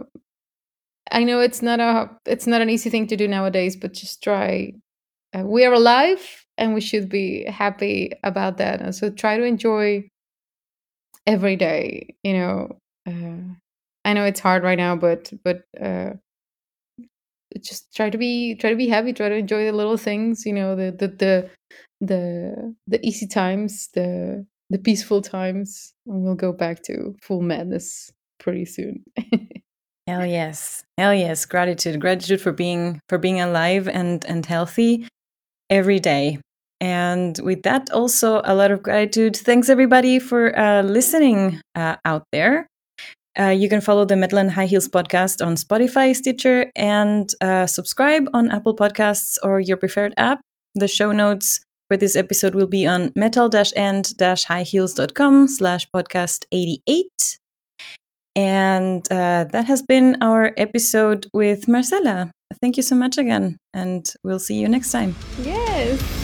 I 1.12 1.24
know 1.24 1.40
it's 1.40 1.62
not 1.62 1.80
a 1.80 2.10
it's 2.26 2.48
not 2.48 2.62
an 2.62 2.70
easy 2.70 2.90
thing 2.90 3.08
to 3.08 3.16
do 3.16 3.28
nowadays, 3.28 3.76
but 3.76 3.94
just 3.94 4.22
try. 4.24 4.74
Uh, 5.38 5.44
we 5.46 5.66
are 5.66 5.74
alive, 5.74 6.46
and 6.58 6.74
we 6.74 6.82
should 6.82 7.10
be 7.10 7.46
happy 7.46 8.12
about 8.24 8.58
that. 8.58 8.82
And 8.82 8.96
so 8.96 9.10
try 9.12 9.38
to 9.38 9.44
enjoy 9.44 10.10
every 11.26 11.56
day. 11.56 12.16
You 12.24 12.34
know, 12.34 12.80
uh, 13.08 13.54
I 14.06 14.14
know 14.14 14.26
it's 14.26 14.40
hard 14.40 14.64
right 14.64 14.78
now, 14.78 14.96
but 14.96 15.32
but 15.44 15.64
uh, 15.80 16.14
just 17.62 17.94
try 17.96 18.10
to 18.10 18.18
be 18.18 18.56
try 18.56 18.70
to 18.70 18.76
be 18.76 18.88
happy. 18.88 19.14
Try 19.14 19.30
to 19.30 19.36
enjoy 19.36 19.66
the 19.66 19.72
little 19.72 19.98
things. 19.98 20.46
You 20.46 20.54
know, 20.54 20.76
the 20.76 20.92
the 20.92 21.08
the 21.08 21.50
the, 22.02 22.76
the 22.88 23.06
easy 23.06 23.28
times, 23.28 23.90
the 23.94 24.46
the 24.70 24.78
peaceful 24.78 25.22
times, 25.22 25.94
and 26.06 26.24
we'll 26.24 26.36
go 26.36 26.52
back 26.52 26.84
to 26.84 27.16
full 27.22 27.42
madness 27.42 28.12
pretty 28.40 28.66
soon. 28.66 29.04
Hell 30.08 30.26
yes. 30.26 30.84
Hell 30.98 31.14
yes. 31.14 31.46
Gratitude. 31.46 32.00
Gratitude 32.00 32.42
for 32.42 32.52
being 32.52 33.02
for 33.10 33.18
being 33.18 33.42
alive 33.42 33.88
and 33.88 34.24
and 34.26 34.46
healthy 34.46 35.08
every 35.70 36.00
day. 36.00 36.40
And 36.80 37.38
with 37.44 37.64
that, 37.64 37.90
also 37.92 38.42
a 38.46 38.54
lot 38.54 38.72
of 38.72 38.84
gratitude. 38.84 39.36
Thanks 39.36 39.68
everybody 39.68 40.20
for 40.20 40.58
uh, 40.58 40.84
listening 40.84 41.60
uh, 41.76 41.96
out 42.06 42.24
there. 42.32 42.68
Uh, 43.38 43.50
you 43.50 43.68
can 43.68 43.82
follow 43.82 44.06
the 44.06 44.16
Metal 44.16 44.38
and 44.38 44.52
High 44.52 44.66
Heels 44.66 44.88
podcast 44.88 45.46
on 45.46 45.56
Spotify, 45.56 46.16
Stitcher, 46.16 46.72
and 46.76 47.32
uh, 47.42 47.68
subscribe 47.68 48.28
on 48.34 48.50
Apple 48.52 48.76
Podcasts 48.76 49.38
or 49.44 49.60
your 49.60 49.78
preferred 49.78 50.14
app. 50.18 50.40
The 50.76 50.88
show 50.88 51.12
notes 51.12 51.60
for 51.88 51.98
this 51.98 52.16
episode 52.16 52.56
will 52.56 52.68
be 52.68 52.88
on 52.88 53.12
metal-and-highheels.com 53.16 55.48
slash 55.48 55.90
podcast 55.90 56.46
88. 56.52 57.40
And 58.36 59.12
uh, 59.12 59.46
that 59.52 59.66
has 59.66 59.82
been 59.82 60.18
our 60.22 60.54
episode 60.58 61.26
with 61.34 61.68
Marcela. 61.68 62.32
Thank 62.62 62.78
you 62.78 62.84
so 62.84 62.96
much 62.96 63.18
again, 63.18 63.58
and 63.74 64.10
we'll 64.24 64.40
see 64.40 64.56
you 64.56 64.70
next 64.70 64.92
time. 64.92 65.16
Yes. 65.42 66.17